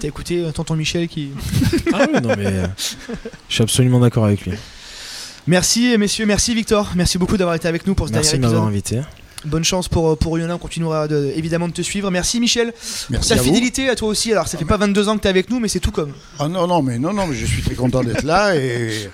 T'as 0.00 0.08
écouté 0.08 0.44
euh, 0.44 0.50
tonton 0.50 0.74
Michel 0.74 1.06
qui. 1.08 1.30
Ah 1.94 2.06
oui, 2.12 2.20
non 2.20 2.34
mais 2.36 2.46
euh, 2.46 2.66
je 3.48 3.54
suis 3.54 3.62
absolument 3.62 4.00
d'accord 4.00 4.24
avec 4.24 4.44
lui. 4.44 4.52
Merci 5.46 5.96
messieurs, 5.96 6.26
merci 6.26 6.54
Victor, 6.54 6.90
merci 6.96 7.18
beaucoup 7.18 7.36
d'avoir 7.36 7.54
été 7.54 7.68
avec 7.68 7.86
nous 7.86 7.94
pour 7.94 8.08
ce 8.08 8.12
Merci 8.12 8.32
de 8.32 8.38
dernier 8.38 8.52
m'avoir 8.54 8.68
invité. 8.68 9.00
Bonne 9.44 9.62
chance 9.62 9.86
pour, 9.88 10.18
pour 10.18 10.32
Oyonnax, 10.32 10.56
on 10.56 10.58
continuera 10.58 11.06
de- 11.06 11.32
évidemment 11.36 11.68
de 11.68 11.72
te 11.72 11.82
suivre. 11.82 12.10
Merci 12.10 12.40
Michel, 12.40 12.72
Merci 13.10 13.28
ta 13.28 13.34
à 13.36 13.38
vous. 13.38 13.44
fidélité 13.44 13.88
à 13.88 13.94
toi 13.94 14.08
aussi. 14.08 14.32
Alors 14.32 14.48
ça 14.48 14.58
fait 14.58 14.64
pas 14.64 14.76
22 14.76 15.08
ans 15.08 15.16
que 15.16 15.20
tu 15.22 15.26
es 15.28 15.30
avec 15.30 15.50
nous, 15.50 15.60
mais 15.60 15.68
c'est 15.68 15.78
tout 15.78 15.92
comme. 15.92 16.12
Ah 16.40 16.48
non, 16.48 16.66
non, 16.66 16.82
mais 16.82 16.98
non, 16.98 17.12
non, 17.12 17.28
mais 17.28 17.36
je 17.36 17.46
suis 17.46 17.62
très 17.62 17.76
content 17.76 18.02
d'être 18.02 18.24
là 18.24 18.56
et 18.56 19.08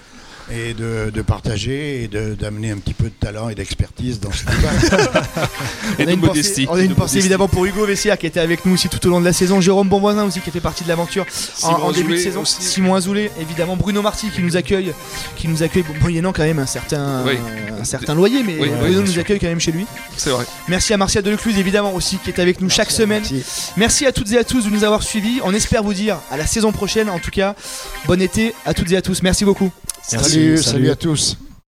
et 0.50 0.74
de, 0.74 1.11
de 1.11 1.22
partager 1.22 2.02
et 2.05 2.09
d'amener 2.09 2.70
un 2.70 2.76
petit 2.78 2.94
peu 2.94 3.05
de 3.05 3.14
talent 3.18 3.48
et 3.48 3.55
d'expertise 3.55 4.20
dans 4.20 4.33
ce 4.33 4.44
débat. 4.44 5.09
Et 5.98 6.05
on 6.05 6.07
a 6.07 6.07
de 6.07 6.11
une 6.12 6.20
pensée, 6.20 6.26
modestie. 6.28 6.66
on 6.68 6.74
a 6.74 6.81
une 6.81 6.88
De 6.88 6.94
pensée 6.94 7.00
modestie. 7.02 7.18
évidemment 7.18 7.48
pour 7.48 7.64
Hugo 7.64 7.87
Vessière 7.87 8.18
qui 8.18 8.26
était 8.26 8.40
avec 8.40 8.64
nous 8.64 8.74
aussi 8.74 8.88
tout 8.88 9.05
au 9.07 9.11
long 9.11 9.20
de 9.20 9.24
la 9.24 9.33
saison. 9.33 9.61
Jérôme 9.61 9.88
Bonvoisin 9.88 10.24
aussi 10.24 10.40
qui 10.40 10.48
a 10.50 10.52
fait 10.52 10.61
partie 10.61 10.85
de 10.85 10.88
l'aventure 10.88 11.24
en, 11.62 11.92
début 11.92 12.12
de 12.12 12.16
saison. 12.18 12.42
aussi. 12.42 12.62
Simon 12.62 12.94
Azoulay, 12.94 13.31
évidemment. 13.40 13.76
Bruno 13.76 14.02
Marty 14.02 14.31
qui 14.31 14.42
nous 14.42 14.57
accueille, 14.57 14.92
qui 15.37 15.48
nous 15.48 15.62
accueille, 15.62 15.83
bon, 15.85 15.94
moyennant 16.00 16.33
quand 16.33 16.42
même 16.42 16.59
un 16.59 16.66
certain, 16.66 17.22
Oui. 17.26 17.35
un 17.81 17.85
certain 17.85 18.14
loyer, 18.14 18.42
mais 18.42 18.57
Oui, 18.59 18.70
Bruno 18.81 19.00
nous 19.02 19.07
sûr. 19.07 19.20
accueille 19.20 19.38
quand 19.38 19.46
même 19.48 19.61
chez 19.61 19.72
lui. 19.72 19.87
C'est 20.16 20.31
vrai. 20.31 20.44
Merci 20.68 20.92
à 20.92 20.96
Martial 20.96 21.22
Delecluse 21.24 21.59
évidemment 21.59 21.94
aussi 21.94 22.18
qui 22.18 22.31
est 22.31 22.38
avec 22.40 22.61
nous 22.61 22.68
chaque 22.70 22.90
semaine. 22.90 23.22
Merci. 23.31 23.72
Merci 23.76 24.07
à 24.07 24.12
toutes 24.12 24.31
et 24.33 24.38
à 24.38 24.44
tous 24.44 24.64
de 24.64 24.70
nous 24.70 24.85
avoir 24.85 25.02
suivis. 25.02 25.40
On 25.44 25.52
espère 25.55 25.83
vous 25.83 25.94
dire 25.94 26.18
à 26.31 26.37
la 26.37 26.46
saison 26.46 26.72
prochaine. 26.72 27.09
En 27.11 27.18
tout 27.18 27.31
cas, 27.31 27.55
bon 28.07 28.20
été 28.20 28.55
à 28.66 28.74
toutes 28.74 28.90
et 28.92 28.96
à 28.96 29.02
tous. 29.02 29.22
Merci 29.22 29.44
beaucoup. 29.44 29.70
Merci, 30.11 30.31
salut, 30.31 30.57
salut. 30.57 30.62
salut 30.62 30.91
à 30.91 30.97
tous. 30.97 31.38